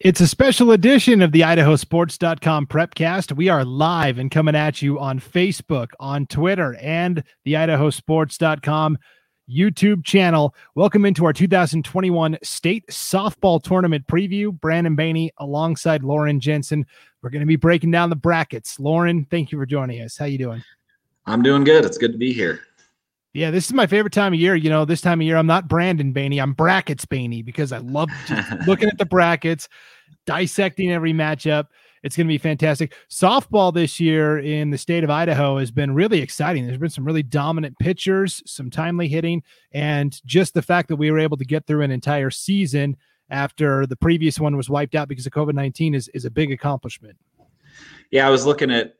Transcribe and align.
It's 0.00 0.22
a 0.22 0.26
special 0.26 0.72
edition 0.72 1.20
of 1.20 1.30
the 1.30 1.42
idahosports.com 1.42 2.68
prepcast. 2.68 3.36
We 3.36 3.50
are 3.50 3.66
live 3.66 4.16
and 4.16 4.30
coming 4.30 4.54
at 4.54 4.80
you 4.80 4.98
on 4.98 5.20
Facebook, 5.20 5.88
on 6.00 6.24
Twitter, 6.26 6.74
and 6.76 7.22
the 7.44 7.52
idahosports.com 7.52 8.96
YouTube 9.46 10.02
channel. 10.02 10.54
Welcome 10.74 11.04
into 11.04 11.26
our 11.26 11.34
2021 11.34 12.38
state 12.42 12.86
softball 12.86 13.62
tournament 13.62 14.06
preview. 14.06 14.58
Brandon 14.58 14.96
Baney 14.96 15.28
alongside 15.36 16.02
Lauren 16.02 16.40
Jensen. 16.40 16.86
We're 17.20 17.28
going 17.28 17.40
to 17.40 17.46
be 17.46 17.56
breaking 17.56 17.90
down 17.90 18.08
the 18.08 18.16
brackets. 18.16 18.80
Lauren, 18.80 19.26
thank 19.26 19.52
you 19.52 19.58
for 19.58 19.66
joining 19.66 20.00
us. 20.00 20.16
How 20.16 20.24
you 20.24 20.38
doing? 20.38 20.64
I'm 21.26 21.42
doing 21.42 21.62
good. 21.62 21.84
It's 21.84 21.98
good 21.98 22.12
to 22.12 22.18
be 22.18 22.32
here. 22.32 22.60
Yeah, 23.32 23.52
this 23.52 23.66
is 23.66 23.72
my 23.72 23.86
favorite 23.86 24.12
time 24.12 24.32
of 24.32 24.40
year. 24.40 24.56
You 24.56 24.70
know, 24.70 24.84
this 24.84 25.00
time 25.00 25.20
of 25.20 25.26
year, 25.26 25.36
I'm 25.36 25.46
not 25.46 25.68
Brandon 25.68 26.12
Baney, 26.12 26.42
I'm 26.42 26.52
Brackets 26.52 27.04
Baney 27.04 27.44
because 27.44 27.72
I 27.72 27.78
love 27.78 28.08
looking 28.66 28.88
at 28.88 28.98
the 28.98 29.06
brackets, 29.06 29.68
dissecting 30.26 30.90
every 30.90 31.12
matchup. 31.12 31.66
It's 32.02 32.16
going 32.16 32.26
to 32.26 32.32
be 32.32 32.38
fantastic. 32.38 32.94
Softball 33.10 33.72
this 33.72 34.00
year 34.00 34.38
in 34.38 34.70
the 34.70 34.78
state 34.78 35.04
of 35.04 35.10
Idaho 35.10 35.58
has 35.58 35.70
been 35.70 35.94
really 35.94 36.20
exciting. 36.20 36.66
There's 36.66 36.78
been 36.78 36.88
some 36.88 37.04
really 37.04 37.22
dominant 37.22 37.78
pitchers, 37.78 38.42
some 38.46 38.70
timely 38.70 39.06
hitting, 39.06 39.42
and 39.72 40.18
just 40.24 40.54
the 40.54 40.62
fact 40.62 40.88
that 40.88 40.96
we 40.96 41.10
were 41.10 41.18
able 41.18 41.36
to 41.36 41.44
get 41.44 41.66
through 41.66 41.82
an 41.82 41.90
entire 41.90 42.30
season 42.30 42.96
after 43.28 43.86
the 43.86 43.96
previous 43.96 44.40
one 44.40 44.56
was 44.56 44.70
wiped 44.70 44.94
out 44.94 45.08
because 45.08 45.26
of 45.26 45.32
COVID 45.32 45.54
19 45.54 45.94
is, 45.94 46.08
is 46.08 46.24
a 46.24 46.30
big 46.30 46.50
accomplishment. 46.50 47.16
Yeah, 48.10 48.26
I 48.26 48.30
was 48.30 48.44
looking 48.46 48.70
at 48.70 48.94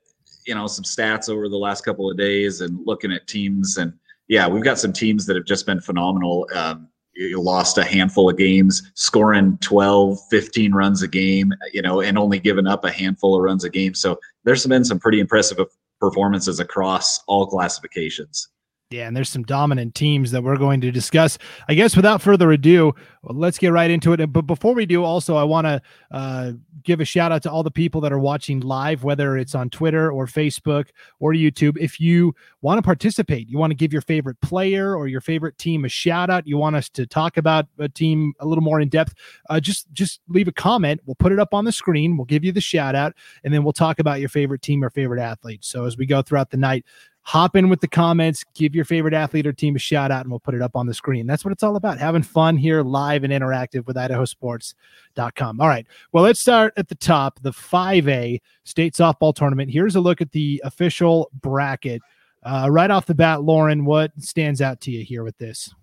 you 0.47 0.55
know 0.55 0.67
some 0.67 0.85
stats 0.85 1.29
over 1.29 1.49
the 1.49 1.57
last 1.57 1.85
couple 1.85 2.11
of 2.11 2.17
days 2.17 2.61
and 2.61 2.79
looking 2.87 3.13
at 3.13 3.27
teams 3.27 3.79
and 3.79 3.93
yeah, 4.31 4.47
we've 4.47 4.63
got 4.63 4.79
some 4.79 4.93
teams 4.93 5.27
that 5.27 5.35
have 5.35 5.45
just 5.45 5.67
been 5.67 5.81
phenomenal. 5.81 6.49
Um, 6.55 6.89
you 7.15 7.43
lost 7.43 7.77
a 7.79 7.85
handful 7.85 8.31
of 8.31 8.39
games, 8.39 8.93
scoring 8.95 9.59
12, 9.61 10.21
15 10.31 10.73
runs 10.73 11.03
a 11.03 11.09
game, 11.09 11.53
you 11.73 11.83
know, 11.83 12.01
and 12.01 12.17
only 12.17 12.39
giving 12.39 12.69
up 12.69 12.85
a 12.85 12.93
handful 12.93 13.35
of 13.35 13.43
runs 13.43 13.65
a 13.65 13.69
game. 13.69 13.93
So 13.93 14.21
there's 14.45 14.65
been 14.65 14.85
some 14.85 15.01
pretty 15.01 15.19
impressive 15.19 15.59
performances 15.99 16.61
across 16.61 17.21
all 17.27 17.45
classifications. 17.45 18.49
Yeah, 18.91 19.07
and 19.07 19.17
there's 19.17 19.29
some 19.29 19.45
dominant 19.45 19.95
teams 19.95 20.33
that 20.33 20.43
we're 20.43 20.57
going 20.57 20.81
to 20.81 20.91
discuss. 20.91 21.39
I 21.69 21.75
guess 21.75 21.95
without 21.95 22.21
further 22.21 22.51
ado, 22.51 22.93
let's 23.23 23.57
get 23.57 23.71
right 23.71 23.89
into 23.89 24.13
it. 24.13 24.33
But 24.33 24.49
before 24.49 24.75
we 24.75 24.85
do, 24.85 25.05
also, 25.05 25.37
I 25.37 25.45
want 25.45 25.69
to 25.69 25.81
uh, 26.11 26.53
give 26.83 26.99
a 26.99 27.05
shout 27.05 27.31
out 27.31 27.41
to 27.45 27.51
all 27.53 27.63
the 27.63 27.71
people 27.71 28.01
that 28.01 28.13
are 28.13 28.19
watching 28.19 28.59
live, 28.59 29.05
whether 29.05 29.37
it's 29.37 29.55
on 29.55 29.71
Twitter 29.71 30.11
or 30.11 30.27
Facebook 30.27 30.89
or 31.21 31.33
YouTube. 31.33 31.79
If 31.79 32.01
you 32.01 32.35
want 32.63 32.79
to 32.79 32.83
participate, 32.83 33.49
you 33.49 33.59
want 33.59 33.71
to 33.71 33.77
give 33.77 33.93
your 33.93 34.03
favorite 34.03 34.41
player 34.41 34.97
or 34.97 35.07
your 35.07 35.21
favorite 35.21 35.57
team 35.57 35.85
a 35.85 35.89
shout 35.89 36.29
out, 36.29 36.49
you 36.49 36.57
want 36.57 36.75
us 36.75 36.89
to 36.89 37.07
talk 37.07 37.37
about 37.37 37.67
a 37.79 37.89
team 37.89 38.33
a 38.41 38.47
little 38.47 38.65
more 38.65 38.81
in 38.81 38.89
depth, 38.89 39.15
uh, 39.51 39.61
just 39.61 39.87
just 39.93 40.21
leave 40.27 40.49
a 40.49 40.53
comment. 40.53 41.01
We'll 41.07 41.15
put 41.15 41.31
it 41.31 41.39
up 41.39 41.55
on 41.55 41.65
the 41.65 41.71
screen. 41.71 42.17
We'll 42.17 42.25
give 42.25 42.45
you 42.45 42.51
the 42.51 42.61
shout 42.61 42.97
out, 42.97 43.15
and 43.45 43.55
then 43.55 43.63
we'll 43.63 43.73
talk 43.73 44.01
about 44.01 44.19
your 44.19 44.29
favorite 44.29 44.63
team 44.63 44.83
or 44.83 44.91
favorite 44.91 45.21
athlete. 45.21 45.65
So 45.65 45.85
as 45.85 45.97
we 45.97 46.07
go 46.07 46.23
throughout 46.23 46.51
the 46.51 46.57
night, 46.57 46.85
hop 47.23 47.57
in 47.57 47.69
with 47.69 47.81
the 47.81 47.89
comments, 47.89 48.45
give 48.55 48.75
your 48.75 48.85
favorite 48.85 49.15
athlete 49.15 49.47
or 49.47 49.53
team 49.53 49.77
a 49.77 49.79
shout 49.79 50.11
out, 50.11 50.23
and 50.23 50.31
we'll 50.31 50.41
put 50.41 50.55
it 50.55 50.63
up 50.63 50.75
on 50.75 50.87
the 50.87 50.95
screen. 50.95 51.27
That's 51.27 51.45
what 51.45 51.53
it's 51.53 51.63
all 51.63 51.77
about 51.77 51.99
having 51.99 52.23
fun 52.23 52.57
here 52.57 52.83
live 52.83 53.25
and 53.25 53.33
interactive 53.33 53.87
with 53.87 53.97
idahosports.com. 53.97 55.61
All 55.61 55.69
right. 55.69 55.87
Well, 56.13 56.25
let's 56.25 56.41
start 56.41 56.73
at 56.77 56.89
the 56.89 56.95
top 56.95 57.41
the 57.43 57.53
5A 57.53 58.41
state 58.65 58.95
softball 58.95 59.35
tournament. 59.35 59.71
Here's 59.71 59.97
a 59.97 60.01
look 60.01 60.21
at 60.21 60.33
the 60.33 60.61
official 60.65 61.31
bracket. 61.41 62.03
Uh, 62.43 62.69
right 62.71 62.91
off 62.91 63.07
the 63.07 63.15
bat, 63.15 63.43
Lauren, 63.43 63.85
what 63.85 64.13
stands 64.19 64.63
out 64.63 64.81
to 64.83 64.91
you 64.91 65.05
here 65.05 65.23
with 65.23 65.37
this? 65.39 65.75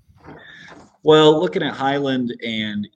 Well, 1.03 1.39
looking 1.39 1.63
at 1.63 1.73
Highland 1.73 2.35
and 2.43 2.87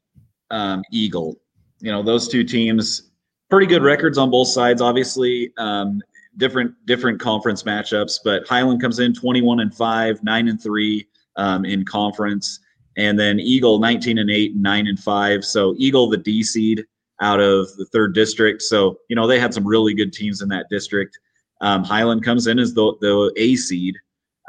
um, 0.50 0.84
Eagle, 0.92 1.40
you 1.80 1.92
know, 1.92 2.02
those 2.02 2.28
two 2.28 2.44
teams, 2.44 3.12
pretty 3.50 3.68
good 3.68 3.84
records 3.84 4.18
on 4.18 4.32
both 4.32 4.48
sides. 4.48 4.82
Obviously, 4.82 5.54
um, 5.58 6.02
different 6.38 6.74
different 6.86 7.20
conference 7.20 7.64
matchups. 7.64 8.20
But 8.24 8.48
Highland 8.48 8.82
comes 8.82 9.00
in 9.00 9.14
21 9.14 9.60
and 9.60 9.74
five, 9.74 10.24
nine 10.24 10.48
and 10.48 10.62
three 10.62 11.08
um, 11.36 11.66
in 11.66 11.86
conference, 11.86 12.60
and 12.98 13.20
then 13.20 13.40
Eagle 13.40 13.80
19 13.80 14.18
and 14.18 14.30
eight, 14.30 14.56
nine 14.56 14.88
and 14.88 15.00
five. 15.00 15.44
So 15.46 15.76
Eagle 15.78 16.10
the 16.10 16.18
D 16.18 16.44
seed 16.44 16.86
out 17.22 17.40
of 17.40 17.68
the 17.78 17.86
third 17.86 18.14
district. 18.14 18.62
So 18.62 18.98
you 19.10 19.16
know 19.16 19.28
they 19.28 19.40
had 19.40 19.54
some 19.54 19.66
really 19.66 19.94
good 19.94 20.14
teams 20.14 20.42
in 20.42 20.50
that 20.50 20.68
district. 20.70 21.18
Um, 21.62 21.84
Highland 21.84 22.24
comes 22.24 22.48
in 22.48 22.60
as 22.60 22.74
the 22.74 22.94
the 23.02 23.34
A 23.38 23.56
seed 23.56 23.96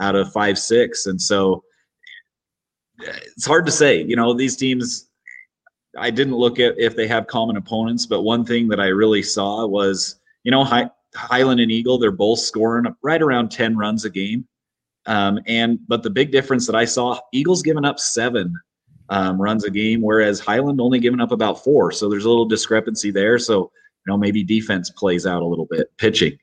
out 0.01 0.17
of 0.17 0.33
five 0.33 0.59
six, 0.59 1.07
and 1.07 1.21
so 1.21 1.63
it's 3.37 3.47
hard 3.47 3.67
to 3.67 3.73
say. 3.73 4.03
You 4.03 4.17
know 4.17 4.33
these 4.35 4.57
teams. 4.57 5.09
I 5.99 6.11
didn't 6.11 6.37
look 6.37 6.59
at 6.59 6.75
if 6.79 6.97
they 6.97 7.07
have 7.07 7.27
common 7.27 7.59
opponents, 7.59 8.07
but 8.07 8.23
one 8.23 8.47
thing 8.47 8.67
that 8.69 8.81
I 8.81 8.87
really 8.87 9.23
saw 9.23 9.67
was, 9.67 10.17
you 10.43 10.51
know, 10.51 10.65
high, 10.65 10.89
Highland 11.15 11.61
and 11.61 11.71
Eagle, 11.71 11.99
they're 11.99 12.11
both 12.11 12.39
scoring 12.39 12.87
right 13.03 13.23
around 13.23 13.51
10 13.51 13.77
runs 13.77 14.05
a 14.05 14.11
game. 14.11 14.47
Um, 15.07 15.41
and 15.47 15.79
but 15.89 16.03
the 16.03 16.11
big 16.11 16.31
difference 16.31 16.67
that 16.67 16.77
I 16.77 16.85
saw, 16.85 17.19
Eagles 17.33 17.63
giving 17.63 17.85
up 17.85 17.99
seven 17.99 18.55
um, 19.09 19.41
runs 19.41 19.65
a 19.65 19.71
game, 19.71 20.01
whereas 20.01 20.41
Highland 20.41 20.81
only 20.81 21.01
giving 21.01 21.21
up 21.21 21.33
about 21.33 21.63
four. 21.63 21.91
So 21.93 22.09
there's 22.09 22.25
a 22.25 22.29
little 22.29 22.47
discrepancy 22.47 23.11
there. 23.11 23.39
So 23.39 23.71
you 24.07 24.11
know 24.11 24.17
maybe 24.17 24.43
defense 24.43 24.91
plays 24.91 25.27
out 25.27 25.43
a 25.43 25.47
little 25.47 25.67
bit, 25.67 25.91
pitching. 25.99 26.39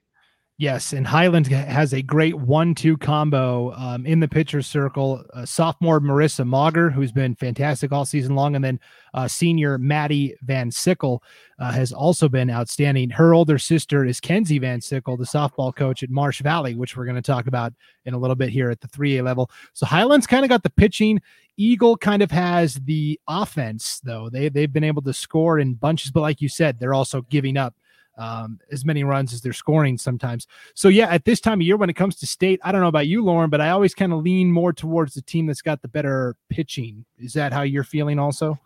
Yes, 0.60 0.92
and 0.92 1.08
Highland 1.08 1.48
has 1.48 1.94
a 1.94 2.02
great 2.02 2.36
one-two 2.36 2.98
combo 2.98 3.72
um, 3.76 4.06
in 4.06 4.20
the 4.20 4.28
pitcher 4.28 4.62
circle. 4.62 5.24
Uh, 5.34 5.46
sophomore 5.46 6.02
Marissa 6.02 6.46
Mauger, 6.46 6.90
who's 6.90 7.14
been 7.14 7.34
fantastic 7.34 7.94
all 7.94 8.04
season 8.04 8.36
long, 8.36 8.58
and 8.58 8.66
then 8.66 8.78
uh, 9.14 9.26
senior 9.26 9.78
Maddie 9.78 10.36
Van 10.42 10.70
Sickle 10.70 11.24
uh, 11.60 11.72
has 11.72 11.94
also 11.94 12.28
been 12.28 12.50
outstanding. 12.50 13.10
Her 13.10 13.34
older 13.34 13.58
sister 13.58 14.04
is 14.04 14.20
Kenzie 14.20 14.60
Van 14.60 14.82
Sickle, 14.82 15.16
the 15.16 15.24
softball 15.24 15.74
coach 15.74 16.04
at 16.04 16.10
Marsh 16.10 16.42
Valley, 16.42 16.76
which 16.76 16.98
we're 16.98 17.06
going 17.06 17.16
to 17.16 17.22
talk 17.22 17.48
about 17.48 17.72
in 18.04 18.14
a 18.14 18.18
little 18.18 18.36
bit 18.36 18.50
here 18.50 18.70
at 18.70 18.82
the 18.82 18.90
3A 18.90 19.24
level. 19.24 19.50
So 19.72 19.86
Highland's 19.86 20.28
kind 20.28 20.44
of 20.44 20.50
got 20.50 20.64
the 20.64 20.70
pitching. 20.70 21.22
Eagle 21.56 21.96
kind 21.96 22.22
of 22.22 22.32
has 22.32 22.74
the 22.84 23.18
offense, 23.30 24.02
though. 24.04 24.30
They 24.30 24.50
they've 24.50 24.74
been 24.74 24.84
able 24.84 25.04
to 25.04 25.14
score 25.14 25.58
in 25.58 25.76
bunches, 25.76 26.12
but 26.12 26.20
like 26.20 26.42
you 26.42 26.50
said, 26.50 26.82
they're 26.82 26.94
also 26.94 27.22
giving 27.22 27.56
up 27.56 27.76
um, 28.20 28.60
as 28.72 28.86
many 28.86 29.04
runs 29.04 29.34
as 29.34 29.42
they're 29.42 29.54
scoring 29.54 29.98
sometimes. 29.98 30.46
So 30.76 30.90
yeah, 30.90 31.08
at 31.10 31.26
this 31.26 31.40
time 31.40 31.62
of 31.62 31.66
year, 31.66 31.78
when 31.78 31.90
it 31.90 31.96
comes 31.96 32.18
to 32.18 32.28
state, 32.28 32.60
I 32.64 32.72
don't 32.72 32.82
know 32.82 32.88
about 32.88 33.08
you, 33.08 33.24
Lauren, 33.24 33.50
but 33.50 33.62
I 33.62 33.70
always 33.70 33.96
kind 33.96 34.14
of 34.14 34.22
lean 34.22 34.52
more 34.52 34.74
towards 34.74 35.14
the 35.14 35.22
team 35.22 35.48
that's 35.48 35.62
got 35.62 35.82
the 35.82 35.88
better 35.88 36.36
pitching. 36.50 37.06
Is 37.18 37.34
that 37.34 37.54
how 37.54 37.62
you're 37.62 37.84
feeling 37.84 38.20
also? 38.20 38.60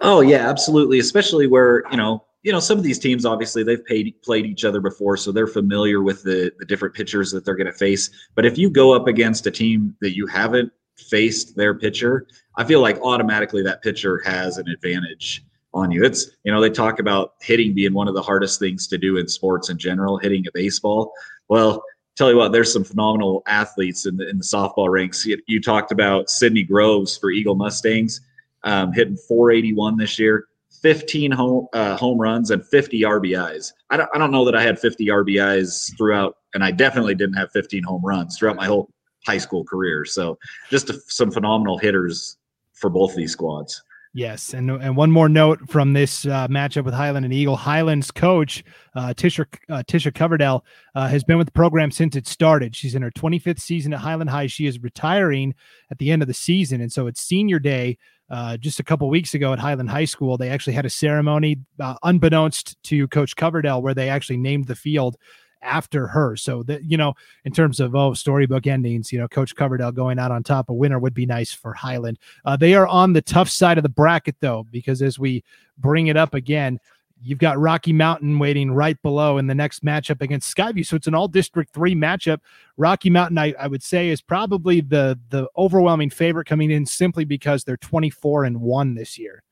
Oh 0.00 0.20
yeah, 0.20 0.48
absolutely. 0.48 1.00
Especially 1.00 1.46
where 1.46 1.82
you 1.90 1.96
know, 1.96 2.24
you 2.42 2.52
know, 2.52 2.60
some 2.60 2.78
of 2.78 2.84
these 2.84 2.98
teams 2.98 3.26
obviously 3.26 3.62
they've 3.62 3.84
paid, 3.84 4.14
played 4.22 4.46
each 4.46 4.64
other 4.64 4.80
before, 4.80 5.16
so 5.16 5.32
they're 5.32 5.46
familiar 5.46 6.02
with 6.02 6.22
the 6.22 6.52
the 6.58 6.64
different 6.64 6.94
pitchers 6.94 7.30
that 7.32 7.44
they're 7.44 7.56
going 7.56 7.66
to 7.66 7.72
face. 7.72 8.10
But 8.34 8.46
if 8.46 8.56
you 8.56 8.70
go 8.70 8.94
up 8.94 9.08
against 9.08 9.46
a 9.46 9.50
team 9.50 9.94
that 10.00 10.16
you 10.16 10.26
haven't 10.26 10.72
faced 10.96 11.56
their 11.56 11.74
pitcher, 11.74 12.26
I 12.56 12.64
feel 12.64 12.80
like 12.80 12.98
automatically 13.00 13.62
that 13.64 13.82
pitcher 13.82 14.22
has 14.24 14.58
an 14.58 14.68
advantage 14.68 15.44
on 15.72 15.90
you. 15.90 16.04
It's, 16.04 16.30
you 16.44 16.52
know, 16.52 16.60
they 16.60 16.70
talk 16.70 16.98
about 16.98 17.34
hitting 17.40 17.74
being 17.74 17.92
one 17.92 18.08
of 18.08 18.14
the 18.14 18.22
hardest 18.22 18.58
things 18.58 18.86
to 18.88 18.98
do 18.98 19.16
in 19.16 19.28
sports 19.28 19.70
in 19.70 19.78
general, 19.78 20.18
hitting 20.18 20.46
a 20.46 20.50
baseball. 20.52 21.12
Well, 21.48 21.82
tell 22.16 22.30
you 22.30 22.36
what, 22.36 22.52
there's 22.52 22.72
some 22.72 22.84
phenomenal 22.84 23.42
athletes 23.46 24.06
in 24.06 24.16
the, 24.16 24.28
in 24.28 24.38
the 24.38 24.44
softball 24.44 24.90
ranks. 24.90 25.24
You, 25.24 25.38
you 25.46 25.60
talked 25.60 25.92
about 25.92 26.28
Sydney 26.28 26.64
Groves 26.64 27.16
for 27.16 27.30
Eagle 27.30 27.54
Mustangs, 27.54 28.20
um, 28.64 28.92
hitting 28.92 29.16
481 29.16 29.96
this 29.96 30.18
year, 30.18 30.46
15 30.82 31.30
home, 31.30 31.66
uh, 31.72 31.96
home 31.96 32.18
runs 32.18 32.50
and 32.50 32.66
50 32.66 33.02
RBIs. 33.02 33.72
I 33.90 33.96
don't, 33.96 34.10
I 34.14 34.18
don't 34.18 34.32
know 34.32 34.44
that 34.44 34.54
I 34.54 34.62
had 34.62 34.78
50 34.78 35.06
RBIs 35.06 35.96
throughout, 35.96 36.36
and 36.54 36.64
I 36.64 36.72
definitely 36.72 37.14
didn't 37.14 37.34
have 37.36 37.52
15 37.52 37.82
home 37.84 38.02
runs 38.04 38.36
throughout 38.36 38.56
my 38.56 38.66
whole 38.66 38.90
high 39.26 39.38
school 39.38 39.64
career. 39.64 40.04
So 40.04 40.38
just 40.68 40.90
a, 40.90 41.00
some 41.06 41.30
phenomenal 41.30 41.78
hitters 41.78 42.36
for 42.74 42.90
both 42.90 43.14
these 43.14 43.32
squads. 43.32 43.82
Yes, 44.12 44.54
and 44.54 44.68
and 44.68 44.96
one 44.96 45.12
more 45.12 45.28
note 45.28 45.60
from 45.68 45.92
this 45.92 46.26
uh, 46.26 46.48
matchup 46.48 46.84
with 46.84 46.94
Highland 46.94 47.24
and 47.24 47.32
Eagle. 47.32 47.54
Highland's 47.54 48.10
coach 48.10 48.64
uh, 48.96 49.14
Tisha 49.16 49.46
uh, 49.68 49.84
Tisha 49.86 50.10
Coverdell 50.10 50.62
uh, 50.96 51.06
has 51.06 51.22
been 51.22 51.38
with 51.38 51.46
the 51.46 51.52
program 51.52 51.92
since 51.92 52.16
it 52.16 52.26
started. 52.26 52.74
She's 52.74 52.96
in 52.96 53.02
her 53.02 53.12
25th 53.12 53.60
season 53.60 53.92
at 53.92 54.00
Highland 54.00 54.30
High. 54.30 54.48
She 54.48 54.66
is 54.66 54.82
retiring 54.82 55.54
at 55.92 55.98
the 55.98 56.10
end 56.10 56.22
of 56.22 56.28
the 56.28 56.34
season, 56.34 56.80
and 56.80 56.92
so 56.92 57.06
it's 57.06 57.22
senior 57.22 57.60
day. 57.60 57.98
Uh, 58.28 58.56
just 58.56 58.78
a 58.80 58.84
couple 58.84 59.08
weeks 59.08 59.34
ago 59.34 59.52
at 59.52 59.58
Highland 59.60 59.90
High 59.90 60.04
School, 60.04 60.36
they 60.36 60.50
actually 60.50 60.74
had 60.74 60.86
a 60.86 60.90
ceremony, 60.90 61.58
uh, 61.80 61.96
unbeknownst 62.02 62.80
to 62.84 63.08
Coach 63.08 63.34
Coverdell, 63.36 63.82
where 63.82 63.94
they 63.94 64.08
actually 64.08 64.36
named 64.36 64.66
the 64.66 64.76
field 64.76 65.16
after 65.62 66.06
her. 66.06 66.36
So 66.36 66.62
that 66.64 66.84
you 66.84 66.96
know, 66.96 67.14
in 67.44 67.52
terms 67.52 67.80
of 67.80 67.94
oh 67.94 68.14
storybook 68.14 68.66
endings, 68.66 69.12
you 69.12 69.18
know, 69.18 69.28
Coach 69.28 69.54
Coverdell 69.54 69.94
going 69.94 70.18
out 70.18 70.30
on 70.30 70.42
top, 70.42 70.68
a 70.68 70.74
winner 70.74 70.98
would 70.98 71.14
be 71.14 71.26
nice 71.26 71.52
for 71.52 71.72
Highland. 71.72 72.18
Uh, 72.44 72.56
they 72.56 72.74
are 72.74 72.86
on 72.86 73.12
the 73.12 73.22
tough 73.22 73.48
side 73.48 73.78
of 73.78 73.82
the 73.82 73.88
bracket 73.88 74.36
though, 74.40 74.66
because 74.70 75.02
as 75.02 75.18
we 75.18 75.44
bring 75.78 76.08
it 76.08 76.16
up 76.16 76.34
again. 76.34 76.78
You've 77.22 77.38
got 77.38 77.58
Rocky 77.58 77.92
Mountain 77.92 78.38
waiting 78.38 78.72
right 78.72 79.00
below 79.02 79.36
in 79.36 79.46
the 79.46 79.54
next 79.54 79.84
matchup 79.84 80.22
against 80.22 80.56
Skyview. 80.56 80.86
So 80.86 80.96
it's 80.96 81.06
an 81.06 81.14
all 81.14 81.28
district 81.28 81.74
three 81.74 81.94
matchup. 81.94 82.38
Rocky 82.78 83.10
Mountain, 83.10 83.36
I, 83.36 83.52
I 83.60 83.66
would 83.66 83.82
say, 83.82 84.08
is 84.08 84.22
probably 84.22 84.80
the 84.80 85.18
the 85.28 85.46
overwhelming 85.54 86.08
favorite 86.08 86.46
coming 86.46 86.70
in 86.70 86.86
simply 86.86 87.26
because 87.26 87.62
they're 87.62 87.76
24 87.76 88.44
and 88.44 88.62
one 88.62 88.94
this 88.94 89.18
year. 89.18 89.42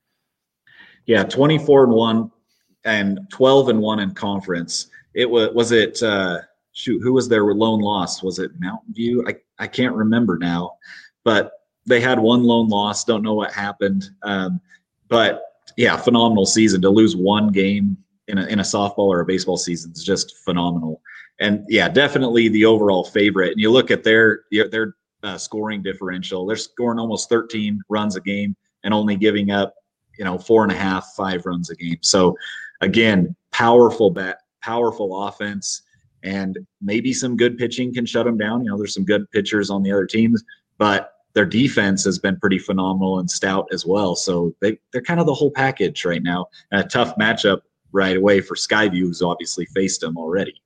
Yeah, 1.05 1.23
24 1.23 1.83
and 1.83 1.93
one 1.93 2.31
and 2.85 3.19
12 3.29 3.69
and 3.69 3.79
one 3.79 3.99
in 3.99 4.13
conference. 4.13 4.88
It 5.13 5.29
was 5.29 5.49
was 5.53 5.71
it 5.71 6.01
uh, 6.03 6.39
shoot 6.71 7.01
who 7.01 7.13
was 7.13 7.27
their 7.27 7.43
lone 7.53 7.81
loss? 7.81 8.23
Was 8.23 8.39
it 8.39 8.51
Mountain 8.59 8.93
View? 8.93 9.25
I 9.27 9.35
I 9.57 9.67
can't 9.67 9.95
remember 9.95 10.37
now, 10.37 10.73
but 11.23 11.51
they 11.85 11.99
had 11.99 12.19
one 12.19 12.43
lone 12.43 12.69
loss. 12.69 13.03
Don't 13.03 13.23
know 13.23 13.33
what 13.33 13.51
happened, 13.51 14.09
um, 14.23 14.61
but 15.07 15.43
yeah, 15.77 15.97
phenomenal 15.97 16.45
season 16.45 16.81
to 16.81 16.89
lose 16.89 17.15
one 17.15 17.51
game 17.51 17.97
in 18.27 18.37
a 18.37 18.45
in 18.45 18.59
a 18.59 18.63
softball 18.63 19.07
or 19.07 19.21
a 19.21 19.25
baseball 19.25 19.57
season 19.57 19.91
is 19.91 20.03
just 20.03 20.37
phenomenal. 20.37 21.01
And 21.39 21.65
yeah, 21.69 21.87
definitely 21.89 22.49
the 22.49 22.65
overall 22.65 23.03
favorite. 23.03 23.51
And 23.51 23.61
you 23.61 23.71
look 23.71 23.91
at 23.91 24.03
their 24.03 24.41
their 24.51 24.95
uh, 25.23 25.37
scoring 25.37 25.81
differential; 25.81 26.45
they're 26.45 26.57
scoring 26.57 26.99
almost 26.99 27.29
13 27.29 27.81
runs 27.89 28.15
a 28.15 28.21
game 28.21 28.55
and 28.83 28.93
only 28.93 29.15
giving 29.15 29.51
up 29.51 29.73
you 30.17 30.25
know 30.25 30.37
four 30.37 30.63
and 30.63 30.71
a 30.71 30.75
half, 30.75 31.13
five 31.15 31.45
runs 31.45 31.69
a 31.69 31.75
game. 31.75 31.97
So 32.01 32.35
again, 32.81 33.35
powerful 33.51 34.11
bat, 34.11 34.39
powerful 34.61 35.27
offense, 35.27 35.81
and 36.23 36.57
maybe 36.81 37.13
some 37.13 37.37
good 37.37 37.57
pitching 37.57 37.93
can 37.93 38.05
shut 38.05 38.25
them 38.25 38.37
down. 38.37 38.63
You 38.63 38.71
know, 38.71 38.77
there's 38.77 38.93
some 38.93 39.05
good 39.05 39.29
pitchers 39.31 39.69
on 39.69 39.83
the 39.83 39.91
other 39.91 40.05
teams, 40.05 40.43
but 40.77 41.13
their 41.33 41.45
defense 41.45 42.03
has 42.03 42.19
been 42.19 42.39
pretty 42.39 42.59
phenomenal 42.59 43.19
and 43.19 43.29
stout 43.29 43.67
as 43.71 43.85
well. 43.85 44.15
So 44.15 44.53
they 44.61 44.77
they're 44.91 45.01
kind 45.01 45.19
of 45.19 45.25
the 45.25 45.33
whole 45.33 45.51
package 45.51 46.03
right 46.05 46.23
now. 46.23 46.47
And 46.71 46.81
a 46.81 46.87
tough 46.87 47.15
matchup 47.17 47.61
right 47.91 48.17
away 48.17 48.41
for 48.41 48.55
Skyview, 48.55 49.01
who's 49.01 49.21
obviously 49.21 49.65
faced 49.67 50.01
them 50.01 50.17
already. 50.17 50.61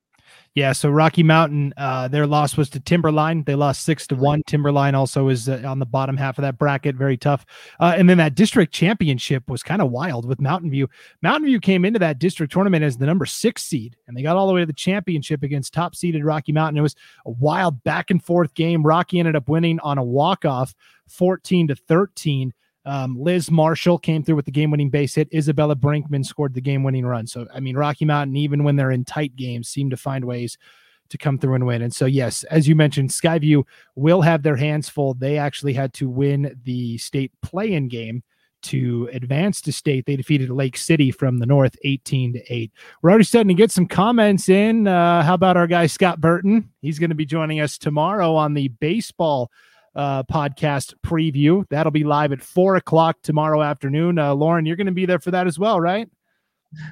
Yeah, 0.54 0.70
so 0.70 0.88
Rocky 0.88 1.24
Mountain, 1.24 1.74
uh, 1.76 2.06
their 2.06 2.28
loss 2.28 2.56
was 2.56 2.70
to 2.70 2.80
Timberline. 2.80 3.42
They 3.42 3.56
lost 3.56 3.82
six 3.82 4.06
to 4.06 4.14
one. 4.14 4.40
Timberline 4.46 4.94
also 4.94 5.28
is 5.28 5.48
uh, 5.48 5.60
on 5.66 5.80
the 5.80 5.86
bottom 5.86 6.16
half 6.16 6.38
of 6.38 6.42
that 6.42 6.58
bracket, 6.58 6.94
very 6.94 7.16
tough. 7.16 7.44
Uh, 7.80 7.94
and 7.96 8.08
then 8.08 8.18
that 8.18 8.36
district 8.36 8.72
championship 8.72 9.50
was 9.50 9.64
kind 9.64 9.82
of 9.82 9.90
wild 9.90 10.28
with 10.28 10.40
Mountain 10.40 10.70
View. 10.70 10.88
Mountain 11.22 11.46
View 11.46 11.58
came 11.58 11.84
into 11.84 11.98
that 11.98 12.20
district 12.20 12.52
tournament 12.52 12.84
as 12.84 12.96
the 12.96 13.06
number 13.06 13.26
six 13.26 13.64
seed, 13.64 13.96
and 14.06 14.16
they 14.16 14.22
got 14.22 14.36
all 14.36 14.46
the 14.46 14.54
way 14.54 14.60
to 14.60 14.66
the 14.66 14.72
championship 14.72 15.42
against 15.42 15.74
top 15.74 15.96
seeded 15.96 16.24
Rocky 16.24 16.52
Mountain. 16.52 16.78
It 16.78 16.82
was 16.82 16.94
a 17.26 17.30
wild 17.30 17.82
back 17.82 18.10
and 18.10 18.22
forth 18.22 18.54
game. 18.54 18.86
Rocky 18.86 19.18
ended 19.18 19.34
up 19.34 19.48
winning 19.48 19.80
on 19.80 19.98
a 19.98 20.04
walk 20.04 20.44
off, 20.44 20.72
fourteen 21.08 21.66
to 21.66 21.74
thirteen. 21.74 22.54
Um, 22.86 23.18
Liz 23.18 23.50
Marshall 23.50 23.98
came 23.98 24.22
through 24.22 24.36
with 24.36 24.44
the 24.44 24.50
game 24.50 24.70
winning 24.70 24.90
base 24.90 25.14
hit. 25.14 25.32
Isabella 25.32 25.74
Brinkman 25.74 26.24
scored 26.24 26.54
the 26.54 26.60
game 26.60 26.82
winning 26.82 27.06
run. 27.06 27.26
So, 27.26 27.46
I 27.52 27.60
mean, 27.60 27.76
Rocky 27.76 28.04
Mountain, 28.04 28.36
even 28.36 28.62
when 28.62 28.76
they're 28.76 28.90
in 28.90 29.04
tight 29.04 29.36
games, 29.36 29.68
seem 29.68 29.90
to 29.90 29.96
find 29.96 30.24
ways 30.24 30.58
to 31.08 31.18
come 31.18 31.38
through 31.38 31.54
and 31.54 31.66
win. 31.66 31.82
And 31.82 31.94
so, 31.94 32.06
yes, 32.06 32.44
as 32.44 32.68
you 32.68 32.74
mentioned, 32.74 33.10
Skyview 33.10 33.64
will 33.94 34.22
have 34.22 34.42
their 34.42 34.56
hands 34.56 34.88
full. 34.88 35.14
They 35.14 35.38
actually 35.38 35.72
had 35.72 35.92
to 35.94 36.08
win 36.08 36.58
the 36.64 36.98
state 36.98 37.32
play 37.42 37.72
in 37.72 37.88
game 37.88 38.22
to 38.64 39.10
advance 39.12 39.60
to 39.60 39.72
state. 39.72 40.06
They 40.06 40.16
defeated 40.16 40.50
Lake 40.50 40.76
City 40.76 41.10
from 41.10 41.38
the 41.38 41.46
north 41.46 41.76
18 41.84 42.32
to 42.34 42.52
8. 42.52 42.72
We're 43.02 43.10
already 43.10 43.24
starting 43.24 43.48
to 43.48 43.54
get 43.54 43.70
some 43.70 43.86
comments 43.86 44.48
in. 44.48 44.88
Uh, 44.88 45.22
how 45.22 45.34
about 45.34 45.56
our 45.56 45.66
guy 45.66 45.86
Scott 45.86 46.20
Burton? 46.20 46.70
He's 46.80 46.98
going 46.98 47.10
to 47.10 47.16
be 47.16 47.26
joining 47.26 47.60
us 47.60 47.76
tomorrow 47.76 48.34
on 48.34 48.54
the 48.54 48.68
baseball 48.68 49.50
uh, 49.94 50.22
podcast 50.24 50.94
preview. 51.04 51.64
That'll 51.68 51.92
be 51.92 52.04
live 52.04 52.32
at 52.32 52.42
four 52.42 52.76
o'clock 52.76 53.18
tomorrow 53.22 53.62
afternoon. 53.62 54.18
Uh, 54.18 54.34
Lauren, 54.34 54.66
you're 54.66 54.76
going 54.76 54.86
to 54.86 54.92
be 54.92 55.06
there 55.06 55.18
for 55.18 55.30
that 55.30 55.46
as 55.46 55.58
well, 55.58 55.80
right? 55.80 56.08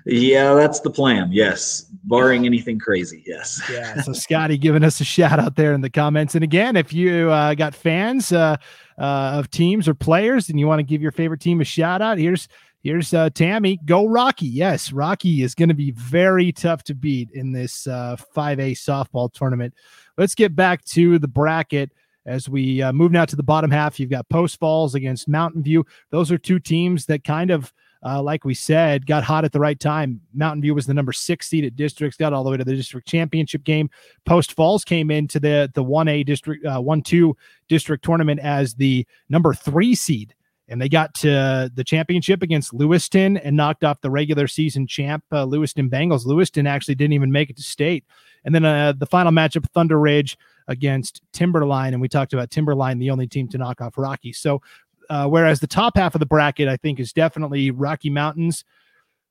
Yeah, 0.07 0.55
that's 0.55 0.81
the 0.81 0.91
plan. 0.91 1.31
Yes, 1.33 1.87
barring 2.05 2.47
anything 2.47 2.79
crazy. 2.79 3.23
Yes. 3.27 3.61
yeah. 3.71 4.01
So 4.03 4.13
Scotty 4.13 4.59
giving 4.59 4.85
us 4.85 5.01
a 5.01 5.05
shout 5.05 5.39
out 5.39 5.57
there 5.57 5.73
in 5.73 5.81
the 5.81 5.91
comments. 5.91 6.35
And 6.35 6.45
again, 6.45 6.77
if 6.77 6.93
you 6.93 7.31
uh, 7.31 7.55
got 7.55 7.75
fans 7.75 8.33
uh, 8.33 8.57
uh, 8.99 9.03
of 9.35 9.51
teams 9.51 9.89
or 9.89 9.95
players 9.95 10.49
and 10.49 10.59
you 10.59 10.67
want 10.67 10.79
to 10.79 10.85
give 10.85 11.03
your 11.03 11.13
favorite 11.13 11.41
team 11.41 11.61
a 11.61 11.65
shout 11.65 12.03
out, 12.03 12.19
here's 12.19 12.49
here's 12.83 13.13
uh, 13.15 13.31
Tammy. 13.31 13.79
Go 13.85 14.07
Rocky. 14.07 14.47
Yes, 14.47 14.93
Rocky 14.93 15.43
is 15.43 15.55
going 15.55 15.69
to 15.69 15.75
be 15.75 15.91
very 15.93 16.53
tough 16.53 16.85
to 16.85 16.95
beat 16.95 17.31
in 17.33 17.53
this 17.53 17.87
uh, 17.87 18.17
5A 18.37 18.73
softball 18.73 19.33
tournament. 19.33 19.75
Let's 20.17 20.35
get 20.35 20.55
back 20.55 20.85
to 20.87 21.19
the 21.19 21.29
bracket. 21.29 21.93
As 22.25 22.49
we 22.49 22.81
uh, 22.81 22.93
move 22.93 23.11
now 23.11 23.25
to 23.25 23.37
the 23.37 23.43
bottom 23.43 23.71
half, 23.71 23.99
you've 23.99 24.11
got 24.11 24.29
Post 24.29 24.61
Falls 24.61 24.95
against 24.95 25.29
Mountain 25.29 25.63
View. 25.63 25.85
Those 26.11 26.31
are 26.31 26.39
two 26.39 26.61
teams 26.61 27.07
that 27.07 27.25
kind 27.25 27.51
of, 27.51 27.73
uh, 28.05 28.23
like 28.23 28.45
we 28.45 28.55
said, 28.55 29.07
got 29.07 29.25
hot 29.25 29.45
at 29.45 29.51
the 29.51 29.59
right 29.59 29.79
time. 29.79 30.21
Mountain 30.33 30.63
View 30.63 30.75
was 30.75 30.87
the 30.87 30.95
number 30.95 31.13
six 31.13 31.49
seed 31.49 31.65
at 31.65 31.75
districts, 31.75 32.17
got 32.17 32.33
all 32.33 32.45
the 32.45 32.51
way 32.51 32.57
to 32.57 32.65
the 32.65 32.77
district 32.77 33.09
championship 33.09 33.65
game. 33.65 33.91
Post 34.25 34.53
Falls 34.53 34.85
came 34.85 35.11
into 35.11 35.41
the 35.41 35.71
the 35.75 35.83
one 35.83 36.07
A 36.07 36.23
district, 36.23 36.65
uh, 36.65 36.81
one 36.81 37.03
two 37.03 37.37
district 37.69 38.05
tournament 38.05 38.39
as 38.41 38.75
the 38.75 39.05
number 39.29 39.53
three 39.53 39.95
seed 39.95 40.35
and 40.69 40.81
they 40.81 40.89
got 40.89 41.15
to 41.15 41.71
the 41.75 41.85
championship 41.85 42.43
against 42.43 42.73
Lewiston 42.73 43.37
and 43.39 43.57
knocked 43.57 43.85
off 43.85 44.01
the 44.01 44.11
regular 44.11 44.47
season 44.47 44.87
champ 44.87 45.25
uh, 45.33 45.45
Lewiston 45.45 45.91
Bengals. 45.91 46.25
Lewiston 46.25 46.67
actually 46.67 46.95
didn't 46.95 47.13
even 47.13 47.33
make 47.33 47.51
it 47.51 47.57
to 47.57 47.63
state. 47.63 48.05
And 48.45 48.55
then 48.55 48.65
uh, 48.65 48.93
the 48.93 49.07
final 49.07 49.33
matchup, 49.33 49.69
Thunder 49.71 49.99
Ridge 49.99 50.39
against 50.69 51.23
Timberline, 51.33 51.93
and 51.93 52.01
we 52.01 52.09
talked 52.09 52.33
about 52.33 52.51
Timberline, 52.51 52.99
the 52.99 53.11
only 53.11 53.27
team 53.27 53.49
to 53.49 53.59
knock 53.59 53.81
off 53.81 53.99
Rocky. 53.99 54.33
So, 54.33 54.63
uh, 55.11 55.29
whereas 55.29 55.61
the 55.61 55.67
top 55.67 55.97
half 55.97 56.15
of 56.15 56.21
the 56.21 56.27
bracket, 56.27 56.69
I 56.69 56.77
think, 56.77 57.01
is 57.01 57.13
definitely 57.13 57.71
Rocky 57.71 58.11
Mountains. 58.11 58.65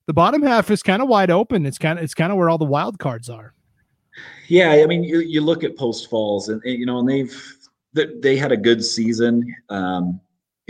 The 0.05 0.13
bottom 0.13 0.41
half 0.41 0.69
is 0.69 0.83
kind 0.83 1.01
of 1.01 1.07
wide 1.07 1.31
open. 1.31 1.65
It's 1.65 1.77
kind 1.77 1.97
of 1.97 2.03
it's 2.03 2.13
kind 2.13 2.31
of 2.31 2.37
where 2.37 2.49
all 2.49 2.57
the 2.57 2.65
wild 2.65 2.99
cards 2.99 3.29
are. 3.29 3.53
Yeah, 4.47 4.71
I 4.71 4.85
mean, 4.85 5.03
you, 5.03 5.19
you 5.19 5.41
look 5.41 5.63
at 5.63 5.77
Post 5.77 6.09
Falls, 6.09 6.49
and, 6.49 6.61
and 6.63 6.77
you 6.77 6.85
know, 6.85 6.99
and 6.99 7.09
they've 7.09 7.57
they 7.93 8.35
had 8.35 8.51
a 8.51 8.57
good 8.57 8.83
season. 8.83 9.55
Um, 9.69 10.19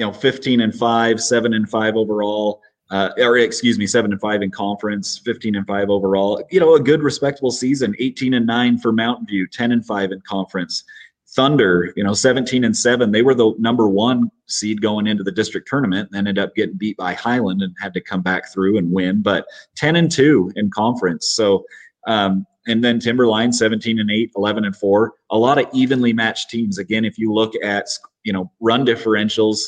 you 0.01 0.07
know, 0.07 0.11
15 0.11 0.61
and 0.61 0.73
five, 0.73 1.21
seven 1.21 1.53
and 1.53 1.69
five 1.69 1.95
overall 1.95 2.59
uh, 2.89 3.11
or 3.19 3.37
excuse 3.37 3.77
me, 3.77 3.85
seven 3.87 4.11
and 4.11 4.19
five 4.19 4.41
in 4.41 4.49
conference, 4.49 5.19
15 5.19 5.55
and 5.55 5.67
five 5.67 5.89
overall. 5.89 6.43
You 6.49 6.59
know, 6.59 6.73
a 6.75 6.79
good, 6.79 7.03
respectable 7.03 7.51
season. 7.51 7.95
18 7.99 8.33
and 8.33 8.45
nine 8.45 8.79
for 8.79 8.91
Mountain 8.91 9.27
View, 9.27 9.47
10 9.47 9.71
and 9.71 9.85
five 9.85 10.11
in 10.11 10.19
conference. 10.21 10.83
Thunder, 11.29 11.93
you 11.95 12.03
know, 12.03 12.13
17 12.13 12.65
and 12.65 12.75
seven. 12.75 13.11
They 13.11 13.21
were 13.21 13.35
the 13.35 13.53
number 13.59 13.87
one 13.87 14.29
seed 14.47 14.81
going 14.81 15.07
into 15.07 15.23
the 15.23 15.31
district 15.31 15.69
tournament 15.69 16.09
and 16.11 16.27
ended 16.27 16.43
up 16.43 16.53
getting 16.55 16.75
beat 16.75 16.97
by 16.97 17.13
Highland 17.13 17.61
and 17.61 17.73
had 17.79 17.93
to 17.93 18.01
come 18.01 18.21
back 18.21 18.51
through 18.51 18.77
and 18.77 18.91
win. 18.91 19.21
But 19.21 19.45
10 19.77 19.95
and 19.95 20.11
two 20.11 20.51
in 20.57 20.71
conference. 20.71 21.27
So, 21.27 21.63
um, 22.07 22.45
and 22.67 22.83
then 22.83 22.99
Timberline 22.99 23.53
17 23.53 23.99
and 23.99 24.11
8, 24.11 24.31
11 24.35 24.65
and 24.65 24.75
4. 24.75 25.13
A 25.29 25.37
lot 25.37 25.59
of 25.59 25.67
evenly 25.71 26.11
matched 26.11 26.49
teams. 26.49 26.77
Again, 26.79 27.05
if 27.05 27.17
you 27.17 27.31
look 27.31 27.53
at, 27.63 27.87
you 28.23 28.33
know, 28.33 28.51
run 28.59 28.85
differentials, 28.85 29.61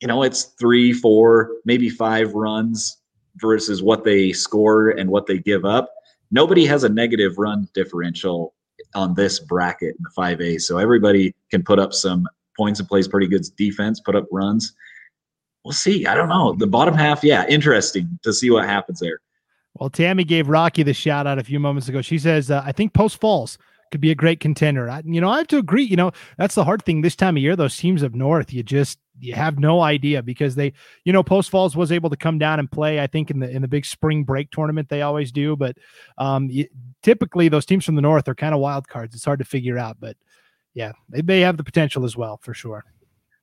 you 0.00 0.08
know, 0.08 0.22
it's 0.22 0.44
three, 0.58 0.92
four, 0.92 1.50
maybe 1.64 1.88
five 1.88 2.34
runs 2.34 2.98
versus 3.36 3.82
what 3.82 4.04
they 4.04 4.32
score 4.32 4.90
and 4.90 5.10
what 5.10 5.26
they 5.26 5.38
give 5.38 5.64
up. 5.64 5.90
Nobody 6.30 6.66
has 6.66 6.84
a 6.84 6.88
negative 6.88 7.38
run 7.38 7.68
differential 7.74 8.54
on 8.94 9.14
this 9.14 9.40
bracket 9.40 9.96
in 9.96 10.02
the 10.02 10.10
5A. 10.16 10.60
So 10.60 10.78
everybody 10.78 11.34
can 11.50 11.62
put 11.62 11.78
up 11.78 11.92
some 11.92 12.26
points 12.56 12.80
and 12.80 12.88
plays 12.88 13.08
pretty 13.08 13.26
good 13.26 13.44
defense, 13.56 14.00
put 14.00 14.16
up 14.16 14.26
runs. 14.30 14.74
We'll 15.64 15.72
see. 15.72 16.06
I 16.06 16.14
don't 16.14 16.28
know. 16.28 16.54
The 16.54 16.66
bottom 16.66 16.94
half, 16.94 17.22
yeah, 17.22 17.46
interesting 17.46 18.18
to 18.22 18.32
see 18.32 18.50
what 18.50 18.64
happens 18.64 19.00
there. 19.00 19.20
Well, 19.74 19.90
Tammy 19.90 20.24
gave 20.24 20.48
Rocky 20.48 20.82
the 20.82 20.94
shout 20.94 21.26
out 21.26 21.38
a 21.38 21.44
few 21.44 21.60
moments 21.60 21.88
ago. 21.88 22.02
She 22.02 22.18
says, 22.18 22.50
uh, 22.50 22.62
I 22.64 22.72
think 22.72 22.92
Post 22.92 23.20
Falls 23.20 23.58
could 23.90 24.00
be 24.00 24.10
a 24.10 24.14
great 24.14 24.40
contender. 24.40 24.88
I, 24.88 25.02
you 25.04 25.20
know, 25.20 25.30
I 25.30 25.38
have 25.38 25.48
to 25.48 25.58
agree. 25.58 25.84
You 25.84 25.96
know, 25.96 26.12
that's 26.38 26.54
the 26.54 26.64
hard 26.64 26.84
thing 26.84 27.02
this 27.02 27.16
time 27.16 27.36
of 27.36 27.42
year. 27.42 27.56
Those 27.56 27.76
teams 27.76 28.02
up 28.02 28.14
north, 28.14 28.52
you 28.52 28.62
just 28.62 28.98
you 29.20 29.34
have 29.34 29.58
no 29.58 29.80
idea 29.80 30.22
because 30.22 30.54
they, 30.54 30.72
you 31.04 31.12
know, 31.12 31.22
Post 31.22 31.50
Falls 31.50 31.76
was 31.76 31.92
able 31.92 32.10
to 32.10 32.16
come 32.16 32.38
down 32.38 32.58
and 32.58 32.70
play. 32.70 33.00
I 33.00 33.06
think 33.06 33.30
in 33.30 33.40
the 33.40 33.50
in 33.50 33.62
the 33.62 33.68
big 33.68 33.84
spring 33.84 34.24
break 34.24 34.50
tournament 34.50 34.88
they 34.88 35.02
always 35.02 35.30
do, 35.30 35.56
but 35.56 35.76
um, 36.18 36.48
you, 36.50 36.66
typically 37.02 37.48
those 37.48 37.66
teams 37.66 37.84
from 37.84 37.94
the 37.94 38.02
north 38.02 38.28
are 38.28 38.34
kind 38.34 38.54
of 38.54 38.60
wild 38.60 38.88
cards. 38.88 39.14
It's 39.14 39.24
hard 39.24 39.38
to 39.40 39.44
figure 39.44 39.78
out, 39.78 39.98
but 40.00 40.16
yeah, 40.74 40.92
they 41.08 41.22
may 41.22 41.40
have 41.40 41.56
the 41.56 41.64
potential 41.64 42.04
as 42.04 42.16
well 42.16 42.38
for 42.42 42.54
sure. 42.54 42.84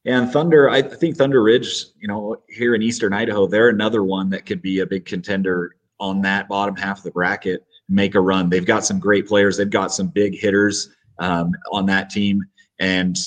And 0.05 0.31
Thunder, 0.31 0.69
I 0.69 0.81
think 0.81 1.17
Thunder 1.17 1.43
Ridge, 1.43 1.87
you 1.99 2.07
know, 2.07 2.37
here 2.47 2.75
in 2.75 2.81
Eastern 2.81 3.11
Idaho, 3.11 3.45
they're 3.45 3.69
another 3.69 4.03
one 4.03 4.29
that 4.29 4.45
could 4.45 4.61
be 4.61 4.79
a 4.79 4.85
big 4.85 5.05
contender 5.05 5.75
on 5.99 6.21
that 6.21 6.47
bottom 6.47 6.75
half 6.75 6.99
of 6.99 7.03
the 7.03 7.11
bracket, 7.11 7.65
make 7.89 8.15
a 8.15 8.21
run. 8.21 8.49
They've 8.49 8.65
got 8.65 8.85
some 8.85 8.99
great 8.99 9.27
players. 9.27 9.57
They've 9.57 9.69
got 9.69 9.91
some 9.91 10.07
big 10.07 10.37
hitters 10.37 10.89
um, 11.19 11.51
on 11.73 11.85
that 11.87 12.09
team, 12.09 12.41
and 12.79 13.17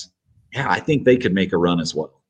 yeah, 0.53 0.69
I 0.69 0.79
think 0.79 1.05
they 1.05 1.17
could 1.17 1.33
make 1.33 1.53
a 1.53 1.57
run 1.57 1.79
as 1.79 1.93
well. 1.93 2.20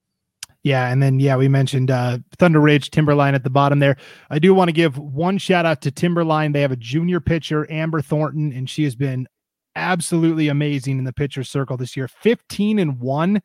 Yeah, 0.64 0.90
and 0.90 1.02
then 1.02 1.20
yeah, 1.20 1.38
we 1.38 1.48
mentioned 1.48 1.90
uh, 1.90 2.20
Thunder 2.38 2.60
Ridge, 2.60 2.92
Timberline 2.92 3.34
at 3.34 3.44
the 3.44 3.50
bottom 3.50 3.80
there. 3.80 3.98
I 4.30 4.38
do 4.38 4.54
want 4.54 4.68
to 4.68 4.74
give 4.74 4.98
one 4.98 5.40
shout 5.40 5.66
out 5.66 5.82
to 5.82 5.92
Timberline. 5.92 6.52
They 6.52 6.62
have 6.62 6.72
a 6.72 6.76
junior 6.76 7.20
pitcher, 7.20 7.70
Amber 7.72 8.02
Thornton, 8.02 8.54
and 8.54 8.70
she 8.70 8.84
has 8.84 8.96
been 8.96 9.28
absolutely 9.76 10.50
amazing 10.50 11.00
in 11.00 11.04
the 11.04 11.14
pitcher 11.14 11.44
circle 11.44 11.78
this 11.78 11.98
year. 11.98 12.08
15 12.08 12.78
and 12.78 13.00
1 13.00 13.42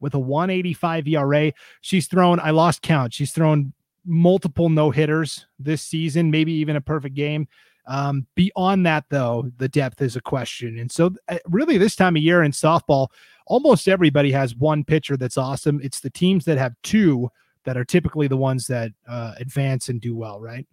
with 0.00 0.14
a 0.14 0.18
185 0.18 1.08
ERA. 1.08 1.52
She's 1.80 2.06
thrown, 2.06 2.38
I 2.40 2.50
lost 2.50 2.82
count. 2.82 3.14
She's 3.14 3.32
thrown 3.32 3.72
multiple 4.04 4.68
no-hitters 4.68 5.46
this 5.58 5.82
season, 5.82 6.30
maybe 6.30 6.52
even 6.52 6.76
a 6.76 6.80
perfect 6.80 7.14
game. 7.14 7.48
Um, 7.88 8.26
beyond 8.34 8.84
that, 8.86 9.04
though, 9.08 9.50
the 9.56 9.68
depth 9.68 10.02
is 10.02 10.14
a 10.14 10.20
question. 10.20 10.78
And 10.78 10.92
so, 10.92 11.10
uh, 11.28 11.38
really, 11.46 11.78
this 11.78 11.96
time 11.96 12.16
of 12.16 12.22
year 12.22 12.42
in 12.42 12.52
softball, 12.52 13.08
almost 13.46 13.88
everybody 13.88 14.30
has 14.30 14.54
one 14.54 14.84
pitcher 14.84 15.16
that's 15.16 15.38
awesome. 15.38 15.80
It's 15.82 16.00
the 16.00 16.10
teams 16.10 16.44
that 16.44 16.58
have 16.58 16.74
two 16.82 17.30
that 17.64 17.76
are 17.76 17.84
typically 17.84 18.28
the 18.28 18.36
ones 18.36 18.66
that 18.66 18.92
uh, 19.08 19.34
advance 19.38 19.88
and 19.88 20.00
do 20.00 20.14
well, 20.14 20.38
right? 20.38 20.66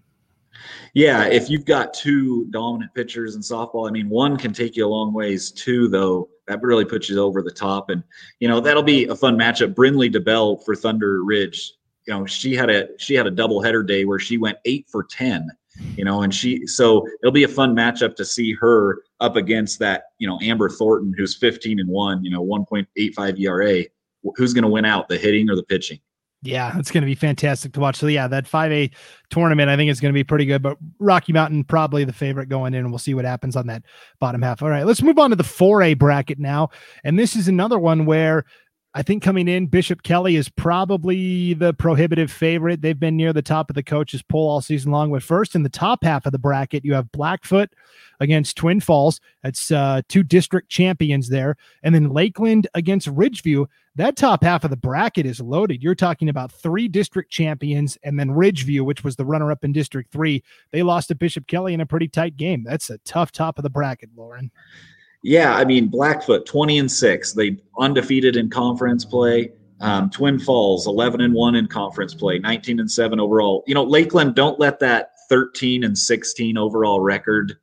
Yeah, 0.93 1.25
if 1.25 1.49
you've 1.49 1.65
got 1.65 1.93
two 1.93 2.47
dominant 2.51 2.93
pitchers 2.93 3.35
in 3.35 3.41
softball, 3.41 3.87
I 3.87 3.91
mean, 3.91 4.09
one 4.09 4.37
can 4.37 4.53
take 4.53 4.75
you 4.75 4.85
a 4.85 4.87
long 4.87 5.13
ways. 5.13 5.51
Two, 5.51 5.87
though, 5.87 6.29
that 6.47 6.61
really 6.61 6.85
puts 6.85 7.09
you 7.09 7.19
over 7.19 7.41
the 7.41 7.51
top, 7.51 7.89
and 7.89 8.03
you 8.39 8.47
know 8.47 8.59
that'll 8.59 8.83
be 8.83 9.05
a 9.07 9.15
fun 9.15 9.37
matchup. 9.37 9.73
Brinley 9.73 10.13
DeBell 10.13 10.63
for 10.63 10.75
Thunder 10.75 11.23
Ridge. 11.23 11.73
You 12.07 12.13
know, 12.13 12.25
she 12.25 12.55
had 12.55 12.69
a 12.69 12.87
she 12.97 13.15
had 13.15 13.27
a 13.27 13.31
double 13.31 13.61
header 13.61 13.83
day 13.83 14.05
where 14.05 14.19
she 14.19 14.37
went 14.37 14.57
eight 14.65 14.87
for 14.89 15.03
ten. 15.03 15.49
You 15.95 16.05
know, 16.05 16.21
and 16.21 16.33
she 16.33 16.65
so 16.67 17.07
it'll 17.21 17.33
be 17.33 17.43
a 17.43 17.49
fun 17.49 17.75
matchup 17.75 18.15
to 18.15 18.25
see 18.25 18.53
her 18.53 19.03
up 19.19 19.35
against 19.35 19.79
that. 19.79 20.05
You 20.19 20.27
know, 20.27 20.39
Amber 20.41 20.69
Thornton, 20.69 21.13
who's 21.17 21.35
fifteen 21.35 21.79
and 21.79 21.89
one. 21.89 22.23
You 22.23 22.31
know, 22.31 22.41
one 22.41 22.65
point 22.65 22.87
eight 22.97 23.13
five 23.15 23.39
ERA. 23.39 23.83
Who's 24.37 24.53
going 24.53 24.63
to 24.63 24.69
win 24.69 24.85
out, 24.85 25.07
the 25.07 25.17
hitting 25.17 25.49
or 25.51 25.55
the 25.55 25.63
pitching? 25.63 25.99
Yeah, 26.45 26.77
it's 26.77 26.91
going 26.91 27.01
to 27.01 27.07
be 27.07 27.15
fantastic 27.15 27.73
to 27.73 27.79
watch. 27.79 27.97
So 27.97 28.07
yeah, 28.07 28.27
that 28.27 28.45
5A 28.45 28.91
tournament 29.29 29.69
I 29.69 29.75
think 29.75 29.89
is 29.89 29.99
going 29.99 30.13
to 30.13 30.17
be 30.17 30.23
pretty 30.23 30.45
good, 30.45 30.61
but 30.61 30.77
Rocky 30.99 31.33
Mountain 31.33 31.63
probably 31.63 32.03
the 32.03 32.13
favorite 32.13 32.49
going 32.49 32.75
in 32.75 32.81
and 32.81 32.91
we'll 32.91 32.99
see 32.99 33.15
what 33.15 33.25
happens 33.25 33.55
on 33.55 33.65
that 33.67 33.83
bottom 34.19 34.43
half. 34.43 34.61
All 34.61 34.69
right, 34.69 34.85
let's 34.85 35.01
move 35.01 35.17
on 35.17 35.31
to 35.31 35.35
the 35.35 35.43
4A 35.43 35.97
bracket 35.97 36.37
now. 36.37 36.69
And 37.03 37.17
this 37.17 37.35
is 37.35 37.47
another 37.47 37.79
one 37.79 38.05
where 38.05 38.45
I 38.97 39.01
think 39.01 39.21
coming 39.21 39.49
in, 39.49 39.67
Bishop 39.67 40.03
Kelly 40.03 40.37
is 40.37 40.47
probably 40.47 41.53
the 41.53 41.73
prohibitive 41.73 42.31
favorite. 42.31 42.81
They've 42.81 42.97
been 42.97 43.17
near 43.17 43.33
the 43.33 43.41
top 43.41 43.69
of 43.69 43.75
the 43.75 43.83
coaches 43.83 44.23
poll 44.23 44.49
all 44.49 44.61
season 44.61 44.89
long. 44.89 45.11
But 45.11 45.21
first, 45.21 45.53
in 45.53 45.63
the 45.63 45.69
top 45.69 46.01
half 46.01 46.25
of 46.25 46.31
the 46.31 46.39
bracket, 46.39 46.85
you 46.85 46.93
have 46.93 47.11
Blackfoot 47.11 47.73
against 48.21 48.55
Twin 48.55 48.79
Falls. 48.79 49.19
That's 49.43 49.69
uh, 49.69 50.01
two 50.07 50.23
district 50.23 50.69
champions 50.69 51.27
there. 51.27 51.57
And 51.83 51.93
then 51.93 52.09
Lakeland 52.09 52.67
against 52.73 53.13
Ridgeview. 53.13 53.65
That 53.97 54.15
top 54.15 54.41
half 54.41 54.63
of 54.63 54.69
the 54.69 54.77
bracket 54.77 55.25
is 55.25 55.41
loaded. 55.41 55.83
You're 55.83 55.93
talking 55.93 56.29
about 56.29 56.53
three 56.53 56.87
district 56.87 57.29
champions 57.29 57.97
and 58.01 58.17
then 58.17 58.29
Ridgeview, 58.29 58.85
which 58.85 59.03
was 59.03 59.17
the 59.17 59.25
runner 59.25 59.51
up 59.51 59.65
in 59.65 59.73
District 59.73 60.09
3. 60.13 60.41
They 60.71 60.83
lost 60.83 61.09
to 61.09 61.15
Bishop 61.15 61.47
Kelly 61.47 61.73
in 61.73 61.81
a 61.81 61.85
pretty 61.85 62.07
tight 62.07 62.37
game. 62.37 62.63
That's 62.63 62.89
a 62.89 62.97
tough 62.99 63.33
top 63.33 63.59
of 63.59 63.63
the 63.63 63.69
bracket, 63.69 64.09
Lauren. 64.15 64.51
Yeah, 65.27 65.55
I 65.55 65.65
mean 65.65 65.87
Blackfoot 65.87 66.45
twenty 66.45 66.77
and 66.77 66.91
six. 66.91 67.33
They 67.33 67.57
undefeated 67.79 68.35
in 68.35 68.47
conference 68.47 69.03
play. 69.03 69.51
Um, 69.81 70.11
Twin 70.11 70.37
Falls 70.37 70.85
eleven 70.85 71.19
and 71.21 71.33
one 71.33 71.55
in 71.55 71.65
conference 71.65 72.13
play, 72.13 72.37
nineteen 72.37 72.79
and 72.79 72.89
seven 72.89 73.19
overall. 73.19 73.63
You 73.65 73.73
know, 73.73 73.83
Lakeland 73.83 74.35
don't 74.35 74.59
let 74.59 74.79
that 74.81 75.13
thirteen 75.27 75.83
and 75.83 75.97
sixteen 75.97 76.59
overall 76.59 76.99
record 76.99 77.57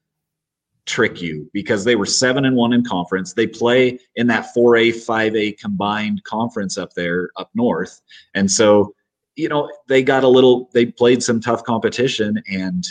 trick 0.86 1.22
you 1.22 1.48
because 1.52 1.84
they 1.84 1.94
were 1.94 2.04
seven 2.04 2.46
and 2.46 2.56
one 2.56 2.72
in 2.72 2.84
conference. 2.84 3.32
They 3.32 3.46
play 3.46 4.00
in 4.16 4.26
that 4.26 4.52
four 4.52 4.74
A 4.74 4.90
five 4.90 5.36
A 5.36 5.52
combined 5.52 6.24
conference 6.24 6.76
up 6.76 6.94
there 6.94 7.30
up 7.36 7.48
north, 7.54 8.02
and 8.34 8.50
so 8.50 8.92
you 9.36 9.48
know 9.48 9.70
they 9.86 10.02
got 10.02 10.24
a 10.24 10.28
little. 10.28 10.68
They 10.72 10.86
played 10.86 11.22
some 11.22 11.40
tough 11.40 11.62
competition 11.62 12.42
and 12.48 12.84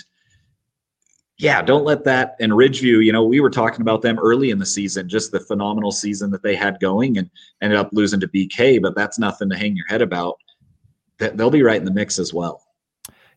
yeah, 1.42 1.60
don't 1.64 1.84
let 1.84 2.04
that 2.04 2.36
and 2.40 2.52
Ridgeview, 2.52 3.04
you 3.04 3.12
know, 3.12 3.26
we 3.26 3.40
were 3.40 3.50
talking 3.50 3.82
about 3.82 4.04
them 4.04 4.20
early 4.20 4.52
in 4.52 4.60
the 4.60 4.66
season, 4.66 5.10
just 5.10 5.32
the 5.32 5.40
phenomenal 5.40 5.92
season 5.92 6.30
that 6.30 6.44
they 6.44 6.56
had 6.56 6.80
going 6.80 7.18
and 7.18 7.32
ended 7.64 7.80
up 7.80 7.90
losing 7.94 8.20
to 8.20 8.28
BK, 8.28 8.80
but 8.80 8.96
that's 8.96 9.18
nothing 9.18 9.50
to 9.50 9.58
hang 9.58 9.76
your 9.76 9.88
head 9.88 10.04
about. 10.04 10.38
They'll 11.18 11.50
be 11.50 11.64
right 11.64 11.80
in 11.80 11.86
the 11.86 11.94
mix 11.94 12.20
as 12.20 12.32
well. 12.32 12.64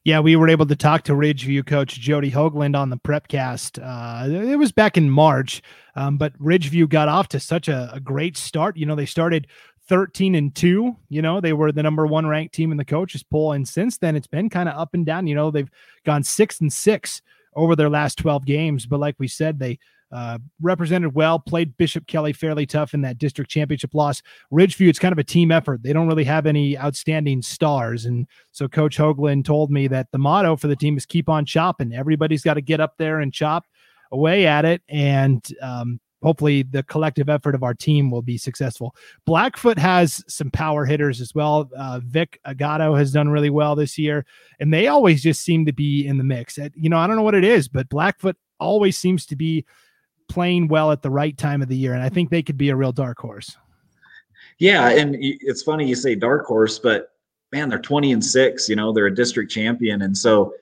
Yeah, 0.05 0.21
we 0.21 0.37
were 0.37 0.51
able 0.51 0.67
to 0.67 0.77
talk 0.77 1.05
to 1.05 1.15
Ridgeview 1.15 1.67
coach 1.67 1.99
Jody 1.99 2.31
Hoagland 2.31 2.77
on 2.77 2.91
the 2.91 2.99
Prepcast. 2.99 3.81
Uh, 3.83 4.51
it 4.51 4.59
was 4.59 4.71
back 4.71 4.99
in 4.99 5.09
March, 5.09 5.63
um, 5.97 6.19
but 6.19 6.39
Ridgeview 6.39 6.91
got 6.91 7.09
off 7.09 7.29
to 7.29 7.41
such 7.41 7.69
a, 7.69 7.91
a 7.91 8.01
great 8.01 8.37
start. 8.37 8.77
You 8.77 8.85
know, 8.85 8.97
they 8.97 9.07
started 9.07 9.47
13 9.89 10.35
and 10.35 10.55
2 10.55 10.97
you 11.11 11.21
know 11.21 11.43
they 11.43 11.53
were 11.53 11.71
the 11.71 11.83
number 11.83 12.07
one 12.07 12.27
ranked 12.27 12.55
team 12.55 12.73
in 12.73 12.79
the 12.79 12.87
coaches 12.87 13.23
poll 13.23 13.53
and 13.53 13.69
since 13.69 13.99
then 13.99 14.17
it's 14.17 14.27
been 14.27 14.49
kind 14.49 14.67
of 14.67 14.79
up 14.79 14.95
and 14.95 15.05
down 15.05 15.27
you 15.27 15.35
know 15.35 15.51
they've 15.51 15.69
gone 16.07 16.25
6 16.25 16.61
and 16.63 16.73
6 16.73 17.23
over 17.57 17.77
their 17.77 17.91
last 17.91 18.19
12 18.19 18.45
games. 18.45 18.87
But 18.87 19.01
like 19.01 19.17
we 19.19 19.29
said, 19.29 19.59
they 19.59 19.79
uh, 20.13 20.39
represented 20.63 21.15
well, 21.15 21.41
played 21.41 21.77
Bishop 21.77 22.07
Kelly 22.07 22.33
fairly 22.33 22.67
tough 22.67 22.95
in 22.95 23.01
that 23.01 23.19
district 23.19 23.51
championship 23.51 23.95
loss. 23.95 24.23
Ridgeview, 24.53 24.89
it's 24.89 24.99
kind 24.99 25.13
of 25.13 25.19
a 25.19 25.25
team 25.25 25.51
effort. 25.51 25.83
They 25.83 25.93
don't 25.93 26.07
really 26.07 26.25
have 26.25 26.47
any 26.47 26.79
outstanding 26.79 27.43
stars. 27.43 28.05
And 28.05 28.29
so 28.53 28.69
Coach 28.69 28.97
Hoagland 28.97 29.45
told 29.45 29.73
me 29.73 29.89
that 29.89 30.13
the 30.13 30.19
motto 30.19 30.55
for 30.57 30.69
the 30.69 30.77
team 30.77 30.97
is 30.97 31.05
keep 31.05 31.29
on 31.29 31.45
chopping. 31.45 31.93
Everybody's 31.93 32.43
got 32.43 32.55
to 32.55 32.61
get 32.61 32.81
up 32.81 32.95
there 32.97 33.19
and 33.19 33.33
chop 33.33 33.65
away 34.13 34.47
at 34.47 34.65
it. 34.65 34.83
And 34.89 35.45
um, 35.61 35.99
hopefully 36.25 36.62
the 36.62 36.83
collective 36.85 37.28
effort 37.28 37.54
of 37.54 37.62
our 37.62 37.75
team 37.75 38.11
will 38.11 38.23
be 38.23 38.38
successful. 38.38 38.97
Blackfoot 39.26 39.78
has 39.78 40.25
some 40.26 40.50
power 40.50 40.87
hitters 40.87 41.21
as 41.21 41.35
well. 41.35 41.71
Uh, 41.76 42.00
Vic 42.02 42.40
Agato 42.47 42.99
has 42.99 43.12
done 43.12 43.28
really 43.28 43.50
well 43.50 43.76
this 43.76 43.99
year, 43.99 44.25
and 44.59 44.73
they 44.73 44.88
always 44.88 45.23
just 45.23 45.43
seem 45.43 45.66
to 45.66 45.73
be 45.73 46.07
in 46.07 46.16
the 46.16 46.25
mix. 46.25 46.59
You 46.75 46.88
know, 46.88 46.99
I 46.99 47.07
don't 47.07 47.16
know 47.16 47.23
what 47.23 47.35
it 47.35 47.45
is, 47.45 47.69
but 47.69 47.90
Blackfoot 47.90 48.37
always 48.59 48.97
seems 48.97 49.26
to 49.26 49.37
be 49.37 49.66
playing 50.28 50.69
well 50.69 50.90
at 50.90 51.02
the 51.02 51.11
right 51.11 51.37
time 51.37 51.61
of 51.61 51.69
the 51.69 51.76
year, 51.76 51.93
and 51.93 52.02
I 52.02 52.09
think 52.09 52.31
they 52.31 52.43
could 52.43 52.57
be 52.57 52.71
a 52.71 52.76
real 52.76 52.93
dark 52.93 53.19
horse. 53.19 53.57
Yeah, 54.59 54.88
and 54.88 55.16
it's 55.21 55.62
funny 55.62 55.87
you 55.87 55.95
say 55.95 56.14
dark 56.14 56.47
horse, 56.47 56.78
but 56.78 57.11
man, 57.52 57.69
they're 57.69 57.78
20 57.78 58.12
and 58.12 58.25
6, 58.25 58.69
you 58.69 58.76
know, 58.76 58.93
they're 58.93 59.07
a 59.07 59.14
district 59.14 59.50
champion 59.50 60.02
and 60.02 60.16
so 60.16 60.54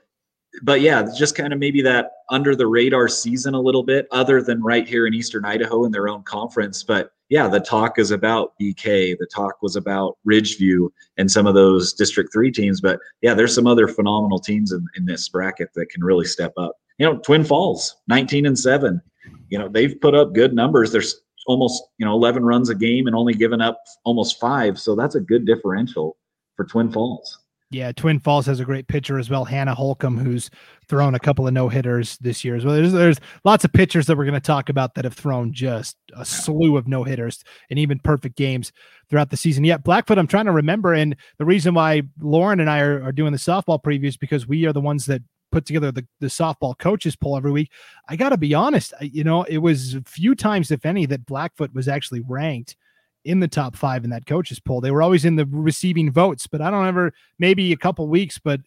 but 0.62 0.80
yeah, 0.82 1.06
just 1.16 1.35
kind 1.35 1.52
of 1.52 1.59
maybe 1.59 1.80
that 1.82 2.11
under 2.30 2.54
the 2.54 2.66
radar 2.66 3.09
season 3.09 3.54
a 3.54 3.61
little 3.61 3.82
bit, 3.82 4.06
other 4.11 4.42
than 4.42 4.62
right 4.62 4.87
here 4.87 5.06
in 5.06 5.14
Eastern 5.14 5.44
Idaho 5.44 5.85
in 5.85 5.92
their 5.92 6.09
own 6.09 6.23
conference. 6.25 6.82
But 6.82 7.12
yeah, 7.30 7.49
the 7.49 7.61
talk 7.61 7.99
is 7.99 8.11
about 8.11 8.52
BK. 8.61 9.16
The 9.18 9.26
talk 9.32 9.62
was 9.62 9.76
about 9.76 10.18
Ridgeview 10.28 10.90
and 11.16 11.30
some 11.30 11.47
of 11.47 11.54
those 11.54 11.94
District 11.94 12.30
Three 12.32 12.50
teams. 12.50 12.80
But 12.80 13.00
yeah, 13.23 13.32
there's 13.32 13.54
some 13.54 13.66
other 13.66 13.88
phenomenal 13.88 14.38
teams 14.38 14.73
in, 14.73 14.87
in 14.97 15.06
this 15.06 15.28
bracket 15.28 15.71
that 15.75 15.88
can 15.88 16.04
really 16.04 16.26
step 16.26 16.52
up. 16.59 16.76
You 16.99 17.06
know, 17.06 17.18
Twin 17.18 17.44
Falls, 17.44 17.97
19 18.09 18.44
and 18.44 18.59
seven. 18.59 19.00
You 19.49 19.59
know, 19.59 19.68
they've 19.68 19.99
put 20.00 20.14
up 20.14 20.35
good 20.35 20.52
numbers. 20.52 20.92
There's 20.92 21.23
almost 21.47 21.82
you 21.99 22.06
know 22.06 22.12
11 22.12 22.44
runs 22.44 22.68
a 22.68 22.75
game 22.75 23.06
and 23.06 23.16
only 23.16 23.35
given 23.35 23.61
up 23.61 23.82
almost 24.04 24.38
five. 24.38 24.78
So 24.78 24.94
that's 24.94 25.14
a 25.14 25.21
good 25.21 25.47
differential 25.47 26.16
for 26.56 26.64
Twin 26.64 26.92
Falls. 26.92 27.38
Yeah, 27.73 27.91
Twin 27.93 28.21
Falls 28.21 28.45
has 28.47 28.61
a 28.61 28.64
great 28.64 28.87
pitcher 28.87 29.19
as 29.19 29.31
well, 29.31 29.47
Hannah 29.47 29.75
Holcomb, 29.75 30.19
who's 30.19 30.50
thrown 30.88 31.14
a 31.14 31.19
couple 31.19 31.47
of 31.47 31.55
no 31.55 31.71
hitters 31.71 32.19
this 32.19 32.45
year 32.45 32.55
as 32.55 32.64
well. 32.64 32.75
There's, 32.75 32.93
there's 32.93 33.21
lots 33.45 33.64
of 33.64 33.73
pitchers 33.73 34.07
that 34.07 34.17
we're 34.17 34.26
going 34.26 34.35
to 34.35 34.41
talk 34.41 34.69
about 34.69 34.95
that 34.95 35.05
have 35.05 35.14
thrown 35.14 35.55
just 35.55 35.97
a 36.14 36.25
slew 36.25 36.76
of 36.76 36.87
no 36.87 37.02
hitters 37.02 37.43
and 37.71 37.79
even 37.79 37.99
perfect 37.99 38.37
games 38.37 38.73
throughout 39.09 39.31
the 39.31 39.38
season. 39.38 39.64
Yeah, 39.64 39.79
Blackfoot, 39.79 40.19
I'm 40.19 40.26
trying 40.26 40.45
to 40.45 40.52
remember. 40.52 40.93
And 40.93 41.17
the 41.38 41.47
reason 41.47 41.73
why 41.73 42.02
Lauren 42.21 42.61
and 42.61 42.69
I 42.69 42.81
are, 42.81 43.02
are 43.05 43.12
doing 43.12 43.33
the 43.33 43.38
softball 43.38 43.83
previews 43.83 44.19
because 44.19 44.47
we 44.47 44.67
are 44.67 44.73
the 44.75 44.81
ones 44.81 45.07
that 45.07 45.23
put 45.50 45.64
together 45.64 45.91
the, 45.91 46.07
the 46.21 46.26
softball 46.26 46.76
coaches 46.76 47.17
poll 47.17 47.37
every 47.37 47.52
week. 47.52 47.71
I 48.09 48.17
got 48.17 48.31
to 48.31 48.38
be 48.38 48.52
honest, 48.52 48.93
I, 49.00 49.05
you 49.05 49.25
know, 49.25 49.45
it 49.45 49.59
was 49.59 49.95
a 49.95 50.02
few 50.02 50.35
times, 50.35 50.71
if 50.71 50.85
any, 50.85 51.07
that 51.07 51.26
Blackfoot 51.26 51.75
was 51.75 51.88
actually 51.88 52.23
ranked 52.26 52.76
in 53.25 53.41
the 53.41 53.49
top 53.49 53.76
five 53.76 54.05
in 54.05 54.11
that 54.11 54.26
coaches 54.26 54.61
poll. 54.61 54.81
They 54.81 54.91
were 54.91 55.02
always 55.02 55.25
in 55.25 55.37
the 55.37 55.47
receiving 55.47 56.11
votes, 56.11 56.47
but 56.47 56.61
I 56.61 56.71
don't 56.71 56.87
ever 56.87 57.12
maybe 57.38 57.73
a 57.73 57.76
couple 57.76 58.09
weeks, 58.09 58.38
but 58.38 58.61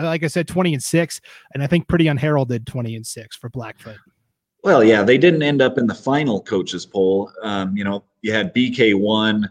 like 0.00 0.22
I 0.22 0.28
said, 0.28 0.48
20 0.48 0.74
and 0.74 0.82
six, 0.82 1.20
and 1.54 1.62
I 1.62 1.66
think 1.66 1.88
pretty 1.88 2.08
unheralded 2.08 2.66
20 2.66 2.96
and 2.96 3.06
six 3.06 3.36
for 3.36 3.48
Blackfoot. 3.48 3.96
Well, 4.62 4.82
yeah, 4.82 5.02
they 5.02 5.16
didn't 5.16 5.42
end 5.42 5.62
up 5.62 5.78
in 5.78 5.86
the 5.86 5.94
final 5.94 6.42
coaches 6.42 6.84
poll. 6.84 7.30
Um, 7.42 7.76
you 7.76 7.84
know, 7.84 8.04
you 8.22 8.32
had 8.32 8.52
BK 8.52 8.98
one, 8.98 9.48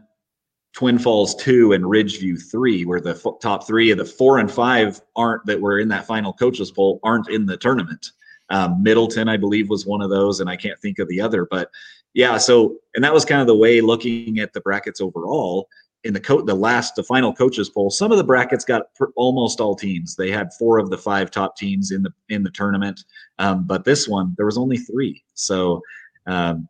Twin 0.73 0.99
Falls 0.99 1.35
two, 1.35 1.71
and 1.71 1.85
Ridgeview 1.85 2.51
three, 2.51 2.83
where 2.83 2.99
the 2.99 3.11
f- 3.11 3.39
top 3.41 3.65
three 3.65 3.91
of 3.91 3.97
the 3.97 4.03
four 4.03 4.39
and 4.39 4.51
five 4.51 4.99
aren't 5.15 5.45
that 5.45 5.61
were 5.61 5.79
in 5.79 5.87
that 5.87 6.05
final 6.05 6.33
coaches 6.33 6.69
poll 6.69 6.99
aren't 7.01 7.29
in 7.29 7.45
the 7.45 7.55
tournament. 7.55 8.11
Um, 8.49 8.83
Middleton, 8.83 9.29
I 9.29 9.37
believe, 9.37 9.69
was 9.69 9.85
one 9.85 10.01
of 10.01 10.09
those, 10.09 10.41
and 10.41 10.49
I 10.49 10.57
can't 10.57 10.79
think 10.81 10.99
of 10.99 11.07
the 11.07 11.21
other. 11.21 11.47
But 11.49 11.69
yeah, 12.15 12.37
so 12.37 12.77
and 12.95 13.03
that 13.03 13.13
was 13.13 13.25
kind 13.25 13.41
of 13.41 13.47
the 13.47 13.55
way 13.55 13.81
looking 13.81 14.39
at 14.39 14.53
the 14.53 14.61
brackets 14.61 15.01
overall 15.01 15.67
in 16.05 16.13
the 16.13 16.19
co- 16.19 16.41
the 16.41 16.55
last 16.55 16.95
the 16.95 17.03
final 17.03 17.33
coaches 17.33 17.69
poll. 17.69 17.91
Some 17.91 18.09
of 18.09 18.17
the 18.17 18.23
brackets 18.23 18.63
got 18.63 18.93
pr- 18.95 19.11
almost 19.17 19.59
all 19.59 19.75
teams. 19.75 20.15
They 20.15 20.31
had 20.31 20.53
four 20.53 20.79
of 20.79 20.89
the 20.89 20.97
five 20.97 21.29
top 21.29 21.57
teams 21.57 21.91
in 21.91 22.03
the 22.03 22.11
in 22.29 22.41
the 22.41 22.51
tournament, 22.51 23.03
um, 23.37 23.67
but 23.67 23.83
this 23.83 24.07
one 24.07 24.33
there 24.37 24.45
was 24.45 24.57
only 24.57 24.77
three. 24.77 25.23
So 25.33 25.81
um, 26.25 26.69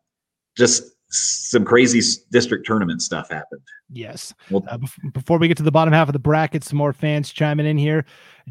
just 0.57 0.94
some 1.15 1.65
crazy 1.65 2.01
district 2.31 2.65
tournament 2.65 3.01
stuff 3.01 3.29
happened. 3.29 3.61
Yes. 3.91 4.33
Well, 4.49 4.63
uh, 4.67 4.77
before 5.13 5.37
we 5.37 5.47
get 5.47 5.57
to 5.57 5.63
the 5.63 5.71
bottom 5.71 5.93
half 5.93 6.09
of 6.09 6.13
the 6.13 6.19
bracket, 6.19 6.63
some 6.63 6.77
more 6.77 6.93
fans 6.93 7.31
chiming 7.31 7.65
in 7.65 7.77
here. 7.77 8.05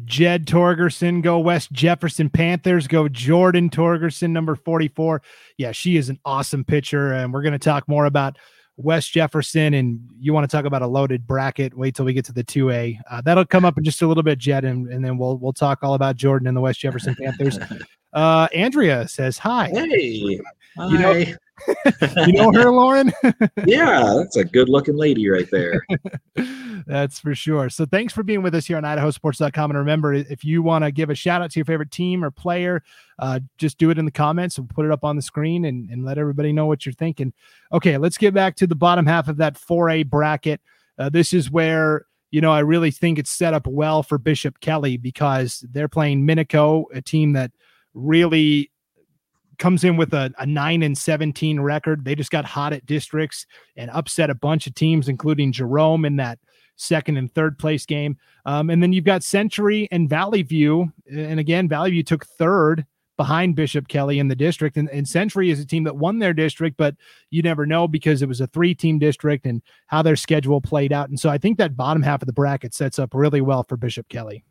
Jed 0.05 0.45
Torgerson, 0.45 1.21
go 1.21 1.39
West 1.39 1.71
Jefferson 1.71 2.29
Panthers, 2.29 2.87
go 2.87 3.07
Jordan 3.07 3.69
Torgerson, 3.69 4.31
number 4.31 4.55
44. 4.55 5.21
Yeah, 5.57 5.71
she 5.71 5.97
is 5.97 6.09
an 6.09 6.19
awesome 6.25 6.63
pitcher. 6.63 7.13
And 7.13 7.33
we're 7.33 7.41
going 7.41 7.53
to 7.53 7.59
talk 7.59 7.87
more 7.87 8.05
about 8.05 8.37
West 8.77 9.11
Jefferson. 9.11 9.73
And 9.73 9.99
you 10.19 10.33
want 10.33 10.49
to 10.49 10.55
talk 10.55 10.65
about 10.65 10.81
a 10.81 10.87
loaded 10.87 11.27
bracket, 11.27 11.73
wait 11.77 11.95
till 11.95 12.05
we 12.05 12.13
get 12.13 12.25
to 12.25 12.33
the 12.33 12.43
2A. 12.43 12.97
Uh, 13.09 13.21
that'll 13.21 13.45
come 13.45 13.65
up 13.65 13.77
in 13.77 13.83
just 13.83 14.01
a 14.01 14.07
little 14.07 14.23
bit, 14.23 14.37
Jed, 14.37 14.65
and, 14.65 14.87
and 14.91 15.03
then 15.03 15.17
we'll 15.17 15.37
we'll 15.37 15.53
talk 15.53 15.79
all 15.83 15.93
about 15.93 16.15
Jordan 16.15 16.47
and 16.47 16.55
the 16.55 16.61
West 16.61 16.79
Jefferson 16.79 17.15
Panthers. 17.15 17.59
Uh, 18.15 18.47
Andrea 18.53 19.05
says 19.09 19.37
hi. 19.37 19.69
Hey. 19.73 20.39
Hi. 20.77 20.87
You 20.87 20.97
know, 20.97 21.25
you 22.27 22.33
know 22.33 22.51
her, 22.51 22.71
Lauren? 22.71 23.11
yeah, 23.65 24.13
that's 24.17 24.35
a 24.35 24.43
good 24.43 24.69
looking 24.69 24.95
lady 24.95 25.29
right 25.29 25.49
there. 25.51 25.85
That's 26.87 27.19
for 27.19 27.33
sure. 27.33 27.69
So 27.69 27.85
thanks 27.85 28.13
for 28.13 28.21
being 28.21 28.43
with 28.43 28.53
us 28.53 28.67
here 28.67 28.77
on 28.77 28.83
idahosports.com. 28.83 29.71
And 29.71 29.79
remember, 29.79 30.13
if 30.13 30.43
you 30.43 30.61
want 30.61 30.83
to 30.83 30.91
give 30.91 31.09
a 31.09 31.15
shout 31.15 31.41
out 31.41 31.49
to 31.51 31.59
your 31.59 31.65
favorite 31.65 31.89
team 31.89 32.23
or 32.23 32.29
player, 32.29 32.83
uh, 33.17 33.39
just 33.57 33.79
do 33.79 33.89
it 33.89 33.97
in 33.97 34.05
the 34.05 34.11
comments 34.11 34.59
and 34.59 34.69
put 34.69 34.85
it 34.85 34.91
up 34.91 35.03
on 35.03 35.15
the 35.15 35.21
screen 35.23 35.65
and, 35.65 35.89
and 35.89 36.05
let 36.05 36.19
everybody 36.19 36.53
know 36.53 36.67
what 36.67 36.85
you're 36.85 36.93
thinking. 36.93 37.33
Okay, 37.73 37.97
let's 37.97 38.19
get 38.19 38.35
back 38.35 38.55
to 38.57 38.67
the 38.67 38.75
bottom 38.75 39.07
half 39.07 39.27
of 39.29 39.37
that 39.37 39.55
4A 39.55 40.07
bracket. 40.07 40.61
Uh, 40.99 41.09
this 41.09 41.33
is 41.33 41.49
where 41.49 42.05
you 42.31 42.41
know, 42.41 42.51
I 42.51 42.59
really 42.59 42.91
think 42.91 43.17
it's 43.17 43.31
set 43.31 43.53
up 43.53 43.65
well 43.65 44.03
for 44.03 44.17
Bishop 44.17 44.59
Kelly 44.59 44.97
because 44.97 45.65
they're 45.71 45.87
playing 45.87 46.27
Minico, 46.27 46.83
a 46.93 47.01
team 47.01 47.31
that 47.31 47.51
really 47.93 48.71
comes 49.57 49.83
in 49.83 49.97
with 49.97 50.13
a, 50.13 50.33
a 50.39 50.45
9 50.45 50.83
and 50.83 50.97
17 50.97 51.59
record. 51.59 52.05
They 52.05 52.15
just 52.15 52.31
got 52.31 52.45
hot 52.45 52.73
at 52.73 52.85
districts 52.85 53.45
and 53.75 53.89
upset 53.91 54.29
a 54.29 54.35
bunch 54.35 54.67
of 54.67 54.75
teams, 54.75 55.09
including 55.09 55.51
Jerome 55.51 56.05
in 56.05 56.15
that 56.17 56.39
second 56.77 57.17
and 57.17 57.33
third 57.33 57.57
place 57.57 57.85
game. 57.85 58.17
Um, 58.45 58.69
and 58.69 58.81
then 58.81 58.93
you've 58.93 59.05
got 59.05 59.23
Century 59.23 59.87
and 59.91 60.09
Valley 60.09 60.43
View. 60.43 60.91
And 61.09 61.39
again, 61.39 61.67
Valley 61.67 61.91
View 61.91 62.03
took 62.03 62.25
third 62.25 62.85
behind 63.17 63.55
Bishop 63.55 63.87
Kelly 63.87 64.19
in 64.19 64.27
the 64.27 64.35
district. 64.35 64.77
And, 64.77 64.89
and 64.89 65.07
Century 65.07 65.49
is 65.49 65.59
a 65.59 65.65
team 65.65 65.85
that 65.85 65.95
won 65.95 66.19
their 66.19 66.33
district, 66.33 66.77
but 66.77 66.95
you 67.29 67.41
never 67.41 67.65
know 67.65 67.87
because 67.87 68.21
it 68.21 68.27
was 68.27 68.41
a 68.41 68.47
three 68.47 68.75
team 68.75 68.99
district 68.99 69.45
and 69.45 69.61
how 69.87 70.01
their 70.01 70.17
schedule 70.17 70.61
played 70.61 70.91
out. 70.91 71.09
And 71.09 71.19
so 71.19 71.29
I 71.29 71.37
think 71.37 71.57
that 71.57 71.77
bottom 71.77 72.03
half 72.03 72.21
of 72.21 72.25
the 72.25 72.33
bracket 72.33 72.73
sets 72.73 72.99
up 72.99 73.13
really 73.13 73.41
well 73.41 73.63
for 73.63 73.77
Bishop 73.77 74.09
Kelly. 74.09 74.43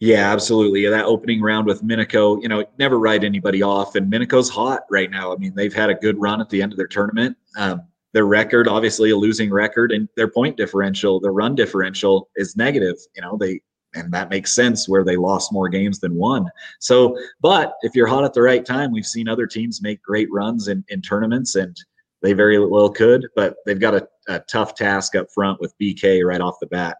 Yeah, 0.00 0.30
absolutely. 0.30 0.86
That 0.86 1.06
opening 1.06 1.40
round 1.40 1.66
with 1.66 1.82
Minico, 1.82 2.40
you 2.42 2.48
know, 2.48 2.64
never 2.78 2.98
write 2.98 3.24
anybody 3.24 3.62
off. 3.62 3.94
And 3.94 4.12
Minico's 4.12 4.50
hot 4.50 4.82
right 4.90 5.10
now. 5.10 5.32
I 5.32 5.36
mean, 5.36 5.54
they've 5.54 5.72
had 5.72 5.88
a 5.88 5.94
good 5.94 6.20
run 6.20 6.40
at 6.40 6.50
the 6.50 6.60
end 6.60 6.72
of 6.72 6.76
their 6.76 6.86
tournament. 6.86 7.36
Um, 7.56 7.82
their 8.12 8.26
record, 8.26 8.68
obviously 8.68 9.10
a 9.10 9.16
losing 9.16 9.50
record, 9.50 9.92
and 9.92 10.08
their 10.16 10.28
point 10.28 10.56
differential, 10.56 11.18
their 11.20 11.32
run 11.32 11.54
differential 11.54 12.28
is 12.36 12.56
negative. 12.56 12.96
You 13.14 13.22
know, 13.22 13.36
they 13.38 13.60
and 13.94 14.12
that 14.12 14.30
makes 14.30 14.54
sense 14.54 14.88
where 14.88 15.04
they 15.04 15.16
lost 15.16 15.52
more 15.52 15.68
games 15.68 16.00
than 16.00 16.14
won. 16.14 16.48
So, 16.80 17.16
but 17.40 17.74
if 17.82 17.94
you're 17.94 18.06
hot 18.06 18.24
at 18.24 18.34
the 18.34 18.42
right 18.42 18.64
time, 18.64 18.92
we've 18.92 19.06
seen 19.06 19.28
other 19.28 19.46
teams 19.46 19.82
make 19.82 20.02
great 20.02 20.28
runs 20.30 20.68
in, 20.68 20.84
in 20.88 21.00
tournaments 21.00 21.54
and 21.54 21.74
they 22.22 22.32
very 22.32 22.64
well 22.64 22.90
could, 22.90 23.26
but 23.34 23.56
they've 23.64 23.80
got 23.80 23.94
a, 23.94 24.08
a 24.28 24.40
tough 24.40 24.74
task 24.74 25.14
up 25.14 25.30
front 25.32 25.60
with 25.60 25.74
BK 25.80 26.24
right 26.24 26.40
off 26.40 26.60
the 26.60 26.66
bat. 26.66 26.98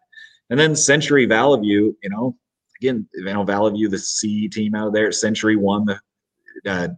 And 0.51 0.59
then 0.59 0.75
Century 0.77 1.27
Valley 1.27 1.61
View, 1.61 1.97
you 2.03 2.09
know, 2.09 2.37
again, 2.81 3.09
you 3.15 3.25
know, 3.25 3.45
Valley 3.45 3.73
View, 3.73 3.89
the 3.89 3.99
C 3.99 4.49
team 4.49 4.75
out 4.75 4.89
of 4.89 4.93
there, 4.93 5.13
Century 5.13 5.57
won 5.57 5.85
the 5.87 5.99
uh, 6.67 6.89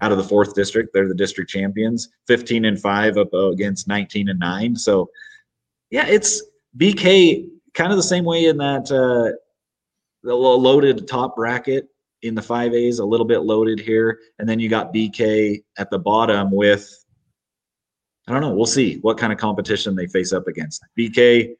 out 0.00 0.12
of 0.12 0.18
the 0.18 0.24
fourth 0.24 0.54
district. 0.54 0.90
They're 0.92 1.08
the 1.08 1.14
district 1.14 1.50
champions, 1.50 2.08
15 2.26 2.64
and 2.64 2.80
five 2.80 3.16
up 3.16 3.32
against 3.32 3.88
19 3.88 4.28
and 4.28 4.38
nine. 4.38 4.76
So, 4.76 5.10
yeah, 5.90 6.06
it's 6.06 6.42
BK 6.76 7.48
kind 7.74 7.92
of 7.92 7.96
the 7.96 8.02
same 8.02 8.24
way 8.24 8.46
in 8.46 8.56
that 8.58 8.90
uh, 8.90 9.36
the 10.22 10.34
loaded 10.34 11.06
top 11.06 11.36
bracket 11.36 11.88
in 12.22 12.34
the 12.34 12.42
5As, 12.42 13.00
a 13.00 13.04
little 13.04 13.26
bit 13.26 13.40
loaded 13.40 13.80
here. 13.80 14.20
And 14.38 14.48
then 14.48 14.60
you 14.60 14.68
got 14.68 14.92
BK 14.92 15.62
at 15.78 15.90
the 15.90 15.98
bottom 15.98 16.50
with, 16.50 17.04
I 18.28 18.32
don't 18.32 18.42
know, 18.42 18.54
we'll 18.54 18.66
see 18.66 18.98
what 18.98 19.18
kind 19.18 19.32
of 19.32 19.38
competition 19.38 19.94
they 19.94 20.06
face 20.06 20.32
up 20.32 20.46
against. 20.46 20.82
BK, 20.98 21.54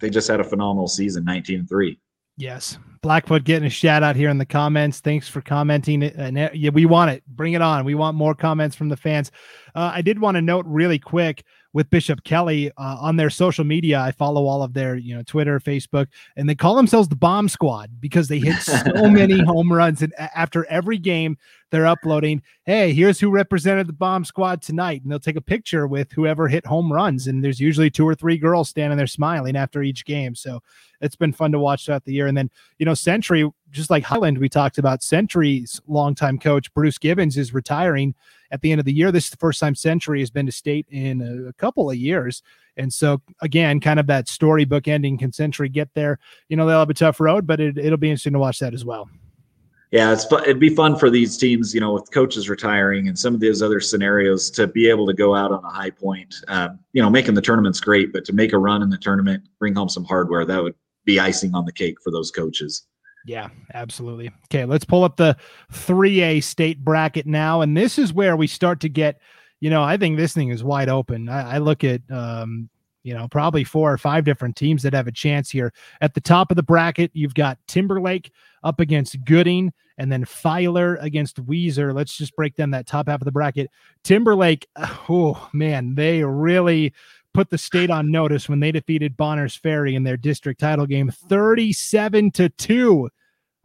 they 0.00 0.10
just 0.10 0.28
had 0.28 0.40
a 0.40 0.44
phenomenal 0.44 0.88
season, 0.88 1.24
19 1.24 1.66
3. 1.66 1.98
Yes. 2.36 2.78
Blackfoot 3.04 3.44
getting 3.44 3.66
a 3.66 3.70
shout 3.70 4.02
out 4.02 4.16
here 4.16 4.30
in 4.30 4.38
the 4.38 4.46
comments. 4.46 5.00
Thanks 5.00 5.28
for 5.28 5.42
commenting. 5.42 6.02
And 6.02 6.38
uh, 6.38 6.48
yeah, 6.54 6.70
we 6.70 6.86
want 6.86 7.10
it. 7.10 7.22
Bring 7.26 7.52
it 7.52 7.60
on. 7.60 7.84
We 7.84 7.94
want 7.94 8.16
more 8.16 8.34
comments 8.34 8.74
from 8.74 8.88
the 8.88 8.96
fans. 8.96 9.30
Uh, 9.74 9.92
I 9.92 10.00
did 10.00 10.18
want 10.18 10.36
to 10.36 10.40
note 10.40 10.64
really 10.66 10.98
quick 10.98 11.44
with 11.74 11.90
Bishop 11.90 12.24
Kelly 12.24 12.70
uh, 12.78 12.96
on 12.98 13.16
their 13.16 13.28
social 13.28 13.64
media. 13.64 14.00
I 14.00 14.12
follow 14.12 14.46
all 14.46 14.62
of 14.62 14.72
their, 14.72 14.96
you 14.96 15.14
know, 15.14 15.22
Twitter, 15.22 15.60
Facebook, 15.60 16.06
and 16.36 16.48
they 16.48 16.54
call 16.54 16.76
themselves 16.76 17.08
the 17.08 17.16
Bomb 17.16 17.48
Squad 17.50 17.90
because 18.00 18.28
they 18.28 18.38
hit 18.38 18.62
so 18.62 18.80
many 19.10 19.38
home 19.42 19.70
runs. 19.70 20.00
And 20.00 20.14
after 20.18 20.64
every 20.66 20.96
game, 20.96 21.36
they're 21.70 21.86
uploading, 21.86 22.40
"Hey, 22.64 22.92
here's 22.94 23.18
who 23.18 23.30
represented 23.30 23.88
the 23.88 23.92
Bomb 23.92 24.24
Squad 24.24 24.62
tonight," 24.62 25.02
and 25.02 25.10
they'll 25.10 25.18
take 25.18 25.36
a 25.36 25.40
picture 25.40 25.88
with 25.88 26.12
whoever 26.12 26.46
hit 26.46 26.64
home 26.64 26.92
runs. 26.92 27.26
And 27.26 27.42
there's 27.44 27.60
usually 27.60 27.90
two 27.90 28.06
or 28.06 28.14
three 28.14 28.38
girls 28.38 28.68
standing 28.68 28.96
there 28.96 29.08
smiling 29.08 29.56
after 29.56 29.82
each 29.82 30.04
game. 30.04 30.36
So 30.36 30.62
it's 31.00 31.16
been 31.16 31.32
fun 31.32 31.52
to 31.52 31.58
watch 31.58 31.84
throughout 31.84 32.04
the 32.04 32.14
year. 32.14 32.28
And 32.28 32.36
then, 32.36 32.50
you 32.78 32.86
know, 32.86 32.93
Century, 32.96 33.50
just 33.70 33.90
like 33.90 34.04
Highland, 34.04 34.38
we 34.38 34.48
talked 34.48 34.78
about 34.78 35.02
Century's 35.02 35.80
longtime 35.86 36.38
coach 36.38 36.72
Bruce 36.74 36.98
Gibbons 36.98 37.36
is 37.36 37.54
retiring 37.54 38.14
at 38.50 38.60
the 38.60 38.70
end 38.70 38.78
of 38.78 38.84
the 38.84 38.92
year. 38.92 39.10
This 39.10 39.24
is 39.24 39.30
the 39.30 39.36
first 39.36 39.60
time 39.60 39.74
Century 39.74 40.20
has 40.20 40.30
been 40.30 40.46
to 40.46 40.52
state 40.52 40.86
in 40.90 41.20
a, 41.20 41.48
a 41.48 41.52
couple 41.54 41.90
of 41.90 41.96
years. 41.96 42.42
And 42.76 42.92
so, 42.92 43.20
again, 43.40 43.80
kind 43.80 44.00
of 44.00 44.06
that 44.08 44.28
storybook 44.28 44.88
ending. 44.88 45.18
Can 45.18 45.32
Century 45.32 45.68
get 45.68 45.88
there? 45.94 46.18
You 46.48 46.56
know, 46.56 46.66
they'll 46.66 46.78
have 46.78 46.90
a 46.90 46.94
tough 46.94 47.20
road, 47.20 47.46
but 47.46 47.60
it, 47.60 47.78
it'll 47.78 47.98
be 47.98 48.10
interesting 48.10 48.32
to 48.32 48.38
watch 48.38 48.58
that 48.60 48.74
as 48.74 48.84
well. 48.84 49.08
Yeah, 49.90 50.12
it's. 50.12 50.26
It'd 50.32 50.58
be 50.58 50.70
fun 50.74 50.98
for 50.98 51.08
these 51.08 51.36
teams, 51.36 51.72
you 51.72 51.80
know, 51.80 51.92
with 51.92 52.10
coaches 52.10 52.48
retiring 52.48 53.06
and 53.06 53.16
some 53.16 53.32
of 53.32 53.38
those 53.38 53.62
other 53.62 53.78
scenarios 53.78 54.50
to 54.50 54.66
be 54.66 54.88
able 54.88 55.06
to 55.06 55.14
go 55.14 55.36
out 55.36 55.52
on 55.52 55.64
a 55.64 55.70
high 55.70 55.90
point. 55.90 56.34
Um, 56.48 56.80
you 56.92 57.00
know, 57.00 57.08
making 57.08 57.34
the 57.34 57.40
tournament's 57.40 57.78
great, 57.78 58.12
but 58.12 58.24
to 58.24 58.32
make 58.32 58.52
a 58.52 58.58
run 58.58 58.82
in 58.82 58.90
the 58.90 58.98
tournament, 58.98 59.44
bring 59.60 59.76
home 59.76 59.88
some 59.88 60.02
hardware, 60.02 60.44
that 60.46 60.60
would 60.60 60.74
be 61.04 61.20
icing 61.20 61.54
on 61.54 61.64
the 61.64 61.72
cake 61.72 61.96
for 62.02 62.10
those 62.10 62.30
coaches. 62.30 62.86
Yeah, 63.26 63.48
absolutely. 63.72 64.30
Okay, 64.46 64.64
let's 64.64 64.84
pull 64.84 65.02
up 65.02 65.16
the 65.16 65.36
3A 65.72 66.42
state 66.42 66.84
bracket 66.84 67.26
now. 67.26 67.62
And 67.62 67.76
this 67.76 67.98
is 67.98 68.12
where 68.12 68.36
we 68.36 68.46
start 68.46 68.80
to 68.80 68.88
get, 68.88 69.20
you 69.60 69.70
know, 69.70 69.82
I 69.82 69.96
think 69.96 70.16
this 70.16 70.34
thing 70.34 70.50
is 70.50 70.62
wide 70.62 70.90
open. 70.90 71.28
I, 71.28 71.54
I 71.54 71.58
look 71.58 71.84
at, 71.84 72.02
um, 72.10 72.68
you 73.02 73.14
know, 73.14 73.26
probably 73.28 73.64
four 73.64 73.92
or 73.92 73.98
five 73.98 74.24
different 74.24 74.56
teams 74.56 74.82
that 74.82 74.92
have 74.92 75.06
a 75.06 75.12
chance 75.12 75.50
here. 75.50 75.72
At 76.00 76.14
the 76.14 76.20
top 76.20 76.50
of 76.50 76.56
the 76.56 76.62
bracket, 76.62 77.10
you've 77.14 77.34
got 77.34 77.58
Timberlake 77.66 78.30
up 78.62 78.80
against 78.80 79.24
Gooding 79.24 79.72
and 79.96 80.10
then 80.10 80.24
Filer 80.24 80.96
against 80.96 81.42
Weiser. 81.44 81.94
Let's 81.94 82.16
just 82.16 82.36
break 82.36 82.56
down 82.56 82.70
that 82.72 82.86
top 82.86 83.08
half 83.08 83.20
of 83.20 83.26
the 83.26 83.32
bracket. 83.32 83.70
Timberlake, 84.02 84.66
oh 85.08 85.48
man, 85.52 85.94
they 85.94 86.22
really 86.24 86.92
put 87.34 87.50
the 87.50 87.58
state 87.58 87.90
on 87.90 88.10
notice 88.10 88.48
when 88.48 88.60
they 88.60 88.72
defeated 88.72 89.16
Bonners 89.16 89.56
Ferry 89.56 89.96
in 89.96 90.04
their 90.04 90.16
district 90.16 90.60
title 90.60 90.86
game 90.86 91.10
37 91.10 92.30
to 92.32 92.48
2. 92.48 93.10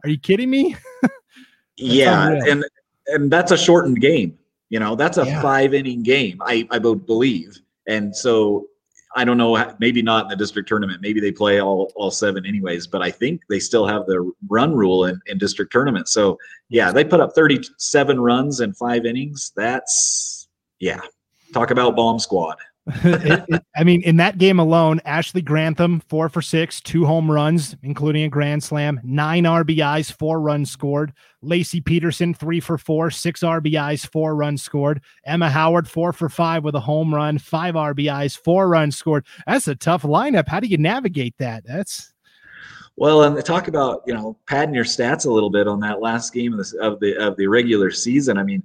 Are 0.04 0.10
you 0.10 0.18
kidding 0.18 0.50
me? 0.50 0.76
yeah, 1.76 2.26
unreal. 2.26 2.52
and 2.52 2.64
and 3.06 3.30
that's 3.30 3.52
a 3.52 3.56
shortened 3.56 4.00
game. 4.00 4.38
You 4.68 4.78
know, 4.78 4.94
that's 4.94 5.18
a 5.18 5.24
yeah. 5.24 5.42
five 5.42 5.74
inning 5.74 6.02
game, 6.02 6.40
I, 6.44 6.66
I 6.70 6.78
believe. 6.78 7.58
And 7.88 8.14
so 8.14 8.68
I 9.16 9.24
don't 9.24 9.36
know, 9.36 9.74
maybe 9.80 10.00
not 10.00 10.24
in 10.24 10.28
the 10.28 10.36
district 10.36 10.68
tournament. 10.68 11.00
Maybe 11.02 11.20
they 11.20 11.32
play 11.32 11.60
all, 11.60 11.90
all 11.96 12.12
seven 12.12 12.46
anyways, 12.46 12.86
but 12.86 13.02
I 13.02 13.10
think 13.10 13.42
they 13.48 13.58
still 13.58 13.84
have 13.86 14.06
the 14.06 14.30
run 14.48 14.74
rule 14.74 15.06
in, 15.06 15.20
in 15.26 15.38
district 15.38 15.72
tournaments. 15.72 16.12
So 16.12 16.38
yeah, 16.68 16.92
they 16.92 17.04
put 17.04 17.20
up 17.20 17.32
37 17.34 18.20
runs 18.20 18.60
in 18.60 18.72
five 18.72 19.06
innings. 19.06 19.52
That's 19.56 20.48
yeah. 20.78 21.00
Talk 21.52 21.72
about 21.72 21.96
bomb 21.96 22.20
squad. 22.20 22.56
It, 22.86 23.44
it, 23.48 23.62
I 23.76 23.84
mean, 23.84 24.02
in 24.02 24.16
that 24.16 24.38
game 24.38 24.58
alone, 24.58 25.00
Ashley 25.04 25.42
Grantham, 25.42 26.00
four 26.08 26.28
for 26.28 26.42
six, 26.42 26.80
two 26.80 27.04
home 27.04 27.30
runs, 27.30 27.76
including 27.82 28.24
a 28.24 28.28
grand 28.28 28.64
slam, 28.64 29.00
nine 29.04 29.44
RBIs, 29.44 30.12
four 30.12 30.40
runs 30.40 30.70
scored. 30.70 31.12
Lacey 31.42 31.80
Peterson, 31.80 32.34
three 32.34 32.60
for 32.60 32.78
four, 32.78 33.10
six 33.10 33.40
RBIs, 33.40 34.06
four 34.10 34.34
runs 34.34 34.62
scored. 34.62 35.02
Emma 35.24 35.50
Howard, 35.50 35.88
four 35.88 36.12
for 36.12 36.28
five 36.28 36.64
with 36.64 36.74
a 36.74 36.80
home 36.80 37.14
run, 37.14 37.38
five 37.38 37.74
RBIs, 37.74 38.36
four 38.36 38.68
runs 38.68 38.96
scored. 38.96 39.26
That's 39.46 39.68
a 39.68 39.74
tough 39.74 40.02
lineup. 40.02 40.48
How 40.48 40.60
do 40.60 40.66
you 40.66 40.78
navigate 40.78 41.36
that? 41.38 41.64
That's 41.64 42.12
well, 42.96 43.22
and 43.22 43.42
talk 43.44 43.68
about 43.68 44.02
you 44.06 44.14
know 44.14 44.36
padding 44.46 44.74
your 44.74 44.84
stats 44.84 45.26
a 45.26 45.30
little 45.30 45.50
bit 45.50 45.68
on 45.68 45.80
that 45.80 46.00
last 46.00 46.32
game 46.32 46.52
of 46.52 46.58
the 46.58 46.78
of 46.80 47.00
the, 47.00 47.16
of 47.16 47.36
the 47.36 47.46
regular 47.46 47.90
season. 47.90 48.36
I 48.36 48.42
mean, 48.42 48.62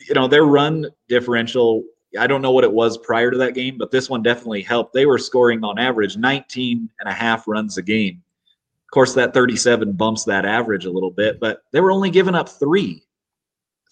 you 0.00 0.14
know 0.14 0.28
their 0.28 0.44
run 0.44 0.86
differential 1.08 1.82
I 2.18 2.26
don't 2.26 2.42
know 2.42 2.50
what 2.50 2.64
it 2.64 2.72
was 2.72 2.96
prior 2.96 3.30
to 3.30 3.38
that 3.38 3.54
game, 3.54 3.76
but 3.76 3.90
this 3.90 4.08
one 4.08 4.22
definitely 4.22 4.62
helped. 4.62 4.94
They 4.94 5.06
were 5.06 5.18
scoring 5.18 5.62
on 5.64 5.78
average 5.78 6.16
19 6.16 6.88
and 7.00 7.08
a 7.08 7.12
half 7.12 7.46
runs 7.46 7.76
a 7.76 7.82
game. 7.82 8.22
Of 8.86 8.90
course, 8.92 9.12
that 9.14 9.34
37 9.34 9.92
bumps 9.92 10.24
that 10.24 10.46
average 10.46 10.86
a 10.86 10.90
little 10.90 11.10
bit, 11.10 11.38
but 11.40 11.62
they 11.72 11.80
were 11.80 11.92
only 11.92 12.10
giving 12.10 12.34
up 12.34 12.48
three 12.48 13.04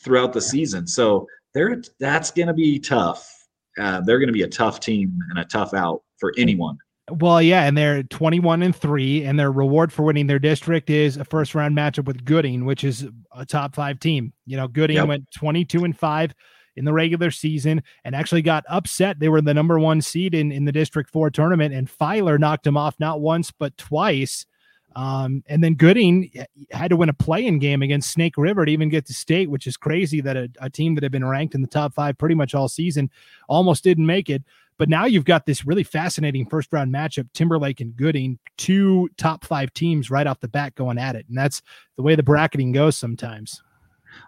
throughout 0.02 0.32
the 0.32 0.40
season. 0.40 0.86
So 0.86 1.26
they're, 1.52 1.82
that's 2.00 2.30
going 2.30 2.48
to 2.48 2.54
be 2.54 2.78
tough. 2.78 3.30
Uh, 3.78 4.00
they're 4.00 4.18
going 4.18 4.28
to 4.28 4.32
be 4.32 4.42
a 4.42 4.48
tough 4.48 4.80
team 4.80 5.18
and 5.28 5.38
a 5.38 5.44
tough 5.44 5.74
out 5.74 6.02
for 6.18 6.32
anyone. 6.38 6.78
Well, 7.10 7.40
yeah, 7.40 7.64
and 7.64 7.76
they're 7.76 8.02
21 8.04 8.62
and 8.62 8.74
3 8.74 9.24
and 9.24 9.38
their 9.38 9.52
reward 9.52 9.92
for 9.92 10.02
winning 10.02 10.26
their 10.26 10.38
district 10.38 10.90
is 10.90 11.18
a 11.18 11.24
first 11.24 11.54
round 11.54 11.76
matchup 11.76 12.06
with 12.06 12.24
Gooding, 12.24 12.64
which 12.64 12.82
is 12.82 13.06
a 13.32 13.44
top 13.44 13.74
5 13.74 14.00
team. 14.00 14.32
You 14.46 14.56
know, 14.56 14.66
Gooding 14.66 14.96
yep. 14.96 15.06
went 15.06 15.30
22 15.32 15.84
and 15.84 15.96
5 15.96 16.34
in 16.76 16.84
the 16.84 16.92
regular 16.92 17.30
season 17.30 17.82
and 18.04 18.14
actually 18.14 18.42
got 18.42 18.64
upset. 18.68 19.18
They 19.18 19.28
were 19.28 19.40
the 19.40 19.54
number 19.54 19.78
one 19.78 20.00
seed 20.00 20.34
in, 20.34 20.52
in 20.52 20.64
the 20.64 20.72
District 20.72 21.10
4 21.10 21.30
tournament, 21.30 21.74
and 21.74 21.88
Filer 21.88 22.38
knocked 22.38 22.64
them 22.64 22.76
off 22.76 22.94
not 23.00 23.20
once, 23.20 23.50
but 23.50 23.76
twice. 23.76 24.46
Um, 24.94 25.44
and 25.46 25.62
then 25.62 25.74
Gooding 25.74 26.30
had 26.70 26.88
to 26.88 26.96
win 26.96 27.10
a 27.10 27.14
play-in 27.14 27.58
game 27.58 27.82
against 27.82 28.10
Snake 28.10 28.38
River 28.38 28.64
to 28.64 28.72
even 28.72 28.88
get 28.88 29.04
to 29.06 29.12
state, 29.12 29.50
which 29.50 29.66
is 29.66 29.76
crazy 29.76 30.22
that 30.22 30.38
a, 30.38 30.50
a, 30.58 30.70
team 30.70 30.94
that 30.94 31.02
had 31.02 31.12
been 31.12 31.24
ranked 31.24 31.54
in 31.54 31.60
the 31.60 31.68
top 31.68 31.92
five 31.92 32.16
pretty 32.16 32.34
much 32.34 32.54
all 32.54 32.66
season 32.66 33.10
almost 33.46 33.84
didn't 33.84 34.06
make 34.06 34.30
it. 34.30 34.42
But 34.78 34.88
now 34.88 35.04
you've 35.04 35.26
got 35.26 35.44
this 35.44 35.66
really 35.66 35.84
fascinating 35.84 36.46
first 36.48 36.72
round 36.72 36.92
matchup 36.92 37.28
Timberlake 37.34 37.80
and 37.80 37.94
Gooding, 37.94 38.38
two 38.56 39.10
top 39.18 39.44
five 39.44 39.72
teams 39.74 40.10
right 40.10 40.26
off 40.26 40.40
the 40.40 40.48
bat 40.48 40.74
going 40.74 40.98
at 40.98 41.14
it. 41.14 41.26
And 41.28 41.36
that's 41.36 41.60
the 41.96 42.02
way 42.02 42.14
the 42.14 42.22
bracketing 42.22 42.72
goes 42.72 42.96
sometimes. 42.96 43.62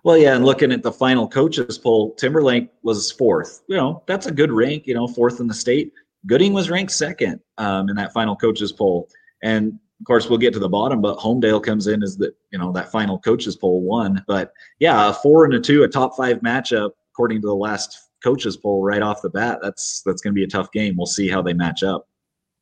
Well, 0.05 0.17
yeah, 0.17 0.35
and 0.35 0.45
looking 0.45 0.73
at 0.73 0.83
the 0.83 0.93
final 0.93 1.29
coaches 1.29 1.79
poll, 1.79 2.15
Timberlake 2.15 2.71
was 2.83 3.11
fourth. 3.13 3.63
You 3.69 3.77
know, 3.77 4.03
that's 4.07 4.27
a 4.27 4.33
good 4.33 4.51
rank. 4.51 4.87
You 4.87 4.95
know, 4.95 5.07
fourth 5.07 5.41
in 5.41 5.47
the 5.47 5.55
state. 5.55 5.93
Gooding 6.27 6.53
was 6.53 6.71
ranked 6.71 6.93
second 6.93 7.41
um, 7.59 7.89
in 7.89 7.97
that 7.97 8.13
final 8.13 8.37
coaches 8.37 8.73
poll, 8.73 9.09
and 9.43 9.79
of 10.01 10.07
course 10.07 10.29
we'll 10.29 10.39
get 10.39 10.53
to 10.55 10.59
the 10.59 10.69
bottom. 10.69 11.01
But 11.01 11.19
Homedale 11.19 11.63
comes 11.63 11.87
in 11.87 12.03
as 12.03 12.17
the 12.17 12.35
you 12.51 12.59
know 12.59 12.73
that 12.73 12.91
final 12.91 13.19
coaches 13.19 13.57
poll 13.57 13.83
one. 13.83 14.25
But 14.27 14.53
yeah, 14.79 15.11
a 15.11 15.13
four 15.13 15.45
and 15.45 15.55
a 15.55 15.61
two, 15.61 15.85
a 15.85 15.89
top 15.89 16.17
five 16.17 16.39
matchup 16.41 16.91
according 17.13 17.41
to 17.41 17.47
the 17.49 17.55
last 17.55 18.11
coaches 18.23 18.57
poll 18.57 18.83
right 18.83 19.03
off 19.03 19.23
the 19.23 19.31
bat. 19.31 19.59
That's 19.63 20.03
that's 20.05 20.21
going 20.21 20.33
to 20.33 20.39
be 20.39 20.45
a 20.45 20.49
tough 20.49 20.73
game. 20.73 20.97
We'll 20.97 21.07
see 21.07 21.29
how 21.29 21.43
they 21.43 21.53
match 21.53 21.83
up. 21.83 22.09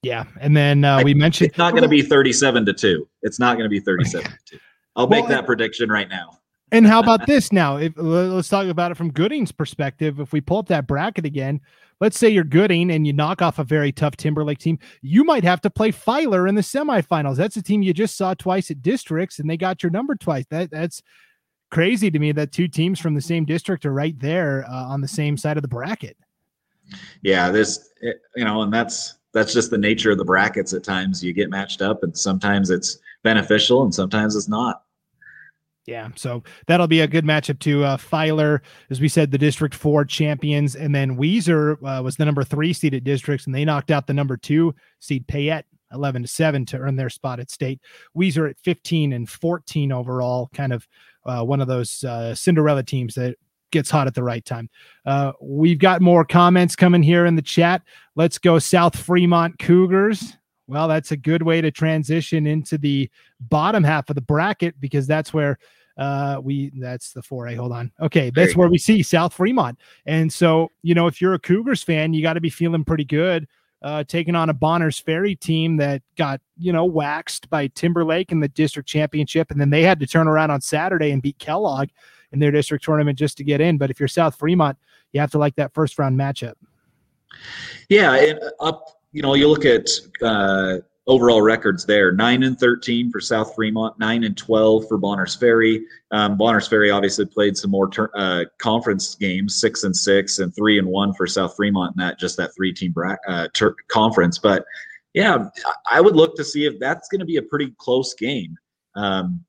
Yeah, 0.02 0.24
and 0.40 0.56
then 0.56 0.84
uh, 0.84 1.02
we 1.02 1.14
mentioned 1.14 1.50
it's 1.50 1.58
not 1.58 1.72
going 1.72 1.82
to 1.82 1.88
be 1.88 2.02
thirty-seven 2.02 2.66
to 2.66 2.72
two. 2.72 3.08
It's 3.22 3.40
not 3.40 3.54
going 3.54 3.64
to 3.64 3.70
be 3.70 3.80
thirty-seven 3.80 4.30
to 4.30 4.38
two. 4.46 4.58
I'll 4.94 5.08
well, 5.08 5.20
make 5.20 5.28
that 5.28 5.46
prediction 5.46 5.90
right 5.90 6.08
now. 6.08 6.38
And 6.72 6.86
how 6.86 7.00
about 7.00 7.26
this 7.26 7.52
now? 7.52 7.76
If 7.76 7.92
let's 7.96 8.48
talk 8.48 8.66
about 8.66 8.90
it 8.90 8.96
from 8.96 9.12
Gooding's 9.12 9.52
perspective. 9.52 10.18
If 10.18 10.32
we 10.32 10.40
pull 10.40 10.58
up 10.58 10.68
that 10.68 10.88
bracket 10.88 11.24
again, 11.24 11.60
let's 12.00 12.18
say 12.18 12.28
you're 12.28 12.44
Gooding 12.44 12.90
and 12.90 13.06
you 13.06 13.12
knock 13.12 13.40
off 13.40 13.58
a 13.58 13.64
very 13.64 13.92
tough 13.92 14.16
Timberlake 14.16 14.58
team, 14.58 14.78
you 15.00 15.22
might 15.22 15.44
have 15.44 15.60
to 15.60 15.70
play 15.70 15.92
Filer 15.92 16.48
in 16.48 16.56
the 16.56 16.62
semifinals. 16.62 17.36
That's 17.36 17.56
a 17.56 17.62
team 17.62 17.82
you 17.82 17.94
just 17.94 18.16
saw 18.16 18.34
twice 18.34 18.70
at 18.70 18.82
districts, 18.82 19.38
and 19.38 19.48
they 19.48 19.56
got 19.56 19.82
your 19.82 19.90
number 19.90 20.16
twice. 20.16 20.44
That 20.50 20.70
that's 20.72 21.02
crazy 21.70 22.10
to 22.10 22.18
me 22.18 22.32
that 22.32 22.52
two 22.52 22.68
teams 22.68 22.98
from 22.98 23.14
the 23.14 23.20
same 23.20 23.44
district 23.44 23.86
are 23.86 23.92
right 23.92 24.18
there 24.18 24.64
uh, 24.68 24.86
on 24.86 25.00
the 25.00 25.08
same 25.08 25.36
side 25.36 25.56
of 25.56 25.62
the 25.62 25.68
bracket. 25.68 26.16
Yeah, 27.22 27.50
this 27.50 27.90
you 28.02 28.44
know, 28.44 28.62
and 28.62 28.72
that's 28.72 29.18
that's 29.32 29.52
just 29.52 29.70
the 29.70 29.78
nature 29.78 30.10
of 30.10 30.18
the 30.18 30.24
brackets. 30.24 30.72
At 30.72 30.82
times 30.82 31.22
you 31.22 31.32
get 31.32 31.50
matched 31.50 31.80
up, 31.80 32.02
and 32.02 32.16
sometimes 32.16 32.70
it's 32.70 32.98
beneficial, 33.22 33.84
and 33.84 33.94
sometimes 33.94 34.34
it's 34.34 34.48
not. 34.48 34.82
Yeah, 35.86 36.08
so 36.16 36.42
that'll 36.66 36.88
be 36.88 37.00
a 37.00 37.06
good 37.06 37.24
matchup 37.24 37.60
to 37.60 37.84
Uh, 37.84 37.96
Filer, 37.96 38.60
as 38.90 39.00
we 39.00 39.08
said, 39.08 39.30
the 39.30 39.38
District 39.38 39.72
Four 39.72 40.04
champions, 40.04 40.74
and 40.74 40.92
then 40.92 41.16
Weiser 41.16 41.76
uh, 41.84 42.02
was 42.02 42.16
the 42.16 42.24
number 42.24 42.42
three 42.42 42.72
seed 42.72 42.92
at 42.92 43.04
districts, 43.04 43.46
and 43.46 43.54
they 43.54 43.64
knocked 43.64 43.92
out 43.92 44.08
the 44.08 44.12
number 44.12 44.36
two 44.36 44.74
seed 44.98 45.26
Payette 45.28 45.64
eleven 45.92 46.22
to 46.22 46.28
seven 46.28 46.66
to 46.66 46.78
earn 46.78 46.96
their 46.96 47.08
spot 47.08 47.38
at 47.38 47.52
state. 47.52 47.80
Weiser 48.16 48.50
at 48.50 48.58
fifteen 48.58 49.12
and 49.12 49.30
fourteen 49.30 49.92
overall, 49.92 50.50
kind 50.52 50.72
of 50.72 50.88
uh, 51.24 51.44
one 51.44 51.60
of 51.60 51.68
those 51.68 52.02
uh, 52.02 52.34
Cinderella 52.34 52.82
teams 52.82 53.14
that 53.14 53.36
gets 53.70 53.88
hot 53.88 54.08
at 54.08 54.14
the 54.14 54.24
right 54.24 54.44
time. 54.44 54.68
Uh, 55.04 55.32
we've 55.40 55.78
got 55.78 56.02
more 56.02 56.24
comments 56.24 56.74
coming 56.74 57.02
here 57.02 57.26
in 57.26 57.36
the 57.36 57.42
chat. 57.42 57.82
Let's 58.16 58.38
go 58.38 58.58
South 58.58 58.96
Fremont 58.96 59.58
Cougars. 59.60 60.36
Well, 60.68 60.88
that's 60.88 61.12
a 61.12 61.16
good 61.16 61.42
way 61.42 61.60
to 61.60 61.70
transition 61.70 62.46
into 62.46 62.78
the 62.78 63.10
bottom 63.40 63.84
half 63.84 64.10
of 64.10 64.14
the 64.14 64.22
bracket 64.22 64.80
because 64.80 65.06
that's 65.06 65.32
where 65.32 65.58
uh 65.96 66.38
we 66.42 66.70
that's 66.78 67.12
the 67.12 67.22
4a 67.22 67.56
hold 67.56 67.72
on. 67.72 67.90
Okay 68.02 68.28
that's 68.28 68.54
where 68.54 68.68
we 68.68 68.76
see 68.76 69.02
south 69.02 69.32
fremont. 69.32 69.78
And 70.04 70.30
so 70.30 70.70
you 70.82 70.94
know 70.94 71.06
if 71.06 71.22
you're 71.22 71.34
a 71.34 71.38
cougars 71.38 71.82
fan 71.82 72.12
you 72.12 72.22
got 72.22 72.34
to 72.34 72.40
be 72.40 72.50
feeling 72.50 72.84
pretty 72.84 73.04
good 73.04 73.48
uh 73.80 74.04
taking 74.04 74.34
on 74.34 74.50
a 74.50 74.54
bonners 74.54 74.98
ferry 74.98 75.34
team 75.34 75.78
that 75.78 76.02
got 76.16 76.42
you 76.58 76.70
know 76.70 76.84
waxed 76.84 77.48
by 77.48 77.66
timberlake 77.68 78.30
in 78.30 78.40
the 78.40 78.48
district 78.48 78.88
championship 78.88 79.50
and 79.50 79.58
then 79.58 79.70
they 79.70 79.82
had 79.82 79.98
to 80.00 80.06
turn 80.06 80.28
around 80.28 80.50
on 80.50 80.60
saturday 80.60 81.12
and 81.12 81.22
beat 81.22 81.38
kellogg 81.38 81.88
in 82.32 82.38
their 82.38 82.50
district 82.50 82.84
tournament 82.84 83.18
just 83.18 83.36
to 83.38 83.44
get 83.44 83.60
in. 83.60 83.78
But 83.78 83.90
if 83.90 83.98
you're 83.98 84.08
south 84.08 84.36
fremont 84.36 84.76
you 85.12 85.20
have 85.20 85.30
to 85.30 85.38
like 85.38 85.56
that 85.56 85.72
first 85.72 85.98
round 85.98 86.18
matchup. 86.18 86.54
Yeah 87.88 88.14
and 88.14 88.40
up 88.60 88.95
you 89.16 89.22
know 89.22 89.32
you 89.32 89.48
look 89.48 89.64
at 89.64 89.88
uh 90.20 90.76
overall 91.06 91.40
records 91.40 91.86
there 91.86 92.12
nine 92.12 92.42
and 92.42 92.58
13 92.60 93.10
for 93.10 93.18
south 93.18 93.54
fremont 93.54 93.98
nine 93.98 94.24
and 94.24 94.36
12 94.36 94.86
for 94.88 94.98
bonners 94.98 95.34
ferry. 95.34 95.82
Um, 96.10 96.36
bonners 96.36 96.68
ferry 96.68 96.90
obviously 96.90 97.24
played 97.24 97.56
some 97.56 97.70
more 97.70 97.88
ter- 97.88 98.10
uh, 98.14 98.44
conference 98.58 99.14
games 99.14 99.58
six 99.58 99.84
and 99.84 99.96
six 99.96 100.38
and 100.38 100.54
three 100.54 100.78
and 100.78 100.86
one 100.86 101.14
for 101.14 101.26
south 101.26 101.56
fremont 101.56 101.94
in 101.96 102.04
that 102.04 102.18
just 102.18 102.36
that 102.36 102.54
three 102.54 102.74
team 102.74 102.92
bra- 102.92 103.16
uh, 103.26 103.48
ter- 103.54 103.74
conference. 103.88 104.38
But 104.38 104.66
yeah 105.14 105.48
i 105.90 105.98
would 105.98 106.14
look 106.14 106.36
to 106.36 106.44
see 106.44 106.66
if 106.66 106.78
that's 106.78 107.08
going 107.08 107.20
to 107.20 107.24
be 107.24 107.38
a 107.38 107.42
pretty 107.42 107.72
close 107.78 108.12
game. 108.12 108.54
Um, 108.96 109.42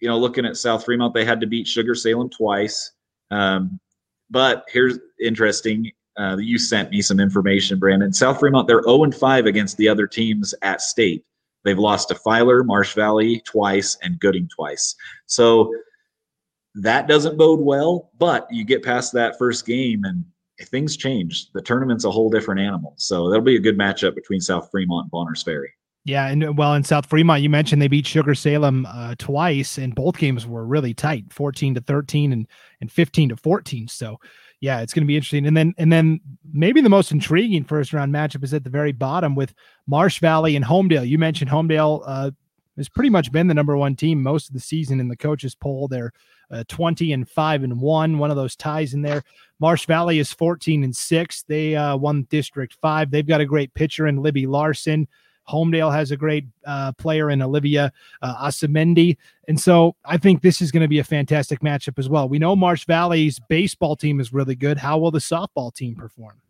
you 0.00 0.08
know 0.08 0.18
looking 0.18 0.44
at 0.44 0.58
south 0.58 0.84
fremont 0.84 1.14
they 1.14 1.24
had 1.24 1.40
to 1.40 1.46
beat 1.46 1.66
sugar 1.66 1.94
salem 1.94 2.28
twice. 2.28 2.92
Um, 3.30 3.80
but 4.28 4.66
here's 4.68 4.98
interesting 5.18 5.90
uh, 6.18 6.36
you 6.38 6.58
sent 6.58 6.90
me 6.90 7.02
some 7.02 7.20
information, 7.20 7.78
Brandon. 7.78 8.12
South 8.12 8.38
Fremont, 8.40 8.66
they're 8.66 8.82
0 8.82 9.10
5 9.10 9.46
against 9.46 9.76
the 9.76 9.88
other 9.88 10.06
teams 10.06 10.54
at 10.62 10.80
state. 10.80 11.24
They've 11.64 11.78
lost 11.78 12.08
to 12.08 12.14
Filer, 12.14 12.62
Marsh 12.62 12.94
Valley 12.94 13.40
twice, 13.44 13.96
and 14.02 14.20
Gooding 14.20 14.48
twice. 14.54 14.94
So 15.26 15.72
that 16.76 17.08
doesn't 17.08 17.36
bode 17.36 17.60
well, 17.60 18.10
but 18.18 18.46
you 18.50 18.64
get 18.64 18.84
past 18.84 19.12
that 19.14 19.36
first 19.38 19.66
game 19.66 20.04
and 20.04 20.24
things 20.64 20.96
change. 20.96 21.50
The 21.52 21.62
tournament's 21.62 22.04
a 22.04 22.10
whole 22.10 22.30
different 22.30 22.60
animal. 22.60 22.94
So 22.96 23.28
that'll 23.28 23.44
be 23.44 23.56
a 23.56 23.60
good 23.60 23.78
matchup 23.78 24.14
between 24.14 24.40
South 24.40 24.70
Fremont 24.70 25.04
and 25.04 25.10
Bonners 25.10 25.42
Ferry. 25.42 25.72
Yeah, 26.04 26.28
and 26.28 26.56
well, 26.56 26.74
in 26.74 26.84
South 26.84 27.06
Fremont, 27.06 27.42
you 27.42 27.50
mentioned 27.50 27.82
they 27.82 27.88
beat 27.88 28.06
Sugar 28.06 28.36
Salem 28.36 28.86
uh, 28.86 29.16
twice, 29.18 29.76
and 29.76 29.92
both 29.92 30.16
games 30.16 30.46
were 30.46 30.64
really 30.64 30.94
tight, 30.94 31.32
fourteen 31.32 31.74
to 31.74 31.80
thirteen 31.80 32.32
and 32.32 32.46
and 32.80 32.92
fifteen 32.92 33.28
to 33.30 33.36
fourteen. 33.36 33.88
So 33.88 34.20
yeah, 34.60 34.80
it's 34.80 34.92
going 34.92 35.02
to 35.02 35.06
be 35.06 35.16
interesting. 35.16 35.46
And 35.46 35.56
then 35.56 35.74
and 35.78 35.92
then 35.92 36.20
maybe 36.52 36.80
the 36.80 36.88
most 36.88 37.12
intriguing 37.12 37.64
first 37.64 37.92
round 37.92 38.12
matchup 38.12 38.42
is 38.44 38.54
at 38.54 38.64
the 38.64 38.70
very 38.70 38.92
bottom 38.92 39.34
with 39.34 39.54
Marsh 39.86 40.20
Valley 40.20 40.56
and 40.56 40.64
Homedale. 40.64 41.08
You 41.08 41.18
mentioned 41.18 41.50
Homedale 41.50 42.02
uh, 42.06 42.30
has 42.76 42.88
pretty 42.88 43.10
much 43.10 43.32
been 43.32 43.48
the 43.48 43.54
number 43.54 43.76
one 43.76 43.96
team 43.96 44.22
most 44.22 44.48
of 44.48 44.54
the 44.54 44.60
season 44.60 45.00
in 45.00 45.08
the 45.08 45.16
coaches 45.16 45.54
poll. 45.54 45.88
They're 45.88 46.12
uh, 46.50 46.64
20 46.68 47.12
and 47.12 47.28
5 47.28 47.64
and 47.64 47.80
1 47.80 48.18
one 48.18 48.30
of 48.30 48.36
those 48.36 48.54
ties 48.54 48.94
in 48.94 49.02
there 49.02 49.22
marsh 49.58 49.86
valley 49.86 50.18
is 50.18 50.32
14 50.32 50.84
and 50.84 50.94
6 50.94 51.42
they 51.48 51.74
uh, 51.74 51.96
won 51.96 52.26
district 52.30 52.76
5 52.80 53.10
they've 53.10 53.26
got 53.26 53.40
a 53.40 53.46
great 53.46 53.74
pitcher 53.74 54.06
in 54.06 54.22
libby 54.22 54.46
larson 54.46 55.08
Homedale 55.48 55.92
has 55.92 56.10
a 56.10 56.16
great 56.16 56.44
uh, 56.64 56.92
player 56.92 57.30
in 57.30 57.42
Olivia 57.42 57.92
uh, 58.22 58.46
Asamendi. 58.46 59.16
And 59.48 59.60
so 59.60 59.94
I 60.04 60.16
think 60.16 60.42
this 60.42 60.60
is 60.60 60.72
going 60.72 60.82
to 60.82 60.88
be 60.88 60.98
a 60.98 61.04
fantastic 61.04 61.60
matchup 61.60 61.98
as 61.98 62.08
well. 62.08 62.28
We 62.28 62.38
know 62.38 62.56
Marsh 62.56 62.84
Valley's 62.86 63.38
baseball 63.48 63.96
team 63.96 64.20
is 64.20 64.32
really 64.32 64.54
good. 64.54 64.78
How 64.78 64.98
will 64.98 65.10
the 65.10 65.18
softball 65.18 65.72
team 65.74 65.94
perform? 65.94 66.40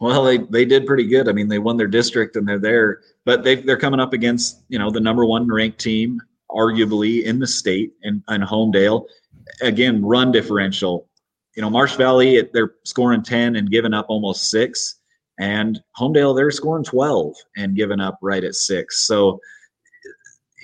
Well, 0.00 0.24
they, 0.24 0.38
they 0.38 0.64
did 0.64 0.86
pretty 0.86 1.06
good. 1.06 1.28
I 1.28 1.32
mean, 1.32 1.48
they 1.48 1.58
won 1.58 1.76
their 1.76 1.86
district 1.86 2.36
and 2.36 2.46
they're 2.46 2.58
there, 2.58 3.00
but 3.24 3.44
they 3.44 3.56
they're 3.56 3.78
coming 3.78 4.00
up 4.00 4.12
against, 4.12 4.62
you 4.68 4.78
know, 4.78 4.90
the 4.90 5.00
number 5.00 5.24
one 5.24 5.46
ranked 5.48 5.78
team, 5.78 6.20
arguably 6.50 7.24
in 7.24 7.38
the 7.38 7.46
state 7.46 7.92
and, 8.02 8.22
and 8.28 8.42
Homedale. 8.42 9.06
Again, 9.62 10.04
run 10.04 10.32
differential. 10.32 11.08
You 11.54 11.62
know, 11.62 11.70
Marsh 11.70 11.94
Valley, 11.94 12.48
they're 12.52 12.74
scoring 12.84 13.22
10 13.22 13.56
and 13.56 13.70
giving 13.70 13.94
up 13.94 14.06
almost 14.08 14.50
six. 14.50 14.96
And 15.38 15.80
Homedale, 15.98 16.36
they're 16.36 16.50
scoring 16.50 16.84
12 16.84 17.34
and 17.56 17.74
giving 17.74 18.00
up 18.00 18.18
right 18.22 18.44
at 18.44 18.54
six. 18.54 19.06
So 19.06 19.40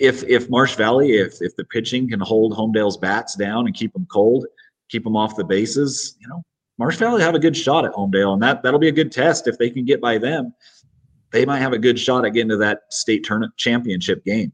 if 0.01 0.23
if 0.25 0.49
Marsh 0.49 0.77
Valley, 0.77 1.13
if 1.13 1.35
if 1.41 1.55
the 1.57 1.65
pitching 1.65 2.09
can 2.09 2.21
hold 2.21 2.53
Homedale's 2.53 2.97
bats 2.97 3.35
down 3.35 3.67
and 3.67 3.75
keep 3.75 3.93
them 3.93 4.07
cold, 4.11 4.47
keep 4.89 5.05
them 5.05 5.17
off 5.17 5.37
the 5.37 5.45
bases, 5.45 6.17
you 6.21 6.29
know, 6.29 6.43
Marsh 6.79 6.97
Valley 6.97 7.21
have 7.21 7.35
a 7.35 7.39
good 7.39 7.57
shot 7.57 7.85
at 7.85 7.93
Homedale, 7.93 8.33
and 8.33 8.43
that 8.43 8.63
that'll 8.63 8.81
be 8.81 8.89
a 8.89 8.93
good 8.93 9.13
test 9.13 9.47
if 9.47 9.59
they 9.59 9.69
can 9.69 9.85
get 9.85 10.01
by 10.01 10.17
them. 10.17 10.55
They 11.31 11.45
might 11.45 11.59
have 11.59 11.75
a 11.75 11.79
good 11.79 11.99
shot 11.99 12.25
at 12.25 12.31
getting 12.31 12.49
to 12.49 12.57
that 12.57 12.81
state 12.91 13.23
tournament 13.23 13.55
championship 13.57 14.25
game. 14.25 14.53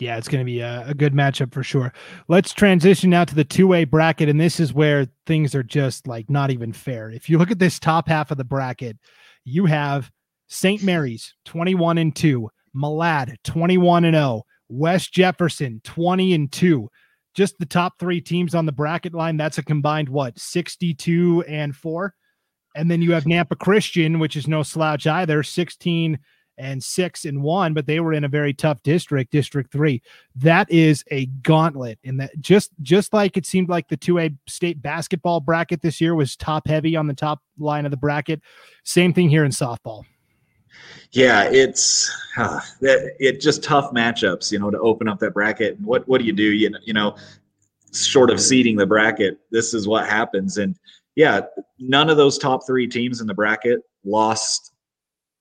Yeah, 0.00 0.16
it's 0.16 0.28
going 0.28 0.40
to 0.40 0.46
be 0.46 0.60
a, 0.60 0.86
a, 0.88 0.94
good 0.94 1.12
matchup 1.12 1.52
for 1.52 1.62
sure. 1.62 1.92
Let's 2.26 2.54
transition 2.54 3.10
now 3.10 3.24
to 3.24 3.34
the 3.34 3.44
two 3.44 3.74
A 3.74 3.84
bracket, 3.84 4.30
and 4.30 4.40
this 4.40 4.58
is 4.58 4.72
where 4.72 5.06
things 5.26 5.54
are 5.54 5.62
just 5.62 6.06
like 6.06 6.30
not 6.30 6.50
even 6.50 6.72
fair. 6.72 7.10
If 7.10 7.28
you 7.28 7.36
look 7.36 7.50
at 7.50 7.58
this 7.58 7.78
top 7.78 8.08
half 8.08 8.30
of 8.30 8.38
the 8.38 8.44
bracket, 8.44 8.96
you 9.44 9.66
have 9.66 10.10
St. 10.48 10.82
Mary's 10.82 11.34
21 11.44 11.98
and 11.98 12.14
2, 12.14 12.48
Malad 12.76 13.36
21 13.44 14.04
and 14.04 14.14
0, 14.14 14.42
West 14.68 15.12
Jefferson 15.12 15.80
20 15.84 16.34
and 16.34 16.52
2. 16.52 16.88
Just 17.34 17.58
the 17.58 17.66
top 17.66 17.94
three 17.98 18.20
teams 18.20 18.54
on 18.54 18.66
the 18.66 18.72
bracket 18.72 19.14
line. 19.14 19.36
That's 19.36 19.58
a 19.58 19.62
combined 19.62 20.08
what 20.08 20.38
62 20.38 21.44
and 21.48 21.74
4. 21.74 22.14
And 22.74 22.90
then 22.90 23.02
you 23.02 23.12
have 23.12 23.24
Nampa 23.24 23.58
Christian, 23.58 24.18
which 24.18 24.36
is 24.36 24.48
no 24.48 24.62
slouch 24.62 25.06
either, 25.06 25.42
16 25.42 26.18
and 26.60 26.82
six 26.82 27.24
and 27.24 27.42
one, 27.42 27.74
but 27.74 27.86
they 27.86 28.00
were 28.00 28.12
in 28.12 28.24
a 28.24 28.28
very 28.28 28.52
tough 28.52 28.82
district, 28.82 29.32
District 29.32 29.72
Three. 29.72 30.02
That 30.36 30.70
is 30.70 31.02
a 31.10 31.26
gauntlet, 31.26 31.98
and 32.04 32.20
that 32.20 32.38
just 32.40 32.70
just 32.82 33.12
like 33.12 33.36
it 33.36 33.46
seemed 33.46 33.68
like 33.68 33.88
the 33.88 33.96
two 33.96 34.18
A 34.18 34.30
state 34.46 34.80
basketball 34.82 35.40
bracket 35.40 35.82
this 35.82 36.00
year 36.00 36.14
was 36.14 36.36
top 36.36 36.68
heavy 36.68 36.94
on 36.94 37.06
the 37.06 37.14
top 37.14 37.40
line 37.58 37.86
of 37.86 37.90
the 37.90 37.96
bracket. 37.96 38.40
Same 38.84 39.12
thing 39.12 39.28
here 39.30 39.44
in 39.44 39.50
softball. 39.50 40.04
Yeah, 41.12 41.48
it's 41.50 42.10
uh, 42.36 42.60
it 42.80 43.40
just 43.40 43.64
tough 43.64 43.92
matchups, 43.92 44.52
you 44.52 44.58
know, 44.58 44.70
to 44.70 44.78
open 44.78 45.08
up 45.08 45.18
that 45.20 45.34
bracket. 45.34 45.80
what 45.80 46.06
what 46.06 46.20
do 46.20 46.26
you 46.26 46.32
do? 46.32 46.52
You 46.52 46.70
know, 46.70 46.78
you 46.84 46.92
know, 46.92 47.16
short 47.92 48.30
of 48.30 48.40
seeding 48.40 48.76
the 48.76 48.86
bracket, 48.86 49.38
this 49.50 49.74
is 49.74 49.88
what 49.88 50.06
happens. 50.06 50.58
And 50.58 50.76
yeah, 51.16 51.42
none 51.78 52.08
of 52.08 52.16
those 52.16 52.38
top 52.38 52.66
three 52.66 52.86
teams 52.86 53.20
in 53.20 53.26
the 53.26 53.34
bracket 53.34 53.80
lost 54.04 54.72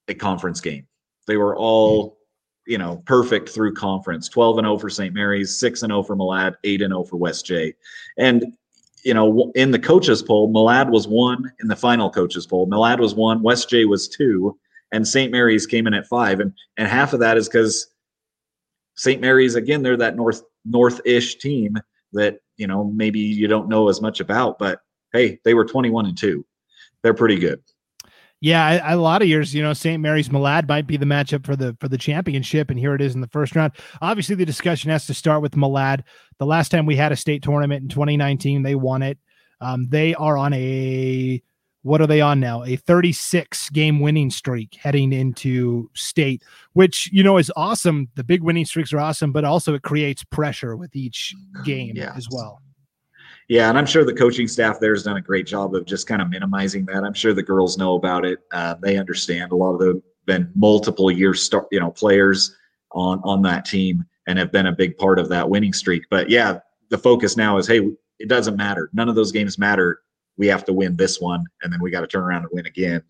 a 0.07 0.13
conference 0.13 0.59
game. 0.59 0.87
They 1.29 1.37
were 1.37 1.55
all, 1.55 2.17
you 2.65 2.79
know, 2.79 3.03
perfect 3.05 3.49
through 3.49 3.75
conference. 3.75 4.27
12 4.27 4.57
and 4.57 4.65
0 4.65 4.79
for 4.79 4.89
St. 4.89 5.13
Mary's, 5.13 5.57
6 5.59 5.83
and 5.83 5.91
0 5.91 6.03
for 6.03 6.15
Malad, 6.15 6.55
8 6.63 6.81
and 6.81 6.91
0 6.91 7.03
for 7.03 7.17
West 7.17 7.45
J. 7.45 7.75
And 8.17 8.57
you 9.03 9.13
know, 9.13 9.51
in 9.55 9.71
the 9.71 9.79
coaches 9.79 10.21
poll, 10.21 10.51
Malad 10.51 10.89
was 10.89 11.07
one 11.07 11.51
in 11.61 11.67
the 11.67 11.75
final 11.75 12.09
coaches 12.09 12.45
poll. 12.45 12.67
Malad 12.67 12.99
was 12.99 13.15
one, 13.15 13.41
West 13.41 13.69
J 13.69 13.85
was 13.85 14.07
two, 14.09 14.57
and 14.91 15.07
St. 15.07 15.31
Mary's 15.31 15.65
came 15.65 15.87
in 15.87 15.93
at 15.93 16.07
five. 16.07 16.39
And 16.39 16.51
and 16.77 16.87
half 16.87 17.13
of 17.13 17.19
that 17.19 17.37
is 17.37 17.47
because 17.47 17.87
St. 18.95 19.21
Mary's, 19.21 19.55
again, 19.55 19.83
they're 19.83 19.97
that 19.97 20.15
north 20.15 20.41
north-ish 20.65 21.37
team 21.37 21.77
that, 22.11 22.39
you 22.57 22.67
know, 22.67 22.85
maybe 22.85 23.19
you 23.19 23.47
don't 23.47 23.69
know 23.69 23.87
as 23.87 24.01
much 24.01 24.19
about, 24.19 24.59
but 24.59 24.81
hey, 25.13 25.39
they 25.45 25.53
were 25.53 25.63
21 25.63 26.07
and 26.07 26.17
two. 26.17 26.45
They're 27.01 27.13
pretty 27.13 27.37
good. 27.37 27.61
Yeah, 28.41 28.93
a 28.93 28.95
lot 28.95 29.21
of 29.21 29.27
years, 29.27 29.53
you 29.53 29.61
know, 29.61 29.73
St. 29.73 30.01
Mary's 30.01 30.29
Malad 30.29 30.67
might 30.67 30.87
be 30.87 30.95
the 30.95 31.05
matchup 31.05 31.45
for 31.45 31.57
the 31.57 31.75
for 31.81 31.89
the 31.89 31.97
championship, 31.97 32.69
and 32.69 32.79
here 32.79 32.95
it 32.95 33.01
is 33.01 33.13
in 33.13 33.19
the 33.19 33.27
first 33.27 33.53
round. 33.53 33.73
Obviously, 34.01 34.35
the 34.35 34.45
discussion 34.45 34.89
has 34.91 35.05
to 35.07 35.13
start 35.13 35.41
with 35.41 35.53
Malad. 35.53 36.03
The 36.37 36.45
last 36.45 36.69
time 36.69 36.85
we 36.85 36.95
had 36.95 37.11
a 37.11 37.17
state 37.17 37.43
tournament 37.43 37.83
in 37.83 37.89
2019, 37.89 38.63
they 38.63 38.75
won 38.75 39.01
it. 39.01 39.17
Um, 39.59 39.89
they 39.89 40.15
are 40.15 40.37
on 40.37 40.53
a 40.53 41.43
what 41.81 42.01
are 42.01 42.07
they 42.07 42.21
on 42.21 42.39
now? 42.39 42.63
A 42.63 42.75
36 42.75 43.69
game 43.71 43.99
winning 43.99 44.29
streak 44.29 44.75
heading 44.75 45.13
into 45.13 45.89
state, 45.93 46.43
which 46.73 47.09
you 47.11 47.23
know 47.23 47.37
is 47.37 47.51
awesome. 47.57 48.09
The 48.15 48.23
big 48.23 48.41
winning 48.41 48.65
streaks 48.65 48.93
are 48.93 48.99
awesome, 48.99 49.33
but 49.33 49.43
also 49.43 49.73
it 49.73 49.81
creates 49.81 50.23
pressure 50.23 50.77
with 50.77 50.95
each 50.95 51.33
game 51.65 51.95
yeah. 51.95 52.13
as 52.15 52.27
well. 52.31 52.61
Yeah, 53.49 53.67
and 53.67 53.77
I'm 53.79 53.87
sure 53.87 54.05
the 54.05 54.13
coaching 54.13 54.47
staff 54.47 54.79
there 54.79 54.93
has 54.93 55.03
done 55.03 55.17
a 55.17 55.21
great 55.21 55.47
job 55.47 55.73
of 55.73 55.85
just 55.85 56.05
kind 56.05 56.21
of 56.21 56.29
minimizing 56.29 56.85
that. 56.85 57.03
I'm 57.03 57.15
sure 57.15 57.33
the 57.33 57.41
girls 57.41 57.79
know 57.79 57.95
about 57.95 58.23
it. 58.23 58.39
Uh, 58.51 58.75
they 58.75 58.97
understand. 58.97 59.51
A 59.51 59.55
lot 59.55 59.73
of 59.73 59.79
them 59.79 60.03
been 60.25 60.51
multiple 60.55 61.09
year 61.09 61.33
start, 61.33 61.67
you 61.71 61.79
know, 61.79 61.89
players 61.89 62.55
on 62.91 63.19
on 63.23 63.41
that 63.41 63.65
team 63.65 64.05
and 64.27 64.37
have 64.37 64.51
been 64.51 64.67
a 64.67 64.71
big 64.71 64.95
part 64.97 65.17
of 65.17 65.27
that 65.29 65.49
winning 65.49 65.73
streak. 65.73 66.03
But 66.11 66.29
yeah, 66.29 66.59
the 66.89 66.97
focus 66.99 67.35
now 67.35 67.57
is, 67.57 67.67
hey, 67.67 67.89
it 68.19 68.29
doesn't 68.29 68.55
matter. 68.55 68.91
None 68.93 69.09
of 69.09 69.15
those 69.15 69.31
games 69.31 69.57
matter. 69.57 70.01
We 70.37 70.45
have 70.47 70.63
to 70.65 70.73
win 70.73 70.95
this 70.95 71.19
one, 71.19 71.43
and 71.63 71.73
then 71.73 71.81
we 71.81 71.89
got 71.89 72.01
to 72.01 72.07
turn 72.07 72.23
around 72.23 72.43
and 72.43 72.51
win 72.53 72.67
again, 72.67 73.01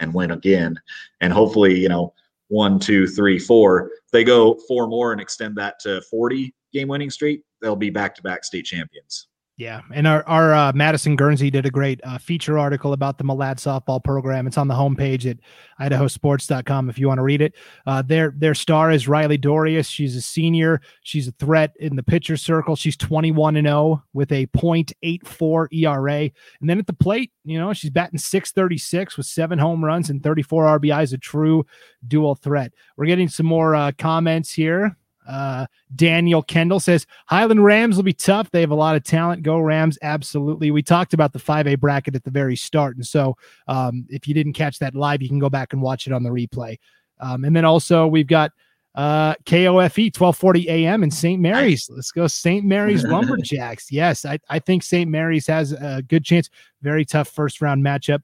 and 0.00 0.14
win 0.14 0.30
again, 0.30 0.80
and 1.20 1.32
hopefully, 1.32 1.78
you 1.78 1.90
know, 1.90 2.14
one, 2.48 2.78
two, 2.78 3.06
three, 3.06 3.38
four. 3.38 3.90
They 4.10 4.24
go 4.24 4.54
four 4.66 4.86
more 4.86 5.12
and 5.12 5.20
extend 5.20 5.56
that 5.56 5.80
to 5.80 6.00
40 6.10 6.54
game 6.72 6.88
winning 6.88 7.10
streak, 7.10 7.42
they'll 7.60 7.76
be 7.76 7.90
back 7.90 8.14
to 8.14 8.22
back 8.22 8.44
state 8.44 8.64
champions. 8.64 9.28
Yeah, 9.62 9.82
and 9.94 10.08
our 10.08 10.26
our 10.26 10.52
uh, 10.52 10.72
Madison 10.74 11.14
Guernsey 11.14 11.48
did 11.48 11.64
a 11.64 11.70
great 11.70 12.00
uh, 12.02 12.18
feature 12.18 12.58
article 12.58 12.94
about 12.94 13.18
the 13.18 13.22
Malad 13.22 13.58
softball 13.58 14.02
program. 14.02 14.48
It's 14.48 14.58
on 14.58 14.66
the 14.66 14.74
homepage 14.74 15.24
at 15.24 15.36
idahosports.com 15.80 16.90
if 16.90 16.98
you 16.98 17.06
want 17.06 17.18
to 17.18 17.22
read 17.22 17.40
it. 17.40 17.54
Uh, 17.86 18.02
their 18.02 18.34
their 18.36 18.56
star 18.56 18.90
is 18.90 19.06
Riley 19.06 19.38
Dorius. 19.38 19.88
She's 19.88 20.16
a 20.16 20.20
senior. 20.20 20.80
She's 21.04 21.28
a 21.28 21.32
threat 21.32 21.76
in 21.78 21.94
the 21.94 22.02
pitcher 22.02 22.36
circle. 22.36 22.74
She's 22.74 22.96
21 22.96 23.54
and 23.54 23.68
0 23.68 24.02
with 24.12 24.32
a 24.32 24.48
.84 24.48 25.68
ERA. 25.72 26.30
And 26.60 26.68
then 26.68 26.80
at 26.80 26.88
the 26.88 26.92
plate, 26.92 27.30
you 27.44 27.56
know, 27.56 27.72
she's 27.72 27.90
batting 27.90 28.18
636 28.18 29.16
with 29.16 29.26
seven 29.26 29.60
home 29.60 29.84
runs 29.84 30.10
and 30.10 30.24
34 30.24 30.80
RBIs, 30.80 31.12
a 31.12 31.18
true 31.18 31.64
dual 32.08 32.34
threat. 32.34 32.72
We're 32.96 33.06
getting 33.06 33.28
some 33.28 33.46
more 33.46 33.76
uh, 33.76 33.92
comments 33.96 34.52
here. 34.52 34.96
Uh, 35.28 35.66
Daniel 35.94 36.42
Kendall 36.42 36.80
says 36.80 37.06
Highland 37.26 37.64
Rams 37.64 37.96
will 37.96 38.02
be 38.02 38.12
tough. 38.12 38.50
They 38.50 38.60
have 38.60 38.70
a 38.70 38.76
lot 38.76 38.96
of 38.96 39.04
talent. 39.04 39.42
Go 39.42 39.58
Rams, 39.58 39.98
absolutely. 40.02 40.70
We 40.70 40.82
talked 40.82 41.14
about 41.14 41.32
the 41.32 41.38
5A 41.38 41.78
bracket 41.78 42.16
at 42.16 42.24
the 42.24 42.30
very 42.30 42.56
start, 42.56 42.96
and 42.96 43.06
so 43.06 43.36
um, 43.68 44.04
if 44.08 44.26
you 44.26 44.34
didn't 44.34 44.54
catch 44.54 44.78
that 44.80 44.94
live, 44.94 45.22
you 45.22 45.28
can 45.28 45.38
go 45.38 45.50
back 45.50 45.72
and 45.72 45.82
watch 45.82 46.06
it 46.06 46.12
on 46.12 46.22
the 46.22 46.30
replay. 46.30 46.78
Um, 47.20 47.44
and 47.44 47.54
then 47.54 47.64
also 47.64 48.06
we've 48.06 48.26
got 48.26 48.50
uh, 48.94 49.34
KOFE 49.46 50.12
1240 50.14 50.68
AM 50.68 51.02
in 51.02 51.10
St. 51.10 51.40
Mary's. 51.40 51.88
Let's 51.88 52.12
go 52.12 52.26
St. 52.26 52.64
Mary's 52.64 53.04
Lumberjacks. 53.08 53.90
Yes, 53.90 54.24
I, 54.24 54.38
I 54.48 54.58
think 54.58 54.82
St. 54.82 55.10
Mary's 55.10 55.46
has 55.46 55.72
a 55.72 56.02
good 56.06 56.24
chance. 56.24 56.50
Very 56.82 57.04
tough 57.04 57.28
first 57.28 57.62
round 57.62 57.82
matchup. 57.82 58.22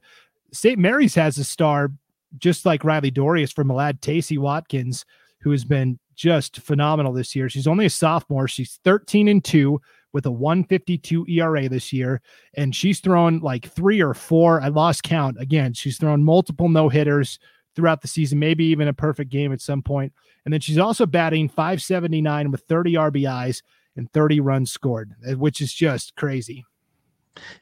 St. 0.53 0.79
Mary's 0.79 1.15
has 1.15 1.39
a 1.39 1.45
star 1.45 1.91
just 2.39 2.67
like 2.67 2.85
Riley 2.85 3.11
Dorius 3.11 3.53
from 3.53 3.69
Malad, 3.69 4.01
Tacey 4.01 4.37
Watkins, 4.37 5.07
who 5.41 5.51
has 5.51 5.65
been 5.65 5.99
just 6.19 6.59
phenomenal 6.59 7.13
this 7.13 7.35
year. 7.35 7.49
She's 7.49 7.69
only 7.69 7.87
a 7.87 7.91
sophomore. 7.91 8.49
She's 8.49 8.81
13 8.85 9.29
and 9.29 9.43
2 9.43 9.81
with 10.13 10.27
a 10.27 10.31
152 10.31 11.27
ERA 11.29 11.69
this 11.69 11.93
year. 11.93 12.21
And 12.55 12.75
she's 12.75 13.01
thrown 13.01 13.39
like 13.39 13.71
three 13.71 14.03
or 14.03 14.15
four. 14.15 14.61
I 14.61 14.69
lost 14.69 15.05
count. 15.05 15.41
Again, 15.41 15.73
she's 15.75 15.97
thrown 15.97 16.25
multiple 16.25 16.69
no 16.69 16.89
hitters 16.89 17.39
throughout 17.77 18.03
the 18.03 18.09
season, 18.09 18.41
maybe 18.41 18.65
even 18.65 18.89
a 18.89 18.93
perfect 18.93 19.31
game 19.31 19.53
at 19.53 19.61
some 19.61 19.81
point. 19.81 20.13
And 20.45 20.53
then 20.53 20.61
she's 20.61 20.79
also 20.79 21.07
batting 21.07 21.49
579 21.49 22.51
with 22.51 22.63
30 22.63 22.95
RBIs 22.95 23.63
and 23.97 24.13
30 24.13 24.41
runs 24.41 24.73
scored, 24.73 25.15
eh, 25.27 25.35
which 25.35 25.61
is 25.61 25.73
just 25.73 26.17
crazy. 26.17 26.65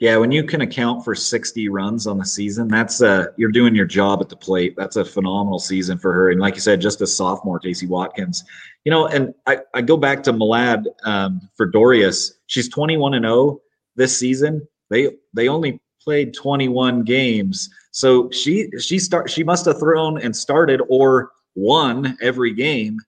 Yeah, 0.01 0.17
when 0.17 0.33
you 0.33 0.45
can 0.45 0.61
account 0.61 1.05
for 1.05 1.15
60 1.15 1.69
runs 1.69 2.07
on 2.07 2.19
the 2.19 2.25
season, 2.25 2.69
that's 2.69 3.03
uh 3.03 3.27
you're 3.37 3.51
doing 3.51 3.75
your 3.75 3.87
job 3.87 4.21
at 4.21 4.29
the 4.29 4.37
plate. 4.37 4.75
That's 4.77 4.97
a 4.97 5.05
phenomenal 5.05 5.59
season 5.59 5.99
for 5.99 6.13
her. 6.13 6.31
And 6.31 6.41
like 6.41 6.55
you 6.55 6.61
said, 6.61 6.81
just 6.81 7.01
a 7.01 7.07
sophomore, 7.07 7.59
Casey 7.59 7.87
Watkins. 7.87 8.45
You 8.85 8.91
know, 8.91 9.07
and 9.07 9.35
I, 9.47 9.59
I 9.75 9.83
go 9.83 9.97
back 9.97 10.23
to 10.25 10.33
Malad 10.33 10.85
um, 11.05 11.49
for 11.57 11.67
Dorius. 11.67 12.33
She's 12.47 12.69
21 12.69 13.15
and 13.15 13.25
0 13.25 13.61
this 13.97 14.17
season. 14.17 14.67
They 14.91 15.11
they 15.35 15.49
only 15.49 15.81
played 16.03 16.35
21 16.35 17.03
games. 17.03 17.69
So 17.91 18.31
she 18.31 18.71
she 18.79 18.99
start 18.99 19.31
she 19.31 19.43
must 19.43 19.65
have 19.65 19.79
thrown 19.79 20.21
and 20.21 20.37
started 20.37 20.81
or 20.89 21.33
won 21.55 22.17
every 22.23 22.53
game 22.53 22.99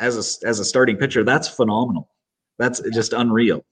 as 0.00 0.16
a 0.16 0.46
as 0.46 0.60
a 0.60 0.64
starting 0.64 0.96
pitcher. 0.96 1.24
That's 1.24 1.48
phenomenal. 1.48 2.10
That's 2.58 2.80
just 2.92 3.14
unreal 3.14 3.64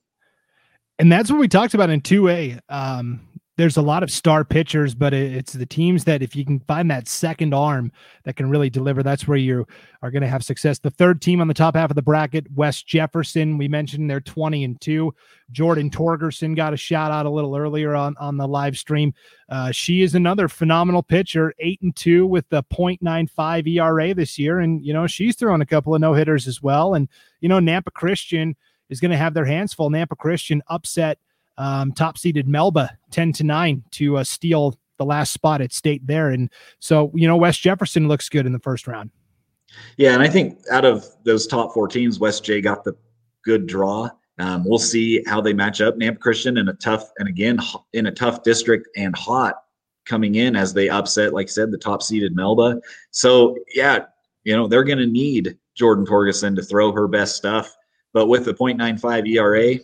and 0.99 1.11
that's 1.11 1.31
what 1.31 1.39
we 1.39 1.49
talked 1.49 1.75
about 1.75 1.91
in 1.91 2.01
2A. 2.01 2.61
Um, 2.69 3.21
there's 3.59 3.77
a 3.77 3.83
lot 3.83 4.05
of 4.05 4.11
star 4.11 4.45
pitchers, 4.45 4.95
but 4.95 5.13
it's 5.13 5.53
the 5.53 5.67
teams 5.67 6.05
that 6.05 6.23
if 6.23 6.37
you 6.37 6.45
can 6.45 6.61
find 6.61 6.89
that 6.93 7.09
second 7.09 7.53
arm 7.53 7.91
that 8.23 8.37
can 8.37 8.49
really 8.49 8.71
deliver, 8.71 9.03
that's 9.03 9.27
where 9.27 9.37
you 9.37 9.67
are 10.01 10.13
going 10.13 10.23
to 10.23 10.29
have 10.29 10.45
success. 10.45 10.79
The 10.79 10.93
third 10.93 11.21
team 11.21 11.41
on 11.41 11.49
the 11.49 11.55
top 11.55 11.75
half 11.75 11.91
of 11.91 11.97
the 11.97 12.03
bracket, 12.03 12.47
West 12.55 12.87
Jefferson, 12.87 13.59
we 13.59 13.67
mentioned 13.67 14.09
they're 14.09 14.21
20 14.21 14.63
and 14.63 14.81
2. 14.81 15.13
Jordan 15.51 15.91
Torgerson 15.91 16.55
got 16.55 16.73
a 16.73 16.77
shout 16.77 17.11
out 17.11 17.27
a 17.27 17.31
little 17.31 17.57
earlier 17.57 17.97
on, 17.97 18.15
on 18.21 18.37
the 18.37 18.47
live 18.47 18.79
stream. 18.79 19.13
Uh, 19.49 19.73
she 19.73 20.03
is 20.03 20.15
another 20.15 20.47
phenomenal 20.47 21.03
pitcher, 21.03 21.53
8 21.59 21.81
and 21.83 21.97
2 21.97 22.29
with 22.29 22.49
the 22.51 22.63
0.95 22.63 23.67
ERA 23.67 24.15
this 24.15 24.39
year. 24.39 24.61
And, 24.61 24.85
you 24.87 24.93
know, 24.93 25.09
she's 25.09 25.35
throwing 25.35 25.63
a 25.63 25.67
couple 25.67 25.97
of 25.97 26.01
no 26.01 26.15
hitters 26.15 26.47
as 26.47 26.63
well. 26.63 26.95
And, 26.95 27.09
you 27.41 27.49
know, 27.49 27.59
Nampa 27.59 27.93
Christian 27.93 28.55
is 28.90 29.01
going 29.01 29.11
to 29.11 29.16
have 29.16 29.35
their 29.35 29.44
hands 29.44 29.74
full. 29.74 29.90
Nampa 29.90 30.16
Christian 30.16 30.62
upset 30.68 31.18
um, 31.57 31.92
top 31.92 32.18
seeded 32.18 32.48
Melba 32.48 32.96
10 33.11 33.33
to 33.35 33.44
9 33.44 33.85
to 33.92 34.18
uh, 34.18 34.24
steal 34.24 34.79
the 34.96 35.05
last 35.05 35.33
spot 35.33 35.61
at 35.61 35.72
state 35.72 36.07
there. 36.07 36.31
And 36.31 36.51
so, 36.81 37.11
you 37.14 37.27
know, 37.27 37.37
West 37.37 37.61
Jefferson 37.61 38.09
looks 38.09 38.29
good 38.29 38.46
in 38.46 38.53
the 38.53 38.59
first 38.59 38.87
round. 38.87 39.11
Yeah. 39.96 40.14
And 40.14 40.22
I 40.22 40.29
think 40.29 40.59
out 40.70 40.85
of 40.85 41.05
those 41.24 41.46
top 41.46 41.72
four 41.72 41.88
teams, 41.88 42.18
West 42.18 42.44
J 42.44 42.61
got 42.61 42.85
the 42.85 42.96
good 43.44 43.66
draw. 43.66 44.09
Um, 44.38 44.64
we'll 44.64 44.79
see 44.79 45.22
how 45.27 45.40
they 45.40 45.53
match 45.53 45.81
up. 45.81 45.96
Nampa 45.96 46.20
Christian 46.20 46.59
in 46.59 46.68
a 46.68 46.74
tough, 46.74 47.11
and 47.18 47.29
again, 47.29 47.59
in 47.92 48.07
a 48.07 48.12
tough 48.12 48.44
district 48.44 48.88
and 48.96 49.14
hot 49.16 49.57
coming 50.05 50.37
in 50.37 50.57
as 50.57 50.72
they 50.72 50.88
upset, 50.88 51.35
like 51.35 51.48
I 51.48 51.51
said, 51.51 51.70
the 51.70 51.79
top 51.79 52.03
seeded 52.03 52.35
Melba. 52.35 52.81
So, 53.11 53.57
yeah, 53.74 54.07
you 54.44 54.57
know, 54.57 54.68
they're 54.68 54.85
going 54.85 54.98
to 54.98 55.07
need 55.07 55.59
Jordan 55.74 56.07
Torgerson 56.07 56.55
to 56.57 56.62
throw 56.62 56.92
her 56.92 57.09
best 57.09 57.37
stuff. 57.37 57.74
But 58.12 58.27
with 58.27 58.44
the 58.44 58.55
0.95 58.55 59.29
ERA, 59.29 59.79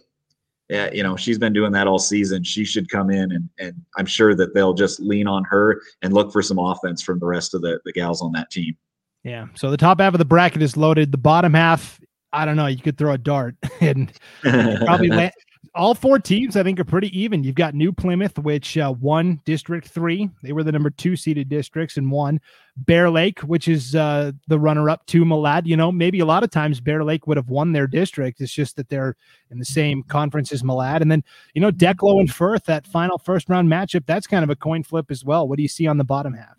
yeah, 0.68 0.90
you 0.92 1.02
know, 1.02 1.14
she's 1.16 1.38
been 1.38 1.52
doing 1.52 1.72
that 1.72 1.87
all 1.87 1.98
season. 1.98 2.42
She 2.42 2.64
should 2.64 2.90
come 2.90 3.10
in 3.10 3.32
and 3.32 3.48
and 3.58 3.74
I'm 3.96 4.06
sure 4.06 4.34
that 4.34 4.54
they'll 4.54 4.72
just 4.72 4.98
lean 4.98 5.26
on 5.26 5.44
her 5.44 5.82
and 6.02 6.12
look 6.12 6.32
for 6.32 6.40
some 6.40 6.58
offense 6.58 7.02
from 7.02 7.18
the 7.18 7.26
rest 7.26 7.54
of 7.54 7.60
the, 7.60 7.80
the 7.84 7.92
gals 7.92 8.22
on 8.22 8.32
that 8.32 8.50
team. 8.50 8.76
Yeah. 9.24 9.46
So 9.54 9.70
the 9.70 9.76
top 9.76 10.00
half 10.00 10.14
of 10.14 10.18
the 10.18 10.24
bracket 10.24 10.62
is 10.62 10.76
loaded. 10.76 11.12
The 11.12 11.18
bottom 11.18 11.52
half, 11.52 12.00
I 12.32 12.44
don't 12.44 12.56
know, 12.56 12.66
you 12.66 12.78
could 12.78 12.96
throw 12.96 13.12
a 13.12 13.18
dart 13.18 13.56
and 13.80 14.12
probably 14.42 15.08
land, 15.08 15.32
all 15.74 15.94
four 15.94 16.18
teams, 16.18 16.56
I 16.56 16.62
think, 16.62 16.78
are 16.78 16.84
pretty 16.84 17.16
even. 17.18 17.42
You've 17.42 17.54
got 17.54 17.74
New 17.74 17.92
Plymouth, 17.92 18.38
which 18.38 18.78
uh, 18.78 18.94
won 19.00 19.40
District 19.44 19.87
Three. 19.88 20.30
They 20.42 20.52
were 20.52 20.62
the 20.62 20.72
number 20.72 20.90
two 20.90 21.16
seeded 21.16 21.48
districts 21.48 21.96
and 21.96 22.10
won. 22.10 22.40
Bear 22.76 23.10
Lake, 23.10 23.40
which 23.40 23.68
is 23.68 23.94
uh, 23.94 24.32
the 24.48 24.58
runner 24.58 24.88
up 24.88 25.04
to 25.06 25.24
Malad. 25.24 25.66
You 25.66 25.76
know, 25.76 25.90
maybe 25.90 26.20
a 26.20 26.26
lot 26.26 26.44
of 26.44 26.50
times 26.50 26.80
Bear 26.80 27.04
Lake 27.04 27.26
would 27.26 27.37
have 27.37 27.48
won 27.48 27.72
their 27.72 27.87
district. 27.87 28.40
It's 28.40 28.52
just 28.52 28.76
that 28.76 28.88
they're 28.88 29.16
in 29.50 29.58
the 29.58 29.64
same 29.64 30.02
conference 30.04 30.52
as 30.52 30.62
Malad. 30.62 31.00
And 31.00 31.10
then, 31.10 31.24
you 31.54 31.60
know, 31.60 31.70
Declo 31.70 32.20
and 32.20 32.32
Firth, 32.32 32.64
that 32.64 32.87
final 32.87 33.18
first 33.18 33.48
round 33.48 33.68
matchup, 33.68 34.06
that's 34.06 34.26
kind 34.26 34.44
of 34.44 34.50
a 34.50 34.56
coin 34.56 34.82
flip 34.82 35.10
as 35.10 35.24
well. 35.24 35.48
What 35.48 35.56
do 35.56 35.62
you 35.62 35.68
see 35.68 35.87
on 35.87 35.98
the 35.98 36.04
bottom 36.04 36.34
half? 36.34 36.56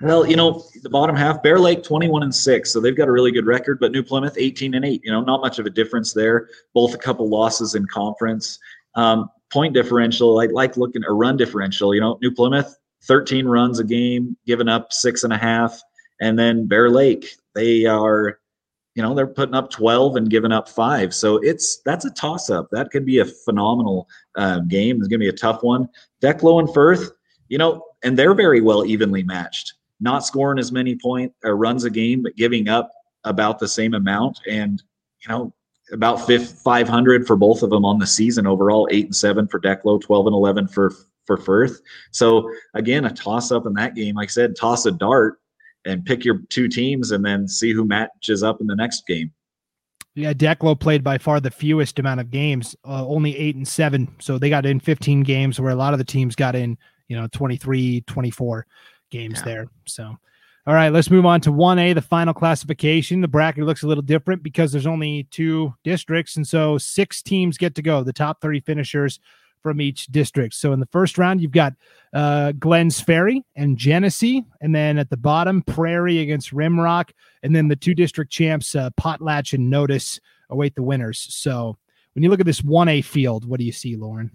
Well, 0.00 0.24
you 0.26 0.36
know, 0.36 0.64
the 0.82 0.90
bottom 0.90 1.16
half, 1.16 1.42
Bear 1.42 1.58
Lake 1.58 1.82
21 1.82 2.22
and 2.22 2.34
6, 2.34 2.70
so 2.70 2.80
they've 2.80 2.96
got 2.96 3.08
a 3.08 3.12
really 3.12 3.32
good 3.32 3.46
record, 3.46 3.80
but 3.80 3.90
New 3.90 4.04
Plymouth 4.04 4.36
18 4.38 4.74
and 4.74 4.84
8, 4.84 5.00
you 5.04 5.10
know, 5.10 5.22
not 5.22 5.40
much 5.40 5.58
of 5.58 5.66
a 5.66 5.70
difference 5.70 6.12
there. 6.12 6.48
Both 6.72 6.94
a 6.94 6.98
couple 6.98 7.28
losses 7.28 7.74
in 7.74 7.84
conference. 7.86 8.60
Um, 8.94 9.28
point 9.50 9.74
differential, 9.74 10.38
I 10.38 10.46
like 10.46 10.76
looking 10.76 11.02
a 11.04 11.12
run 11.12 11.36
differential, 11.36 11.94
you 11.94 12.00
know, 12.00 12.16
New 12.22 12.30
Plymouth 12.30 12.76
13 13.04 13.46
runs 13.46 13.78
a 13.78 13.84
game, 13.84 14.36
giving 14.46 14.68
up 14.68 14.92
six 14.92 15.24
and 15.24 15.32
a 15.32 15.38
half. 15.38 15.80
And 16.20 16.38
then 16.38 16.66
Bear 16.66 16.90
Lake, 16.90 17.30
they 17.54 17.86
are, 17.86 18.38
you 18.94 19.02
know, 19.02 19.14
they're 19.14 19.26
putting 19.26 19.54
up 19.54 19.70
12 19.70 20.16
and 20.16 20.30
giving 20.30 20.52
up 20.52 20.68
five. 20.68 21.14
So 21.14 21.36
it's 21.38 21.80
that's 21.84 22.04
a 22.04 22.10
toss 22.10 22.50
up. 22.50 22.68
That 22.72 22.90
could 22.90 23.06
be 23.06 23.18
a 23.18 23.24
phenomenal 23.24 24.08
uh, 24.36 24.60
game. 24.60 24.98
It's 24.98 25.08
going 25.08 25.20
to 25.20 25.24
be 25.24 25.28
a 25.28 25.32
tough 25.32 25.62
one. 25.62 25.88
Declo 26.20 26.58
and 26.58 26.72
Firth, 26.72 27.12
you 27.48 27.58
know, 27.58 27.84
and 28.02 28.18
they're 28.18 28.34
very 28.34 28.60
well 28.60 28.84
evenly 28.84 29.22
matched. 29.22 29.74
Not 30.00 30.24
scoring 30.24 30.58
as 30.58 30.72
many 30.72 30.96
point 30.96 31.32
or 31.44 31.56
runs 31.56 31.84
a 31.84 31.90
game, 31.90 32.22
but 32.22 32.36
giving 32.36 32.68
up 32.68 32.90
about 33.24 33.58
the 33.58 33.68
same 33.68 33.94
amount. 33.94 34.40
And 34.48 34.82
you 35.22 35.28
know, 35.28 35.52
about 35.92 36.26
500 36.26 37.26
for 37.26 37.36
both 37.36 37.62
of 37.62 37.70
them 37.70 37.84
on 37.84 37.98
the 37.98 38.06
season 38.06 38.46
overall, 38.46 38.88
eight 38.90 39.06
and 39.06 39.16
seven 39.16 39.48
for 39.48 39.60
Declo, 39.60 40.00
12 40.00 40.26
and 40.26 40.34
11 40.34 40.68
for 40.68 40.92
for 41.26 41.36
Firth. 41.36 41.80
So 42.10 42.50
again, 42.74 43.04
a 43.04 43.12
toss 43.12 43.52
up 43.52 43.66
in 43.66 43.74
that 43.74 43.94
game. 43.94 44.16
Like 44.16 44.28
I 44.28 44.32
said, 44.32 44.56
toss 44.56 44.86
a 44.86 44.90
dart 44.90 45.38
and 45.84 46.04
pick 46.04 46.24
your 46.24 46.40
two 46.48 46.68
teams 46.68 47.10
and 47.10 47.24
then 47.24 47.46
see 47.46 47.72
who 47.72 47.84
matches 47.84 48.42
up 48.42 48.60
in 48.60 48.66
the 48.66 48.74
next 48.74 49.06
game. 49.06 49.30
Yeah, 50.14 50.32
Declo 50.32 50.78
played 50.78 51.04
by 51.04 51.18
far 51.18 51.38
the 51.38 51.50
fewest 51.50 51.98
amount 51.98 52.20
of 52.20 52.30
games, 52.30 52.74
uh, 52.84 53.06
only 53.06 53.36
eight 53.36 53.54
and 53.54 53.68
seven. 53.68 54.08
So 54.18 54.36
they 54.38 54.50
got 54.50 54.66
in 54.66 54.80
15 54.80 55.22
games 55.22 55.60
where 55.60 55.70
a 55.70 55.76
lot 55.76 55.92
of 55.92 55.98
the 55.98 56.04
teams 56.04 56.34
got 56.34 56.56
in, 56.56 56.76
you 57.06 57.16
know, 57.16 57.28
23, 57.30 58.00
24 58.06 58.66
games 59.10 59.38
yeah. 59.38 59.44
there. 59.44 59.66
So, 59.86 60.16
all 60.66 60.74
right, 60.74 60.92
let's 60.92 61.10
move 61.10 61.26
on 61.26 61.40
to 61.42 61.50
1A, 61.50 61.94
the 61.94 62.02
final 62.02 62.34
classification. 62.34 63.20
The 63.20 63.28
bracket 63.28 63.64
looks 63.64 63.82
a 63.82 63.86
little 63.86 64.02
different 64.02 64.42
because 64.42 64.70
there's 64.70 64.86
only 64.86 65.24
two 65.30 65.74
districts. 65.82 66.36
And 66.36 66.46
so 66.46 66.78
six 66.78 67.22
teams 67.22 67.56
get 67.56 67.74
to 67.76 67.82
go, 67.82 68.02
the 68.02 68.12
top 68.12 68.40
30 68.40 68.60
finishers 68.60 69.20
from 69.62 69.80
each 69.80 70.06
district. 70.06 70.54
So 70.54 70.72
in 70.72 70.80
the 70.80 70.86
first 70.86 71.18
round, 71.18 71.40
you've 71.40 71.50
got 71.50 71.74
uh, 72.12 72.52
Glenns 72.58 73.02
Ferry 73.02 73.44
and 73.56 73.76
Genesee, 73.76 74.44
and 74.60 74.74
then 74.74 74.98
at 74.98 75.10
the 75.10 75.16
bottom, 75.16 75.62
Prairie 75.62 76.20
against 76.20 76.52
Rimrock, 76.52 77.10
and 77.42 77.54
then 77.54 77.68
the 77.68 77.76
two 77.76 77.94
district 77.94 78.30
champs, 78.30 78.74
uh, 78.74 78.90
Potlatch 78.90 79.52
and 79.52 79.68
Notus, 79.70 80.20
await 80.50 80.74
the 80.74 80.82
winners. 80.82 81.26
So 81.30 81.76
when 82.14 82.22
you 82.22 82.30
look 82.30 82.40
at 82.40 82.46
this 82.46 82.62
1A 82.62 83.04
field, 83.04 83.44
what 83.44 83.58
do 83.58 83.66
you 83.66 83.72
see, 83.72 83.96
Lauren? 83.96 84.30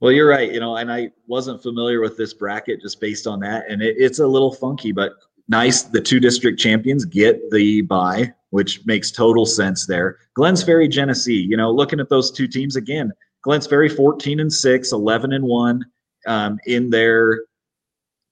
Well, 0.00 0.12
you're 0.12 0.28
right. 0.28 0.50
You 0.50 0.60
know, 0.60 0.76
and 0.76 0.90
I 0.90 1.10
wasn't 1.26 1.62
familiar 1.62 2.00
with 2.00 2.16
this 2.16 2.32
bracket 2.32 2.80
just 2.80 3.00
based 3.00 3.26
on 3.26 3.40
that, 3.40 3.70
and 3.70 3.82
it, 3.82 3.96
it's 3.98 4.18
a 4.18 4.26
little 4.26 4.52
funky, 4.52 4.92
but 4.92 5.12
nice. 5.48 5.82
The 5.82 6.00
two 6.00 6.20
district 6.20 6.58
champions 6.58 7.04
get 7.04 7.50
the 7.50 7.82
bye, 7.82 8.32
which 8.48 8.84
makes 8.86 9.10
total 9.10 9.44
sense 9.44 9.86
there. 9.86 10.18
Glenns 10.38 10.64
Ferry, 10.64 10.88
Genesee. 10.88 11.34
You 11.34 11.56
know, 11.56 11.70
looking 11.70 12.00
at 12.00 12.08
those 12.08 12.30
two 12.30 12.48
teams 12.48 12.76
again, 12.76 13.12
Glenns 13.46 13.68
Ferry 13.68 13.88
14 13.88 14.40
and 14.40 14.52
6, 14.52 14.92
11 14.92 15.32
and 15.32 15.44
1 15.44 15.84
um, 16.26 16.58
in 16.66 16.90
their 16.90 17.42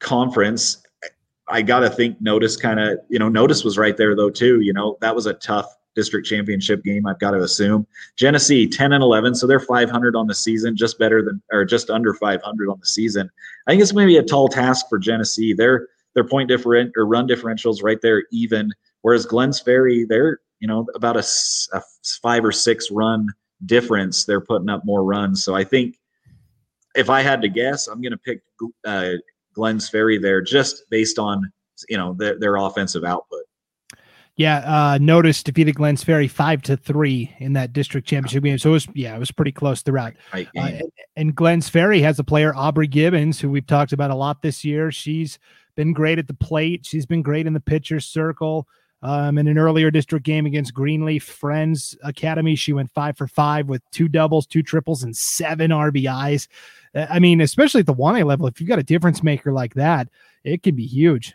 conference. 0.01 0.83
I 1.51 1.63
got 1.63 1.81
to 1.81 1.91
think 1.91 2.21
Notus 2.21 2.57
kind 2.57 2.79
of, 2.79 2.99
you 3.09 3.19
know, 3.19 3.29
Notus 3.29 3.65
was 3.65 3.79
right 3.79 3.97
there 3.97 4.15
though, 4.15 4.31
too. 4.31 4.61
You 4.61 4.73
know, 4.73 4.99
that 5.01 5.15
was 5.15 5.27
a 5.27 5.35
tough 5.35 5.78
district 5.99 6.29
championship 6.29 6.85
game, 6.85 7.09
I've 7.09 7.19
got 7.19 7.33
to 7.33 7.43
assume. 7.43 7.85
Genesee 8.15 8.69
10 8.69 8.93
and 8.93 9.03
11, 9.03 9.35
so 9.35 9.49
they're 9.49 9.59
500 9.59 10.15
on 10.15 10.29
the 10.29 10.35
season, 10.35 10.77
just 10.77 10.97
better 10.97 11.23
than, 11.25 11.43
or 11.51 11.65
just 11.65 11.91
under 11.91 12.15
500 12.15 12.71
on 12.71 12.79
the 12.79 12.87
season. 12.87 13.29
I 13.67 13.73
think 13.73 13.83
it's 13.83 13.93
maybe 13.93 14.17
a 14.17 14.23
tall 14.23 14.47
task 14.47 14.87
for 14.89 15.01
Genesee. 15.01 15.55
Their 15.55 15.89
their 16.15 16.23
point 16.23 16.49
different 16.49 16.93
or 16.97 17.05
run 17.05 17.27
differentials 17.27 17.83
right 17.83 17.99
there 18.01 18.23
even, 18.31 18.71
whereas 19.03 19.27
Glenns 19.27 19.63
Ferry, 19.63 20.05
they're, 20.05 20.39
you 20.61 20.69
know, 20.69 20.87
about 20.95 21.17
a, 21.17 21.27
a 21.73 21.83
five 22.23 22.45
or 22.45 22.53
six 22.53 22.93
run 22.93 23.29
difference, 23.67 24.25
they're 24.25 24.41
putting 24.41 24.69
up 24.69 24.85
more 24.85 25.03
runs. 25.03 25.43
So 25.43 25.57
I 25.57 25.65
think 25.65 25.97
if 26.95 27.11
I 27.11 27.23
had 27.23 27.43
to 27.43 27.49
guess, 27.49 27.89
I'm 27.89 28.01
going 28.01 28.13
to 28.13 28.19
pick 28.19 28.41
uh, 28.85 29.15
Glenns 29.57 29.91
Ferry 29.91 30.19
there 30.19 30.41
just 30.41 30.85
based 30.91 31.19
on 31.19 31.51
you 31.89 31.97
know 31.97 32.15
their, 32.15 32.39
their 32.39 32.57
offensive 32.57 33.03
output. 33.03 33.43
Yeah, 34.39 34.59
uh, 34.59 34.99
Notus 35.01 35.43
defeated 35.43 35.75
Glenns 35.75 36.05
Ferry 36.05 36.29
five 36.29 36.63
to 36.63 36.77
three 36.77 37.35
in 37.41 37.55
that 37.55 37.73
district 37.73 38.07
championship 38.07 38.45
game. 38.45 38.57
So 38.57 38.71
it 38.71 38.73
was 38.73 38.89
yeah, 38.95 39.17
it 39.17 39.19
was 39.19 39.33
pretty 39.33 39.51
close 39.51 39.83
throughout. 39.83 40.15
Right, 40.33 40.47
uh, 40.57 40.61
and, 40.61 40.83
and 41.17 41.37
Glenns 41.37 41.69
Ferry 41.69 42.01
has 42.03 42.21
a 42.21 42.25
player 42.25 42.55
Aubrey 42.55 42.87
Gibbons, 42.87 43.41
who 43.41 43.51
we've 43.51 43.67
talked 43.67 43.93
about 43.93 44.13
a 44.13 44.15
lot 44.15 44.41
this 44.41 44.65
year. 44.65 44.93
She's 44.93 45.41
been 45.75 45.93
great 45.93 46.21
at 46.21 46.29
the 46.29 46.35
plate. 46.35 46.87
She's 46.87 47.05
been 47.05 47.21
great 47.21 47.49
in 47.49 47.53
the 47.53 47.61
pitcher's 47.61 48.07
circle. 48.07 48.69
Um, 49.03 49.39
in 49.39 49.49
an 49.49 49.59
earlier 49.59 49.91
district 49.91 50.25
game 50.25 50.47
against 50.47 50.73
Greenleaf 50.73 51.25
Friends 51.25 51.97
Academy, 52.05 52.55
she 52.55 52.73
went 52.73 52.93
five 52.93 53.17
for 53.17 53.27
five 53.27 53.69
with 53.69 53.83
two 53.91 54.07
doubles, 54.07 54.47
two 54.47 54.63
triples, 54.63 55.03
and 55.03 55.17
seven 55.17 55.73
RBIs. 55.73 56.47
Uh, 56.95 57.07
I 57.11 57.19
mean, 57.19 57.41
especially 57.41 57.81
at 57.81 57.87
the 57.87 57.95
1A 57.95 58.25
level, 58.25 58.47
if 58.47 58.61
you've 58.61 58.69
got 58.69 58.79
a 58.79 58.85
difference 58.85 59.23
maker 59.23 59.53
like 59.53 59.75
that, 59.75 60.09
it 60.45 60.63
can 60.63 60.77
be 60.77 60.87
huge. 60.87 61.35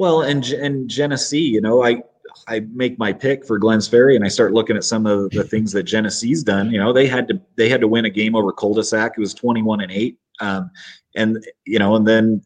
Well, 0.00 0.22
and 0.22 0.42
and 0.52 0.88
Genesee, 0.88 1.42
you 1.42 1.60
know, 1.60 1.84
I 1.84 2.02
I 2.48 2.60
make 2.72 2.98
my 2.98 3.12
pick 3.12 3.44
for 3.46 3.60
Glenns 3.60 3.86
Ferry, 3.86 4.16
and 4.16 4.24
I 4.24 4.28
start 4.28 4.54
looking 4.54 4.74
at 4.74 4.82
some 4.82 5.04
of 5.04 5.28
the 5.32 5.44
things 5.44 5.72
that 5.72 5.82
Genesee's 5.82 6.42
done. 6.42 6.70
You 6.70 6.80
know, 6.80 6.90
they 6.90 7.06
had 7.06 7.28
to 7.28 7.38
they 7.56 7.68
had 7.68 7.82
to 7.82 7.86
win 7.86 8.06
a 8.06 8.10
game 8.10 8.34
over 8.34 8.50
Culdesac. 8.50 9.10
It 9.18 9.20
was 9.20 9.34
twenty 9.34 9.60
one 9.60 9.82
and 9.82 9.92
eight, 9.92 10.16
um, 10.40 10.70
and 11.16 11.46
you 11.66 11.78
know, 11.78 11.96
and 11.96 12.08
then 12.08 12.40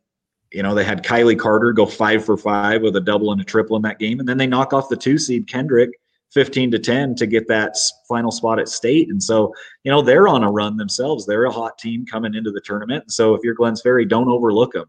you 0.52 0.64
know, 0.64 0.74
they 0.74 0.82
had 0.82 1.04
Kylie 1.04 1.38
Carter 1.38 1.72
go 1.72 1.86
five 1.86 2.24
for 2.24 2.36
five 2.36 2.82
with 2.82 2.96
a 2.96 3.00
double 3.00 3.30
and 3.30 3.40
a 3.40 3.44
triple 3.44 3.76
in 3.76 3.82
that 3.82 4.00
game. 4.00 4.18
And 4.18 4.28
then 4.28 4.36
they 4.36 4.48
knock 4.48 4.72
off 4.72 4.88
the 4.88 4.96
two 4.96 5.16
seed 5.16 5.46
Kendrick 5.46 5.90
15 6.32 6.72
to 6.72 6.80
10 6.80 7.14
to 7.14 7.26
get 7.26 7.46
that 7.46 7.76
final 8.08 8.32
spot 8.32 8.58
at 8.58 8.68
state. 8.68 9.10
And 9.10 9.22
so, 9.22 9.52
you 9.84 9.92
know, 9.92 10.02
they're 10.02 10.26
on 10.26 10.42
a 10.42 10.50
run 10.50 10.76
themselves. 10.76 11.24
They're 11.24 11.44
a 11.44 11.52
hot 11.52 11.78
team 11.78 12.04
coming 12.04 12.34
into 12.34 12.50
the 12.50 12.60
tournament. 12.60 13.12
So 13.12 13.34
if 13.34 13.42
you're 13.44 13.54
Glenns 13.54 13.80
Ferry, 13.80 14.04
don't 14.04 14.28
overlook 14.28 14.72
them. 14.72 14.86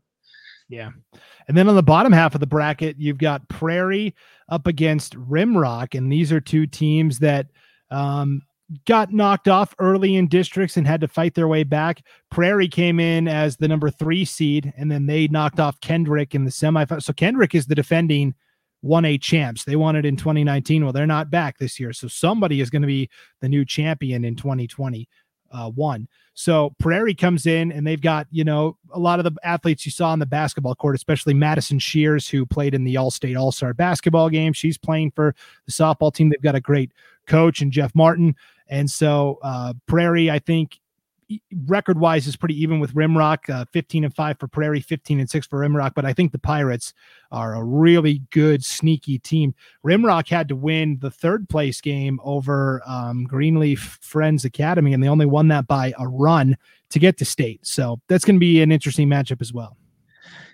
Yeah. 0.69 0.89
And 1.47 1.55
then 1.55 1.69
on 1.69 1.75
the 1.75 1.83
bottom 1.83 2.11
half 2.11 2.33
of 2.33 2.39
the 2.39 2.47
bracket, 2.47 2.95
you've 2.97 3.17
got 3.17 3.47
Prairie 3.49 4.15
up 4.49 4.67
against 4.67 5.15
Rimrock. 5.15 5.97
And 5.97 6.11
these 6.11 6.31
are 6.31 6.41
two 6.41 6.65
teams 6.65 7.19
that 7.19 7.47
um, 7.91 8.41
got 8.85 9.13
knocked 9.13 9.47
off 9.47 9.75
early 9.79 10.15
in 10.15 10.27
districts 10.27 10.77
and 10.77 10.87
had 10.87 11.01
to 11.01 11.07
fight 11.07 11.35
their 11.35 11.47
way 11.47 11.63
back. 11.63 12.01
Prairie 12.31 12.67
came 12.67 12.99
in 12.99 13.27
as 13.27 13.57
the 13.57 13.67
number 13.67 13.89
three 13.89 14.25
seed, 14.25 14.73
and 14.77 14.91
then 14.91 15.05
they 15.05 15.27
knocked 15.27 15.59
off 15.59 15.79
Kendrick 15.81 16.33
in 16.33 16.45
the 16.45 16.51
semifinal. 16.51 17.03
So 17.03 17.13
Kendrick 17.13 17.53
is 17.53 17.67
the 17.67 17.75
defending 17.75 18.33
1A 18.83 19.21
champs. 19.21 19.63
They 19.63 19.75
won 19.75 19.95
it 19.95 20.05
in 20.05 20.15
2019. 20.15 20.83
Well, 20.83 20.93
they're 20.93 21.07
not 21.07 21.31
back 21.31 21.57
this 21.57 21.79
year. 21.79 21.93
So 21.93 22.07
somebody 22.07 22.61
is 22.61 22.69
going 22.69 22.83
to 22.83 22.87
be 22.87 23.09
the 23.41 23.49
new 23.49 23.65
champion 23.65 24.23
in 24.23 24.35
2020 24.35 25.07
uh, 25.55 25.69
one. 25.69 26.07
So 26.33 26.75
Prairie 26.79 27.15
comes 27.15 27.45
in 27.45 27.71
and 27.71 27.87
they've 27.87 28.01
got, 28.01 28.27
you 28.29 28.43
know, 28.43 28.77
a 28.93 28.99
lot 28.99 29.19
of 29.19 29.23
the 29.23 29.31
athletes 29.43 29.85
you 29.85 29.91
saw 29.91 30.09
on 30.09 30.19
the 30.19 30.25
basketball 30.25 30.75
court, 30.75 30.95
especially 30.95 31.33
Madison 31.33 31.79
Shears, 31.79 32.27
who 32.27 32.45
played 32.45 32.75
in 32.75 32.83
the 32.83 32.97
All 32.97 33.09
State 33.09 33.37
All 33.37 33.53
Star 33.53 33.73
basketball 33.73 34.29
game. 34.29 34.51
She's 34.51 34.77
playing 34.77 35.11
for 35.11 35.33
the 35.65 35.71
softball 35.71 36.13
team. 36.13 36.29
They've 36.29 36.41
got 36.41 36.55
a 36.55 36.61
great 36.61 36.91
coach 37.25 37.61
and 37.61 37.71
Jeff 37.71 37.95
Martin. 37.95 38.35
And 38.67 38.89
so 38.89 39.39
uh, 39.43 39.73
Prairie, 39.87 40.29
I 40.29 40.39
think, 40.39 40.79
record 41.65 41.99
wise 41.99 42.27
is 42.27 42.35
pretty 42.35 42.59
even 42.61 42.79
with 42.79 42.93
Rimrock, 42.93 43.49
uh, 43.49 43.65
15 43.71 44.03
and 44.03 44.15
5 44.15 44.39
for 44.39 44.47
Prairie, 44.47 44.81
15 44.81 45.19
and 45.19 45.29
6 45.29 45.47
for 45.47 45.59
Rimrock. 45.59 45.93
But 45.95 46.05
I 46.05 46.13
think 46.13 46.31
the 46.31 46.39
Pirates 46.39 46.93
are 47.31 47.55
a 47.55 47.63
really 47.63 48.21
good, 48.31 48.63
sneaky 48.63 49.19
team. 49.19 49.55
Rimrock 49.85 50.29
had 50.29 50.47
to 50.49 50.55
win 50.55 50.99
the 51.01 51.11
third 51.11 51.49
place 51.49 51.81
game 51.81 52.19
over 52.23 52.81
um, 52.85 53.25
Greenleaf 53.25 53.97
Friends 54.01 54.45
Academy, 54.45 54.93
and 54.93 55.03
they 55.03 55.09
only 55.09 55.25
won 55.25 55.47
that 55.49 55.67
by 55.67 55.93
a 55.97 56.07
run 56.07 56.57
to 56.89 56.99
get 56.99 57.17
to 57.17 57.25
state. 57.25 57.65
So 57.65 57.99
that's 58.07 58.25
going 58.25 58.35
to 58.35 58.39
be 58.39 58.61
an 58.61 58.71
interesting 58.71 59.09
matchup 59.09 59.41
as 59.41 59.51
well. 59.51 59.77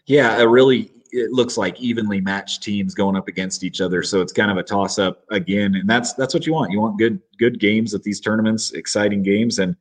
Yeah, 0.06 0.40
a 0.40 0.48
really 0.48 0.92
it 1.12 1.32
looks 1.32 1.58
like 1.58 1.80
evenly 1.80 2.22
matched 2.22 2.64
teams 2.64 2.94
going 2.94 3.16
up 3.16 3.28
against 3.28 3.64
each 3.64 3.82
other. 3.82 4.02
So 4.02 4.22
it's 4.22 4.32
kind 4.32 4.50
of 4.50 4.58
a 4.58 4.64
toss 4.64 4.98
up 4.98 5.26
again, 5.30 5.76
and 5.76 5.90
that's 5.90 6.14
that's 6.14 6.34
what 6.34 6.46
you 6.46 6.54
want. 6.54 6.72
You 6.72 6.80
want 6.80 6.98
good 6.98 7.20
good 7.38 7.60
games 7.60 7.94
at 7.94 8.04
these 8.04 8.20
tournaments, 8.20 8.72
exciting 8.72 9.22
games, 9.24 9.60
and 9.60 9.76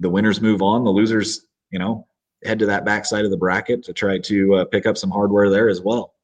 the 0.00 0.10
winners 0.10 0.40
move 0.40 0.62
on. 0.62 0.84
The 0.84 0.90
losers, 0.90 1.46
you 1.70 1.78
know, 1.78 2.06
head 2.44 2.58
to 2.58 2.66
that 2.66 2.84
backside 2.84 3.24
of 3.24 3.30
the 3.30 3.36
bracket 3.36 3.84
to 3.84 3.92
try 3.92 4.18
to 4.18 4.54
uh, 4.54 4.64
pick 4.64 4.86
up 4.86 4.96
some 4.96 5.10
hardware 5.10 5.50
there 5.50 5.68
as 5.68 5.80
well. 5.80 6.14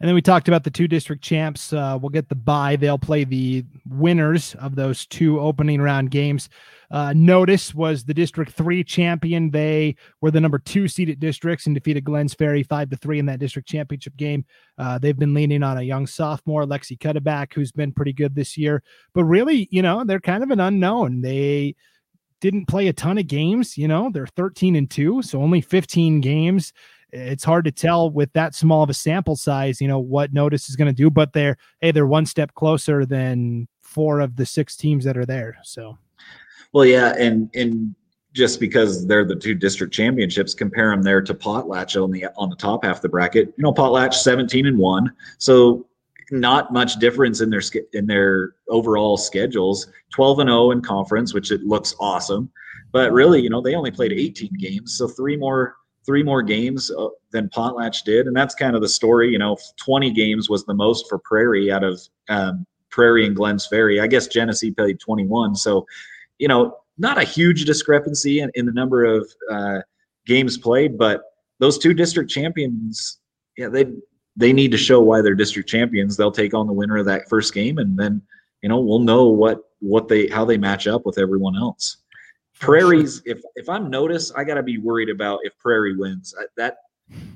And 0.00 0.08
then 0.08 0.16
we 0.16 0.22
talked 0.22 0.48
about 0.48 0.64
the 0.64 0.70
two 0.70 0.88
district 0.88 1.22
champs. 1.22 1.72
Uh, 1.72 1.96
we'll 2.00 2.10
get 2.10 2.28
the 2.28 2.34
bye. 2.34 2.74
They'll 2.74 2.98
play 2.98 3.22
the 3.22 3.64
winners 3.88 4.56
of 4.56 4.74
those 4.74 5.06
two 5.06 5.38
opening 5.38 5.80
round 5.80 6.10
games. 6.10 6.48
Uh, 6.90 7.12
Notus 7.14 7.72
was 7.72 8.04
the 8.04 8.12
District 8.12 8.50
Three 8.50 8.82
champion. 8.82 9.52
They 9.52 9.94
were 10.20 10.32
the 10.32 10.40
number 10.40 10.58
two 10.58 10.88
seeded 10.88 11.20
districts 11.20 11.66
and 11.66 11.74
defeated 11.74 12.04
Glenns 12.04 12.36
Ferry 12.36 12.64
five 12.64 12.90
to 12.90 12.96
three 12.96 13.20
in 13.20 13.26
that 13.26 13.38
district 13.38 13.68
championship 13.68 14.16
game. 14.16 14.44
Uh, 14.76 14.98
they've 14.98 15.18
been 15.18 15.34
leaning 15.34 15.62
on 15.62 15.78
a 15.78 15.82
young 15.82 16.08
sophomore, 16.08 16.64
Lexi 16.64 16.98
Cutterback, 16.98 17.54
who's 17.54 17.70
been 17.70 17.92
pretty 17.92 18.12
good 18.12 18.34
this 18.34 18.58
year. 18.58 18.82
But 19.14 19.24
really, 19.24 19.68
you 19.70 19.82
know, 19.82 20.02
they're 20.04 20.20
kind 20.20 20.42
of 20.42 20.50
an 20.50 20.58
unknown. 20.58 21.22
They 21.22 21.76
didn't 22.42 22.66
play 22.66 22.88
a 22.88 22.92
ton 22.92 23.16
of 23.16 23.28
games. 23.28 23.78
You 23.78 23.88
know, 23.88 24.10
they're 24.12 24.26
13 24.26 24.76
and 24.76 24.90
two, 24.90 25.22
so 25.22 25.40
only 25.40 25.62
15 25.62 26.20
games. 26.20 26.74
It's 27.12 27.44
hard 27.44 27.64
to 27.66 27.72
tell 27.72 28.10
with 28.10 28.32
that 28.32 28.54
small 28.54 28.82
of 28.82 28.90
a 28.90 28.94
sample 28.94 29.36
size, 29.36 29.80
you 29.80 29.88
know, 29.88 30.00
what 30.00 30.32
Notus 30.32 30.68
is 30.68 30.76
going 30.76 30.88
to 30.88 30.94
do. 30.94 31.08
But 31.08 31.32
they're 31.32 31.56
hey, 31.80 31.92
they're 31.92 32.06
one 32.06 32.26
step 32.26 32.52
closer 32.54 33.06
than 33.06 33.68
four 33.80 34.20
of 34.20 34.36
the 34.36 34.44
six 34.44 34.76
teams 34.76 35.04
that 35.04 35.16
are 35.16 35.26
there. 35.26 35.58
So, 35.62 35.96
well, 36.72 36.84
yeah, 36.84 37.14
and 37.18 37.48
and 37.54 37.94
just 38.32 38.60
because 38.60 39.06
they're 39.06 39.26
the 39.26 39.36
two 39.36 39.54
district 39.54 39.92
championships, 39.92 40.54
compare 40.54 40.90
them 40.90 41.02
there 41.02 41.20
to 41.20 41.34
Potlatch 41.34 42.02
on 42.02 42.10
the 42.10 42.26
on 42.36 42.50
the 42.50 42.56
top 42.56 42.84
half 42.84 42.96
of 42.96 43.02
the 43.02 43.08
bracket. 43.10 43.52
You 43.56 43.62
know, 43.62 43.72
Potlatch 43.72 44.14
17 44.14 44.66
and 44.66 44.78
one, 44.78 45.12
so 45.38 45.86
not 46.32 46.72
much 46.72 46.96
difference 46.96 47.40
in 47.40 47.50
their 47.50 47.62
in 47.92 48.06
their 48.06 48.54
overall 48.68 49.16
schedules. 49.16 49.86
12 50.14 50.40
and 50.40 50.48
0 50.48 50.70
in 50.72 50.80
conference, 50.80 51.34
which 51.34 51.52
it 51.52 51.62
looks 51.62 51.94
awesome, 52.00 52.50
but 52.92 53.12
really, 53.12 53.40
you 53.40 53.50
know, 53.50 53.60
they 53.60 53.74
only 53.74 53.90
played 53.90 54.12
18 54.12 54.50
games, 54.58 54.96
so 54.96 55.08
three 55.08 55.36
more 55.36 55.76
three 56.04 56.22
more 56.22 56.42
games 56.42 56.90
uh, 56.90 57.08
than 57.30 57.48
Potlatch 57.50 58.02
did, 58.04 58.26
and 58.26 58.36
that's 58.36 58.56
kind 58.56 58.74
of 58.74 58.82
the 58.82 58.88
story. 58.88 59.30
You 59.30 59.38
know, 59.38 59.56
20 59.84 60.10
games 60.10 60.50
was 60.50 60.64
the 60.64 60.74
most 60.74 61.08
for 61.08 61.18
Prairie 61.18 61.70
out 61.70 61.84
of 61.84 62.00
um, 62.28 62.66
Prairie 62.90 63.24
and 63.24 63.36
Glenns 63.36 63.68
Ferry. 63.68 64.00
I 64.00 64.08
guess 64.08 64.26
Genesee 64.26 64.72
played 64.72 64.98
21, 65.00 65.54
so 65.54 65.86
you 66.38 66.48
know 66.48 66.76
not 66.98 67.18
a 67.18 67.24
huge 67.24 67.64
discrepancy 67.64 68.40
in, 68.40 68.50
in 68.54 68.66
the 68.66 68.72
number 68.72 69.04
of 69.04 69.30
uh, 69.50 69.80
games 70.26 70.58
played, 70.58 70.98
but 70.98 71.22
those 71.58 71.78
two 71.78 71.94
district 71.94 72.30
champions, 72.30 73.20
yeah, 73.56 73.68
they 73.68 73.86
they 74.36 74.52
need 74.52 74.70
to 74.70 74.78
show 74.78 75.00
why 75.00 75.20
they're 75.20 75.34
district 75.34 75.68
champions. 75.68 76.16
They'll 76.16 76.32
take 76.32 76.54
on 76.54 76.66
the 76.66 76.72
winner 76.72 76.96
of 76.96 77.06
that 77.06 77.28
first 77.28 77.52
game, 77.52 77.78
and 77.78 77.98
then 77.98 78.22
you 78.62 78.68
know 78.68 78.80
we'll 78.80 79.00
know 79.00 79.24
what 79.24 79.64
what 79.80 80.08
they 80.08 80.28
how 80.28 80.44
they 80.44 80.56
match 80.56 80.86
up 80.86 81.04
with 81.04 81.18
everyone 81.18 81.56
else. 81.56 81.98
Prairies, 82.58 83.22
if 83.26 83.42
if 83.56 83.68
I'm 83.68 83.90
noticed, 83.90 84.32
I 84.36 84.44
got 84.44 84.54
to 84.54 84.62
be 84.62 84.78
worried 84.78 85.10
about 85.10 85.40
if 85.42 85.58
Prairie 85.58 85.96
wins. 85.96 86.34
That 86.56 86.76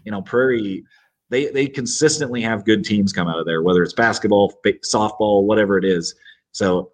you 0.04 0.12
know 0.12 0.22
Prairie, 0.22 0.84
they 1.28 1.46
they 1.46 1.66
consistently 1.66 2.40
have 2.42 2.64
good 2.64 2.84
teams 2.84 3.12
come 3.12 3.28
out 3.28 3.38
of 3.38 3.46
there, 3.46 3.62
whether 3.62 3.82
it's 3.82 3.92
basketball, 3.92 4.54
softball, 4.64 5.42
whatever 5.42 5.76
it 5.76 5.84
is. 5.84 6.14
So 6.52 6.90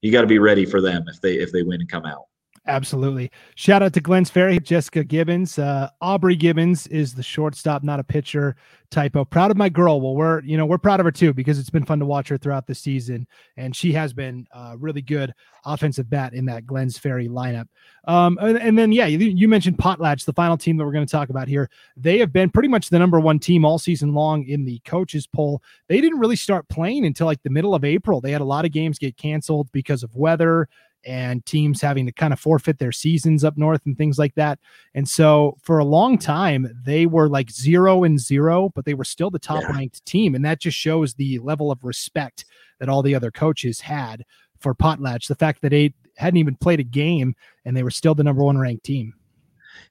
you 0.00 0.10
got 0.10 0.22
to 0.22 0.26
be 0.26 0.38
ready 0.38 0.64
for 0.64 0.80
them 0.80 1.04
if 1.08 1.20
they 1.20 1.34
if 1.34 1.52
they 1.52 1.62
win 1.62 1.80
and 1.80 1.90
come 1.90 2.06
out. 2.06 2.24
Absolutely. 2.70 3.32
Shout 3.56 3.82
out 3.82 3.92
to 3.94 4.00
Glenns 4.00 4.30
Ferry, 4.30 4.60
Jessica 4.60 5.02
Gibbons. 5.02 5.58
Uh, 5.58 5.88
Aubrey 6.00 6.36
Gibbons 6.36 6.86
is 6.86 7.12
the 7.12 7.22
shortstop, 7.22 7.82
not 7.82 7.98
a 7.98 8.04
pitcher 8.04 8.54
typo. 8.92 9.24
Proud 9.24 9.50
of 9.50 9.56
my 9.56 9.68
girl. 9.68 10.00
Well, 10.00 10.14
we're 10.14 10.40
you 10.42 10.56
know 10.56 10.66
we're 10.66 10.78
proud 10.78 11.00
of 11.00 11.04
her 11.04 11.10
too 11.10 11.34
because 11.34 11.58
it's 11.58 11.68
been 11.68 11.84
fun 11.84 11.98
to 11.98 12.06
watch 12.06 12.28
her 12.28 12.38
throughout 12.38 12.68
the 12.68 12.74
season, 12.76 13.26
and 13.56 13.74
she 13.74 13.92
has 13.94 14.12
been 14.12 14.46
uh, 14.54 14.76
really 14.78 15.02
good 15.02 15.34
offensive 15.64 16.08
bat 16.08 16.32
in 16.32 16.44
that 16.46 16.64
Glenns 16.64 16.96
Ferry 16.96 17.28
lineup. 17.28 17.66
Um, 18.06 18.38
and, 18.40 18.56
and, 18.56 18.78
then 18.78 18.92
yeah, 18.92 19.04
you, 19.04 19.18
you, 19.18 19.46
mentioned 19.46 19.76
Potlatch, 19.76 20.24
the 20.24 20.32
final 20.32 20.56
team 20.56 20.78
that 20.78 20.86
we're 20.86 20.92
going 20.92 21.04
to 21.04 21.10
talk 21.10 21.28
about 21.28 21.48
here. 21.48 21.68
They 21.98 22.18
have 22.18 22.32
been 22.32 22.48
pretty 22.48 22.68
much 22.68 22.88
the 22.88 22.98
number 22.98 23.20
one 23.20 23.38
team 23.38 23.62
all 23.62 23.78
season 23.78 24.14
long 24.14 24.46
in 24.46 24.64
the 24.64 24.80
coaches 24.86 25.26
poll. 25.26 25.62
They 25.88 26.00
didn't 26.00 26.18
really 26.18 26.36
start 26.36 26.66
playing 26.70 27.04
until 27.04 27.26
like 27.26 27.42
the 27.42 27.50
middle 27.50 27.74
of 27.74 27.84
April. 27.84 28.22
They 28.22 28.30
had 28.30 28.40
a 28.40 28.44
lot 28.44 28.64
of 28.64 28.72
games 28.72 28.98
get 28.98 29.18
canceled 29.18 29.70
because 29.70 30.02
of 30.02 30.16
weather 30.16 30.66
and 31.04 31.44
teams 31.46 31.80
having 31.80 32.06
to 32.06 32.12
kind 32.12 32.32
of 32.32 32.40
forfeit 32.40 32.78
their 32.78 32.92
seasons 32.92 33.44
up 33.44 33.56
north 33.56 33.82
and 33.86 33.96
things 33.96 34.18
like 34.18 34.34
that. 34.34 34.58
And 34.94 35.08
so 35.08 35.56
for 35.62 35.78
a 35.78 35.84
long 35.84 36.18
time, 36.18 36.68
they 36.84 37.06
were 37.06 37.28
like 37.28 37.50
zero 37.50 38.04
and 38.04 38.20
zero, 38.20 38.70
but 38.74 38.84
they 38.84 38.94
were 38.94 39.04
still 39.04 39.30
the 39.30 39.38
top 39.38 39.62
yeah. 39.62 39.72
ranked 39.72 40.04
team. 40.04 40.34
And 40.34 40.44
that 40.44 40.60
just 40.60 40.76
shows 40.76 41.14
the 41.14 41.38
level 41.38 41.70
of 41.70 41.84
respect 41.84 42.44
that 42.78 42.88
all 42.88 43.02
the 43.02 43.14
other 43.14 43.30
coaches 43.30 43.80
had 43.80 44.24
for 44.58 44.74
Potlatch. 44.74 45.28
The 45.28 45.34
fact 45.34 45.62
that 45.62 45.70
they 45.70 45.94
hadn't 46.16 46.38
even 46.38 46.56
played 46.56 46.80
a 46.80 46.84
game 46.84 47.34
and 47.64 47.76
they 47.76 47.82
were 47.82 47.90
still 47.90 48.14
the 48.14 48.24
number 48.24 48.42
one 48.42 48.58
ranked 48.58 48.84
team. 48.84 49.14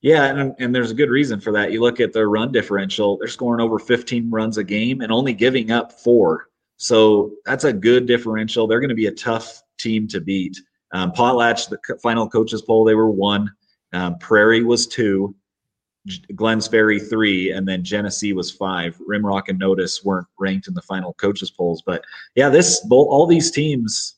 Yeah, 0.02 0.26
and, 0.26 0.56
and 0.60 0.74
there's 0.74 0.92
a 0.92 0.96
good 0.96 1.10
reason 1.10 1.42
for 1.42 1.52
that. 1.54 1.72
You 1.72 1.82
look 1.82 2.00
at 2.00 2.14
their 2.14 2.30
run 2.30 2.52
differential, 2.52 3.18
they're 3.18 3.28
scoring 3.28 3.62
over 3.62 3.80
15 3.80 4.30
runs 4.30 4.58
a 4.58 4.64
game 4.64 5.02
and 5.02 5.12
only 5.12 5.34
giving 5.34 5.72
up 5.72 5.92
four. 5.92 6.48
So 6.78 7.34
that's 7.46 7.66
a 7.66 7.74
good 7.74 8.06
differential. 8.06 8.66
They're 8.66 8.80
going 8.80 8.90
to 8.90 8.96
be 8.96 9.08
a 9.08 9.12
tough 9.12 9.62
team 9.78 10.08
to 10.10 10.22
beat. 10.22 10.58
Um, 10.92 11.12
Potlatch, 11.12 11.70
the 11.70 11.80
final 12.02 12.30
coaches 12.30 12.62
poll, 12.62 12.84
they 12.84 12.96
were 12.96 13.10
one. 13.10 13.52
Um, 13.94 14.18
Prairie 14.20 14.64
was 14.64 14.88
two. 14.88 15.36
Glenns 16.34 16.70
Ferry 16.70 17.00
three, 17.00 17.52
and 17.52 17.68
then 17.68 17.84
Genesee 17.84 18.34
was 18.34 18.50
five. 18.50 18.98
Rimrock 19.08 19.44
and 19.50 19.60
Notus 19.60 20.04
weren't 20.04 20.28
ranked 20.40 20.68
in 20.68 20.74
the 20.74 20.82
final 20.82 21.14
coaches 21.14 21.52
polls, 21.52 21.84
but 21.86 22.04
yeah, 22.36 22.50
this 22.50 22.86
all 22.90 23.28
these 23.28 23.52
teams, 23.52 24.16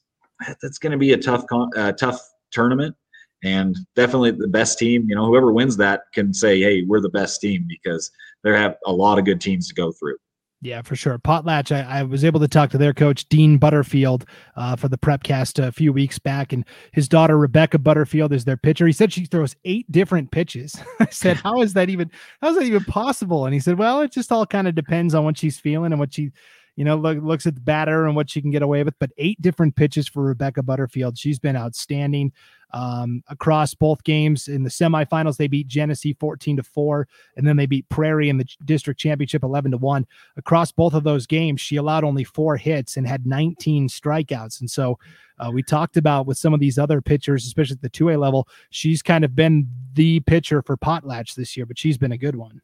that's 0.62 0.78
going 0.78 0.92
to 0.92 0.98
be 0.98 1.14
a 1.14 1.18
tough, 1.18 1.44
uh, 1.76 1.92
tough 1.94 2.22
tournament, 2.52 2.96
and 3.44 3.76
definitely 3.96 4.32
the 4.32 4.48
best 4.48 4.78
team. 4.78 5.10
You 5.10 5.16
know, 5.16 5.26
whoever 5.26 5.52
wins 5.52 5.76
that 5.78 6.04
can 6.14 6.34
say, 6.34 6.62
"Hey, 6.62 6.84
we're 6.84 7.02
the 7.02 7.10
best 7.10 7.42
team," 7.42 7.66
because 7.68 8.12
there 8.44 8.56
have 8.56 8.78
a 8.86 8.94
lot 8.94 9.20
of 9.20 9.26
good 9.26 9.42
teams 9.42 9.68
to 9.68 9.74
go 9.74 9.92
through. 9.92 10.18
Yeah, 10.64 10.84
for 10.84 10.96
sure. 10.96 11.18
Potlatch, 11.18 11.76
I, 11.76 12.02
I, 12.02 12.04
was 12.04 12.24
able 12.24 12.40
to 12.40 12.48
talk 12.48 12.70
to 12.70 12.78
their 12.78 12.94
coach, 12.94 13.28
Dean 13.30 13.58
Butterfield, 13.58 14.26
uh, 14.56 14.76
for 14.76 14.90
the 14.90 14.98
Prepcast 14.98 15.58
a 15.58 15.72
few 15.72 15.92
weeks 15.92 16.20
back. 16.20 16.54
And 16.54 16.64
his 16.94 17.10
daughter, 17.10 17.36
Rebecca 17.36 17.80
Butterfield, 17.80 18.32
is 18.32 18.46
their 18.46 18.58
pitcher. 18.58 18.86
He 18.86 18.94
said 18.94 19.12
she 19.12 19.26
throws 19.26 19.56
eight 19.66 19.92
different 19.92 20.30
pitches. 20.30 20.76
I 21.00 21.08
said, 21.10 21.38
How 21.38 21.64
is 21.64 21.74
that 21.74 21.90
even 21.90 22.12
how 22.42 22.50
is 22.50 22.58
that 22.58 22.66
even 22.66 22.84
possible? 22.84 23.46
And 23.46 23.56
he 23.56 23.60
said, 23.60 23.80
Well, 23.80 24.02
it 24.02 24.12
just 24.12 24.32
all 24.32 24.46
kind 24.46 24.68
of 24.68 24.76
depends 24.76 25.16
on 25.16 25.24
what 25.24 25.40
she's 25.40 25.60
feeling 25.60 25.94
and 25.94 26.00
what 26.00 26.14
she 26.14 26.32
you 26.78 26.86
know, 26.86 26.96
look, 26.96 27.22
looks 27.22 27.46
at 27.46 27.56
the 27.56 27.62
batter 27.62 28.06
and 28.06 28.16
what 28.16 28.30
she 28.30 28.42
can 28.42 28.52
get 28.52 28.62
away 28.62 28.84
with. 28.84 28.98
But 29.00 29.12
eight 29.18 29.42
different 29.42 29.76
pitches 29.76 30.08
for 30.08 30.24
Rebecca 30.24 30.64
Butterfield. 30.64 31.18
She's 31.18 31.38
been 31.40 31.56
outstanding 31.56 32.32
um, 32.74 33.24
across 33.28 33.74
both 33.74 34.04
games. 34.04 34.48
In 34.48 34.64
the 34.64 34.70
semifinals, 34.70 35.38
they 35.38 35.48
beat 35.48 35.68
Genesee 35.68 36.14
14 36.14 36.58
to 36.58 36.64
4, 36.64 37.08
and 37.38 37.48
then 37.48 37.58
they 37.58 37.66
beat 37.66 37.88
Prairie 37.90 38.30
in 38.30 38.38
the 38.38 38.48
district 38.66 39.00
championship 39.00 39.44
11 39.44 39.72
to 39.72 39.78
1. 39.78 40.06
Across 40.38 40.72
both 40.74 40.94
of 40.94 41.04
those 41.04 41.28
games, 41.28 41.62
she 41.62 41.76
allowed 41.76 42.04
only 42.04 42.24
four 42.24 42.58
hits 42.58 42.98
and 42.98 43.08
had 43.08 43.26
19 43.26 43.88
strikeouts. 43.88 44.62
And 44.62 44.70
so 44.70 44.98
uh, 45.40 45.52
we 45.52 45.64
talked 45.64 45.98
about 45.98 46.28
with 46.28 46.38
some 46.38 46.54
of 46.54 46.60
these 46.60 46.78
other 46.78 47.02
pitchers, 47.02 47.46
especially 47.46 47.76
at 47.76 47.82
the 47.82 47.90
2A 47.90 48.20
level, 48.20 48.48
she's 48.70 49.02
kind 49.02 49.26
of 49.26 49.36
been 49.36 49.68
the 49.94 50.20
pitcher 50.22 50.62
for 50.62 50.78
Potlatch 50.78 51.36
this 51.36 51.58
year, 51.58 51.66
but 51.66 51.78
she's 51.78 51.98
been 51.98 52.12
a 52.12 52.18
good 52.18 52.36
one. 52.36 52.62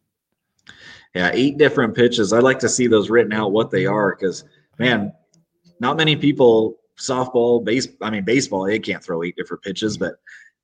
Yeah, 1.15 1.31
eight 1.33 1.57
different 1.57 1.95
pitches. 1.95 2.33
I'd 2.33 2.43
like 2.43 2.59
to 2.59 2.69
see 2.69 2.87
those 2.87 3.09
written 3.09 3.33
out 3.33 3.51
what 3.51 3.71
they 3.71 3.85
are 3.85 4.15
because 4.15 4.43
man, 4.77 5.13
not 5.79 5.97
many 5.97 6.15
people 6.15 6.77
softball, 6.99 7.63
base 7.63 7.87
I 8.01 8.09
mean 8.09 8.23
baseball, 8.23 8.65
they 8.65 8.79
can't 8.79 9.03
throw 9.03 9.23
eight 9.23 9.35
different 9.35 9.63
pitches, 9.63 9.97
but 9.97 10.15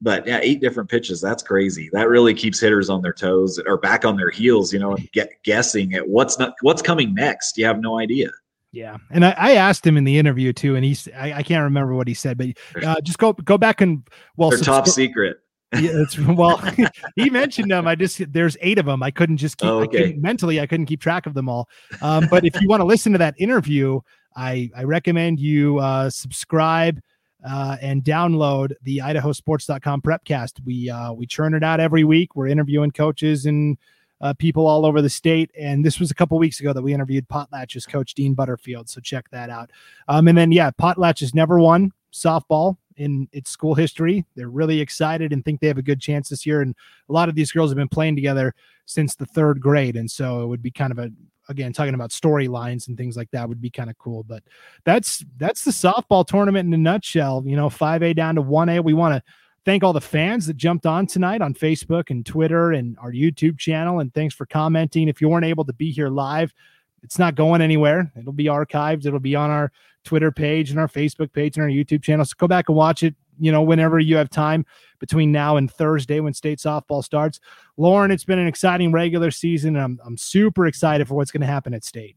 but 0.01 0.27
yeah, 0.27 0.39
eight 0.41 0.59
different 0.59 0.89
pitches, 0.89 1.21
that's 1.21 1.43
crazy. 1.43 1.89
That 1.93 2.09
really 2.09 2.33
keeps 2.33 2.59
hitters 2.59 2.89
on 2.89 3.01
their 3.01 3.13
toes 3.13 3.59
or 3.65 3.77
back 3.77 4.03
on 4.03 4.17
their 4.17 4.29
heels, 4.29 4.73
you 4.73 4.79
know, 4.79 4.97
get 5.13 5.31
guessing 5.43 5.93
at 5.93 6.07
what's 6.07 6.37
not 6.39 6.53
what's 6.61 6.81
coming 6.81 7.13
next. 7.13 7.57
You 7.57 7.65
have 7.65 7.79
no 7.79 7.99
idea. 7.99 8.29
Yeah, 8.71 8.97
and 9.11 9.23
I, 9.23 9.35
I, 9.37 9.51
asked 9.53 9.85
him 9.85 9.97
in 9.97 10.03
the 10.03 10.17
interview 10.17 10.51
too, 10.51 10.75
and 10.75 10.83
he's 10.83 11.07
I, 11.15 11.43
can't 11.43 11.63
remember 11.63 11.93
what 11.93 12.07
he 12.07 12.15
said, 12.15 12.39
but 12.39 12.47
uh, 12.83 12.99
just 13.01 13.19
go 13.19 13.33
go 13.33 13.55
back 13.55 13.81
and 13.81 14.01
well, 14.35 14.49
They're 14.49 14.57
top 14.59 14.87
secret 14.87 15.37
yeah, 15.81 15.89
it's 15.93 16.19
well. 16.19 16.61
he 17.15 17.31
mentioned 17.31 17.71
them. 17.71 17.87
I 17.87 17.95
just 17.95 18.31
there's 18.31 18.55
eight 18.61 18.77
of 18.77 18.85
them. 18.85 19.01
I 19.01 19.09
couldn't 19.09 19.37
just 19.37 19.57
keep. 19.57 19.69
Oh, 19.69 19.79
okay. 19.81 20.13
I 20.13 20.17
mentally, 20.17 20.61
I 20.61 20.67
couldn't 20.67 20.85
keep 20.85 21.01
track 21.01 21.25
of 21.25 21.33
them 21.33 21.49
all. 21.49 21.67
Um, 22.01 22.27
but 22.29 22.45
if 22.45 22.61
you 22.61 22.67
want 22.67 22.81
to 22.81 22.85
listen 22.85 23.11
to 23.13 23.17
that 23.17 23.33
interview, 23.39 23.99
I 24.35 24.69
I 24.75 24.83
recommend 24.83 25.39
you 25.39 25.79
uh, 25.79 26.09
subscribe. 26.09 26.99
Uh, 27.45 27.75
and 27.81 28.05
download 28.05 28.71
the 28.83 28.99
idahosports.com 28.99 30.01
prepcast 30.01 30.65
we 30.65 30.89
uh, 30.89 31.11
we 31.11 31.25
churn 31.25 31.53
it 31.53 31.61
out 31.61 31.81
every 31.81 32.05
week 32.05 32.37
we're 32.37 32.47
interviewing 32.47 32.89
coaches 32.89 33.45
and 33.45 33.77
uh, 34.23 34.33
people 34.33 34.65
all 34.65 34.85
over 34.85 35.01
the 35.01 35.09
state. 35.09 35.51
And 35.59 35.85
this 35.85 35.99
was 35.99 36.09
a 36.09 36.15
couple 36.15 36.39
weeks 36.39 36.61
ago 36.61 36.71
that 36.71 36.81
we 36.81 36.93
interviewed 36.93 37.27
Potlatch's 37.27 37.85
coach 37.85 38.13
Dean 38.13 38.33
Butterfield. 38.33 38.89
So 38.89 39.01
check 39.01 39.29
that 39.31 39.49
out. 39.49 39.69
Um, 40.07 40.29
and 40.29 40.37
then 40.37 40.51
yeah, 40.51 40.71
Potlatch 40.71 41.19
has 41.19 41.35
never 41.35 41.59
won 41.59 41.91
softball 42.13 42.77
in 42.95 43.27
its 43.33 43.51
school 43.51 43.75
history. 43.75 44.23
They're 44.35 44.49
really 44.49 44.79
excited 44.79 45.33
and 45.33 45.43
think 45.43 45.59
they 45.59 45.67
have 45.67 45.77
a 45.77 45.83
good 45.83 45.99
chance 45.99 46.29
this 46.29 46.45
year. 46.45 46.61
And 46.61 46.73
a 47.09 47.13
lot 47.13 47.27
of 47.27 47.35
these 47.35 47.51
girls 47.51 47.69
have 47.71 47.77
been 47.77 47.89
playing 47.89 48.15
together 48.15 48.55
since 48.85 49.13
the 49.15 49.25
third 49.25 49.59
grade. 49.59 49.97
And 49.97 50.09
so 50.09 50.41
it 50.41 50.47
would 50.47 50.61
be 50.61 50.71
kind 50.71 50.91
of 50.91 50.99
a 50.99 51.11
again 51.49 51.73
talking 51.73 51.93
about 51.93 52.11
storylines 52.11 52.87
and 52.87 52.97
things 52.97 53.17
like 53.17 53.29
that 53.31 53.47
would 53.47 53.61
be 53.61 53.69
kind 53.69 53.89
of 53.89 53.97
cool. 53.97 54.23
But 54.23 54.43
that's 54.85 55.23
that's 55.37 55.63
the 55.63 55.71
softball 55.71 56.25
tournament 56.25 56.67
in 56.67 56.73
a 56.73 56.77
nutshell. 56.77 57.43
You 57.45 57.55
know, 57.55 57.69
5A 57.69 58.15
down 58.15 58.35
to 58.35 58.43
1A. 58.43 58.83
We 58.83 58.93
want 58.93 59.15
to 59.15 59.23
thank 59.65 59.83
all 59.83 59.93
the 59.93 60.01
fans 60.01 60.45
that 60.47 60.57
jumped 60.57 60.85
on 60.85 61.07
tonight 61.07 61.41
on 61.41 61.53
Facebook 61.53 62.09
and 62.09 62.25
Twitter 62.25 62.71
and 62.71 62.97
our 62.99 63.11
YouTube 63.11 63.57
channel. 63.57 63.99
And 63.99 64.13
thanks 64.13 64.35
for 64.35 64.45
commenting. 64.45 65.07
If 65.07 65.21
you 65.21 65.29
weren't 65.29 65.45
able 65.45 65.65
to 65.65 65.73
be 65.73 65.91
here 65.91 66.09
live, 66.09 66.53
it's 67.01 67.19
not 67.19 67.35
going 67.35 67.61
anywhere. 67.61 68.11
It'll 68.17 68.33
be 68.33 68.45
archived. 68.45 69.05
It'll 69.05 69.19
be 69.19 69.35
on 69.35 69.49
our 69.49 69.71
Twitter 70.03 70.31
page 70.31 70.69
and 70.69 70.79
our 70.79 70.87
Facebook 70.87 71.31
page 71.31 71.57
and 71.57 71.63
our 71.63 71.69
YouTube 71.69 72.03
channel. 72.03 72.25
So 72.25 72.33
go 72.37 72.47
back 72.47 72.69
and 72.69 72.77
watch 72.77 73.03
it, 73.03 73.15
you 73.39 73.51
know, 73.51 73.61
whenever 73.61 73.99
you 73.99 74.15
have 74.17 74.29
time 74.29 74.65
between 74.99 75.31
now 75.31 75.57
and 75.57 75.69
Thursday 75.71 76.19
when 76.19 76.33
state 76.33 76.59
softball 76.59 77.03
starts. 77.03 77.39
Lauren, 77.77 78.11
it's 78.11 78.23
been 78.23 78.39
an 78.39 78.47
exciting 78.47 78.91
regular 78.91 79.31
season. 79.31 79.75
I'm, 79.75 79.99
I'm 80.05 80.17
super 80.17 80.65
excited 80.65 81.07
for 81.07 81.15
what's 81.15 81.31
going 81.31 81.41
to 81.41 81.47
happen 81.47 81.73
at 81.73 81.83
state 81.83 82.15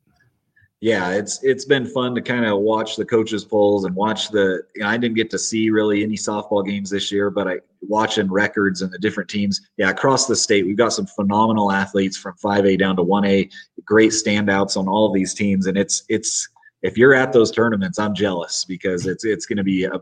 yeah, 0.80 1.12
it's 1.12 1.42
it's 1.42 1.64
been 1.64 1.86
fun 1.86 2.14
to 2.14 2.20
kind 2.20 2.44
of 2.44 2.58
watch 2.60 2.96
the 2.96 3.04
coaches 3.04 3.44
polls 3.44 3.86
and 3.86 3.94
watch 3.94 4.28
the. 4.28 4.62
You 4.74 4.82
know, 4.82 4.88
I 4.88 4.98
didn't 4.98 5.16
get 5.16 5.30
to 5.30 5.38
see 5.38 5.70
really 5.70 6.02
any 6.02 6.16
softball 6.16 6.66
games 6.66 6.90
this 6.90 7.10
year, 7.10 7.30
but 7.30 7.48
I 7.48 7.56
watching 7.80 8.30
records 8.30 8.82
and 8.82 8.92
the 8.92 8.98
different 8.98 9.30
teams. 9.30 9.62
Yeah, 9.78 9.88
across 9.88 10.26
the 10.26 10.36
state, 10.36 10.66
we've 10.66 10.76
got 10.76 10.92
some 10.92 11.06
phenomenal 11.06 11.72
athletes 11.72 12.16
from 12.18 12.34
5A 12.34 12.78
down 12.78 12.96
to 12.96 13.02
1A. 13.02 13.50
Great 13.84 14.10
standouts 14.10 14.76
on 14.76 14.86
all 14.86 15.06
of 15.06 15.14
these 15.14 15.32
teams, 15.32 15.66
and 15.66 15.78
it's 15.78 16.04
it's 16.10 16.46
if 16.82 16.98
you're 16.98 17.14
at 17.14 17.32
those 17.32 17.50
tournaments, 17.50 17.98
I'm 17.98 18.14
jealous 18.14 18.66
because 18.66 19.06
it's 19.06 19.24
it's 19.24 19.46
going 19.46 19.56
to 19.56 19.64
be 19.64 19.84
a 19.84 19.98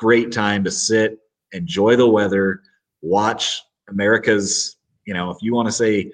great 0.00 0.32
time 0.32 0.64
to 0.64 0.70
sit, 0.70 1.18
enjoy 1.52 1.94
the 1.94 2.08
weather, 2.08 2.62
watch 3.02 3.62
America's. 3.88 4.76
You 5.04 5.14
know, 5.14 5.30
if 5.30 5.38
you 5.42 5.54
want 5.54 5.68
to 5.68 5.72
say 5.72 6.10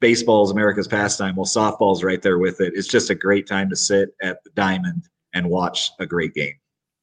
baseball 0.00 0.44
is 0.44 0.50
America's 0.50 0.88
pastime, 0.88 1.36
well, 1.36 1.46
softball's 1.46 2.04
right 2.04 2.20
there 2.20 2.38
with 2.38 2.60
it. 2.60 2.74
It's 2.76 2.88
just 2.88 3.10
a 3.10 3.14
great 3.14 3.46
time 3.46 3.70
to 3.70 3.76
sit 3.76 4.10
at 4.22 4.42
the 4.44 4.50
diamond 4.50 5.08
and 5.34 5.48
watch 5.48 5.90
a 5.98 6.06
great 6.06 6.34
game. 6.34 6.54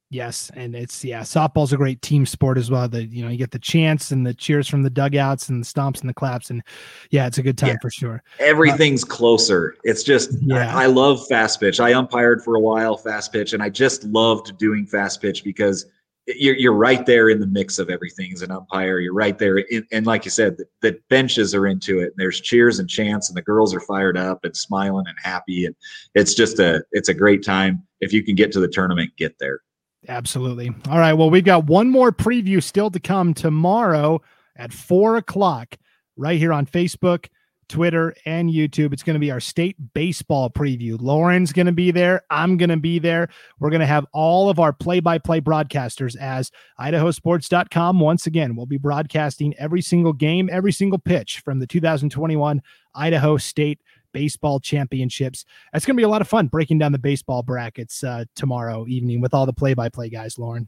Yes, 0.10 0.50
and 0.54 0.74
it's 0.74 1.04
yeah, 1.04 1.22
softball's 1.22 1.74
a 1.74 1.78
great 1.78 2.02
team 2.02 2.26
sport 2.26 2.58
as 2.58 2.72
well. 2.72 2.88
The 2.88 3.04
you 3.04 3.26
know 3.26 3.30
you 3.30 3.38
get 3.38 3.52
the 3.52 3.60
chants 3.60 4.12
and 4.12 4.26
the 4.26 4.34
cheers 4.34 4.66
from 4.66 4.84
the 4.84 4.90
dugouts 4.90 5.50
and 5.50 5.62
the 5.62 5.68
stomps 5.68 6.00
and 6.00 6.10
the 6.10 6.14
claps, 6.14 6.50
and 6.50 6.64
yeah, 7.10 7.28
it's 7.28 7.40
a 7.40 7.44
good 7.44 7.58
time 7.58 7.72
yeah. 7.72 7.78
for 7.82 7.90
sure. 7.90 8.24
Everything's 8.40 9.04
uh, 9.04 9.08
closer. 9.08 9.76
It's 9.84 10.04
just 10.04 10.32
yeah. 10.42 10.74
I, 10.74 10.84
I, 10.84 10.86
love 10.86 11.28
fast 11.28 11.60
pitch. 11.60 11.82
I 11.82 11.92
umpired 11.92 12.42
for 12.42 12.56
a 12.56 12.60
while 12.60 12.96
fast 12.96 13.34
pitch, 13.34 13.52
and 13.52 13.62
I 13.62 13.70
just 13.70 14.06
loved 14.06 14.58
doing 14.58 14.86
fast 14.86 15.22
pitch 15.22 15.44
because 15.44 15.86
you're 16.28 16.56
you're 16.56 16.74
right 16.74 17.06
there 17.06 17.30
in 17.30 17.40
the 17.40 17.48
mix 17.48 17.80
of 17.80 17.90
everything 17.90 18.32
as 18.34 18.42
an 18.42 18.52
umpire. 18.52 19.00
You're 19.00 19.14
right 19.14 19.38
there, 19.38 19.60
in, 19.60 19.86
and 19.92 20.06
like 20.06 20.26
you 20.26 20.32
said, 20.32 20.58
the, 20.58 20.66
the 20.82 21.00
benches 21.10 21.56
are 21.56 21.68
into 21.68 22.00
it. 22.00 22.08
And 22.08 22.14
there's 22.18 22.42
cheers 22.42 22.80
and 22.80 22.90
chants, 22.90 23.30
and 23.30 23.38
the 23.38 23.42
girls 23.42 23.74
are 23.74 23.80
fired 23.80 24.18
up 24.18 24.44
and 24.44 24.56
smiling 24.56 25.06
and 25.08 25.18
happy, 25.22 25.66
and 25.66 25.76
it's 26.16 26.34
just 26.34 26.60
a 26.60 26.84
it's 26.92 27.10
a 27.10 27.14
great 27.14 27.44
time. 27.44 27.82
If 28.02 28.12
you 28.14 28.24
can 28.24 28.36
get 28.36 28.52
to 28.52 28.60
the 28.60 28.68
tournament, 28.68 29.12
get 29.18 29.40
there. 29.40 29.62
Absolutely. 30.08 30.72
All 30.90 31.00
right. 31.00 31.14
Well, 31.14 31.30
we've 31.30 31.44
got 31.44 31.66
one 31.66 31.90
more 31.90 32.12
preview 32.12 32.62
still 32.62 32.92
to 32.92 33.00
come 33.00 33.34
tomorrow 33.34 34.22
at 34.56 34.74
four 34.74 35.18
o'clock, 35.18 35.78
right 36.16 36.38
here 36.38 36.54
on 36.54 36.66
Facebook, 36.66 37.28
Twitter, 37.68 38.16
and 38.26 38.50
YouTube. 38.50 38.94
It's 38.94 39.04
going 39.04 39.16
to 39.16 39.20
be 39.20 39.32
our 39.32 39.40
state 39.40 39.76
baseball 39.94 40.50
preview. 40.50 40.98
Lauren's 41.00 41.52
going 41.52 41.66
to 41.66 41.72
be 41.72 41.92
there. 41.92 42.24
I'm 42.30 42.58
going 42.58 42.70
to 42.70 42.78
be 42.78 43.00
there. 43.00 43.30
We're 43.60 43.70
going 43.70 43.82
to 43.82 43.86
have 43.86 44.06
all 44.14 44.50
of 44.50 44.60
our 44.60 44.74
play 44.74 45.00
by 45.00 45.18
play 45.18 45.42
broadcasters 45.42 46.16
as 46.18 46.52
idahosports.com. 46.80 48.00
Once 48.00 48.28
again, 48.28 48.56
we'll 48.56 48.66
be 48.66 48.78
broadcasting 48.78 49.54
every 49.58 49.82
single 49.82 50.14
game, 50.14 50.50
every 50.52 50.72
single 50.72 51.00
pitch 51.00 51.40
from 51.40 51.60
the 51.60 51.68
2021 51.68 52.62
Idaho 52.96 53.38
State 53.38 53.80
baseball 54.14 54.60
championships. 54.60 55.46
That's 55.72 55.86
going 55.86 55.96
to 55.96 56.00
be 56.00 56.06
a 56.06 56.10
lot 56.10 56.22
of 56.22 56.28
fun 56.28 56.48
breaking 56.48 56.80
down 56.80 56.92
the 56.92 56.98
baseball 56.98 57.44
brackets 57.44 58.04
uh, 58.04 58.26
tomorrow 58.36 58.86
evening 58.88 59.22
with 59.22 59.34
all 59.34 59.46
the 59.46 59.54
play 59.54 59.74
by 59.74 59.90
play 59.90 60.10
guys, 60.10 60.40
Lauren. 60.40 60.68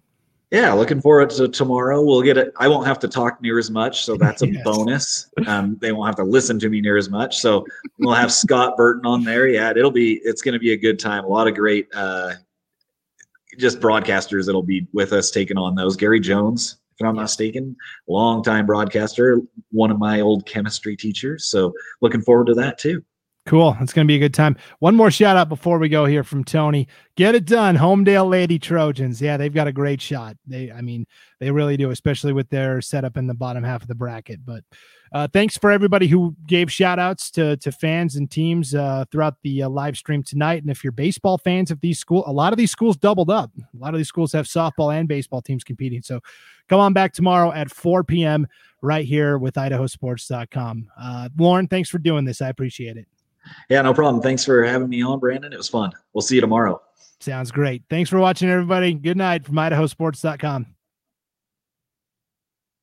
Yeah, 0.51 0.73
looking 0.73 0.99
forward 0.99 1.29
to 1.31 1.47
tomorrow. 1.47 2.01
We'll 2.01 2.23
get 2.23 2.37
it. 2.37 2.51
I 2.57 2.67
won't 2.67 2.87
have 2.87 2.97
to 2.99 3.07
talk 3.07 3.39
near 3.39 3.59
as 3.59 3.69
much, 3.69 4.03
so 4.03 4.15
that's 4.17 4.41
a 4.41 4.47
yes. 4.47 4.63
bonus. 4.63 5.29
Um, 5.45 5.77
they 5.79 5.91
won't 5.91 6.07
have 6.07 6.15
to 6.15 6.23
listen 6.23 6.59
to 6.59 6.69
me 6.69 6.81
near 6.81 6.97
as 6.97 7.09
much. 7.09 7.37
So 7.37 7.65
we'll 7.99 8.15
have 8.15 8.31
Scott 8.31 8.75
Burton 8.75 9.05
on 9.05 9.23
there. 9.23 9.47
Yeah, 9.47 9.69
it'll 9.69 9.91
be. 9.91 10.19
It's 10.23 10.41
going 10.41 10.53
to 10.53 10.59
be 10.59 10.73
a 10.73 10.77
good 10.77 10.97
time. 10.97 11.23
A 11.23 11.27
lot 11.27 11.47
of 11.47 11.53
great, 11.53 11.87
uh, 11.93 12.33
just 13.59 13.79
broadcasters 13.79 14.45
that'll 14.45 14.63
be 14.63 14.87
with 14.91 15.13
us 15.13 15.29
taking 15.29 15.57
on 15.57 15.75
those. 15.75 15.95
Gary 15.95 16.19
Jones, 16.19 16.77
if 16.99 17.05
I'm 17.05 17.15
not 17.15 17.23
mistaken, 17.23 17.75
long-time 18.07 18.65
broadcaster, 18.65 19.41
one 19.71 19.91
of 19.91 19.99
my 19.99 20.21
old 20.21 20.45
chemistry 20.45 20.95
teachers. 20.95 21.45
So 21.45 21.73
looking 22.01 22.21
forward 22.21 22.47
to 22.47 22.53
that 22.55 22.77
too. 22.79 23.03
Cool. 23.49 23.75
It's 23.81 23.93
going 23.93 24.05
to 24.05 24.07
be 24.07 24.15
a 24.15 24.19
good 24.19 24.35
time. 24.35 24.55
One 24.77 24.95
more 24.95 25.09
shout 25.09 25.35
out 25.35 25.49
before 25.49 25.79
we 25.79 25.89
go 25.89 26.05
here 26.05 26.23
from 26.23 26.43
Tony. 26.43 26.87
Get 27.15 27.33
it 27.33 27.45
done. 27.45 27.75
Homedale 27.75 28.29
Lady 28.29 28.59
Trojans. 28.59 29.19
Yeah, 29.19 29.37
they've 29.37 29.51
got 29.51 29.67
a 29.67 29.71
great 29.71 29.99
shot. 29.99 30.37
They, 30.45 30.71
I 30.71 30.81
mean, 30.81 31.07
they 31.39 31.49
really 31.49 31.75
do, 31.75 31.89
especially 31.89 32.31
with 32.31 32.47
their 32.51 32.79
setup 32.79 33.17
in 33.17 33.25
the 33.25 33.33
bottom 33.33 33.63
half 33.63 33.81
of 33.81 33.87
the 33.87 33.95
bracket. 33.95 34.45
But 34.45 34.63
uh, 35.13 35.29
thanks 35.33 35.57
for 35.57 35.71
everybody 35.71 36.05
who 36.05 36.35
gave 36.45 36.71
shout 36.71 36.99
outs 36.99 37.31
to, 37.31 37.57
to 37.57 37.71
fans 37.71 38.17
and 38.17 38.29
teams 38.29 38.75
uh, 38.75 39.05
throughout 39.11 39.37
the 39.41 39.63
uh, 39.63 39.69
live 39.69 39.97
stream 39.97 40.21
tonight. 40.21 40.61
And 40.61 40.69
if 40.69 40.83
you're 40.83 40.91
baseball 40.91 41.39
fans 41.39 41.71
of 41.71 41.81
these 41.81 41.97
schools, 41.97 42.25
a 42.27 42.31
lot 42.31 42.53
of 42.53 42.57
these 42.57 42.69
schools 42.69 42.97
doubled 42.97 43.31
up. 43.31 43.49
A 43.57 43.77
lot 43.79 43.95
of 43.95 43.97
these 43.97 44.09
schools 44.09 44.31
have 44.33 44.45
softball 44.45 44.93
and 44.95 45.07
baseball 45.07 45.41
teams 45.41 45.63
competing. 45.63 46.03
So 46.03 46.19
come 46.67 46.79
on 46.79 46.93
back 46.93 47.13
tomorrow 47.13 47.51
at 47.51 47.71
4 47.71 48.03
p.m. 48.03 48.45
right 48.83 49.05
here 49.05 49.39
with 49.39 49.55
idahosports.com. 49.55 50.87
Uh, 51.01 51.29
Lauren, 51.35 51.67
thanks 51.67 51.89
for 51.89 51.97
doing 51.97 52.25
this. 52.25 52.43
I 52.43 52.49
appreciate 52.49 52.95
it. 52.95 53.07
Yeah, 53.69 53.81
no 53.81 53.93
problem. 53.93 54.21
Thanks 54.21 54.45
for 54.45 54.63
having 54.63 54.89
me 54.89 55.01
on, 55.01 55.19
Brandon. 55.19 55.53
It 55.53 55.57
was 55.57 55.69
fun. 55.69 55.91
We'll 56.13 56.21
see 56.21 56.35
you 56.35 56.41
tomorrow. 56.41 56.81
Sounds 57.19 57.51
great. 57.51 57.83
Thanks 57.89 58.09
for 58.09 58.19
watching, 58.19 58.49
everybody. 58.49 58.93
Good 58.93 59.17
night 59.17 59.45
from 59.45 59.55
idahosports.com. 59.55 60.67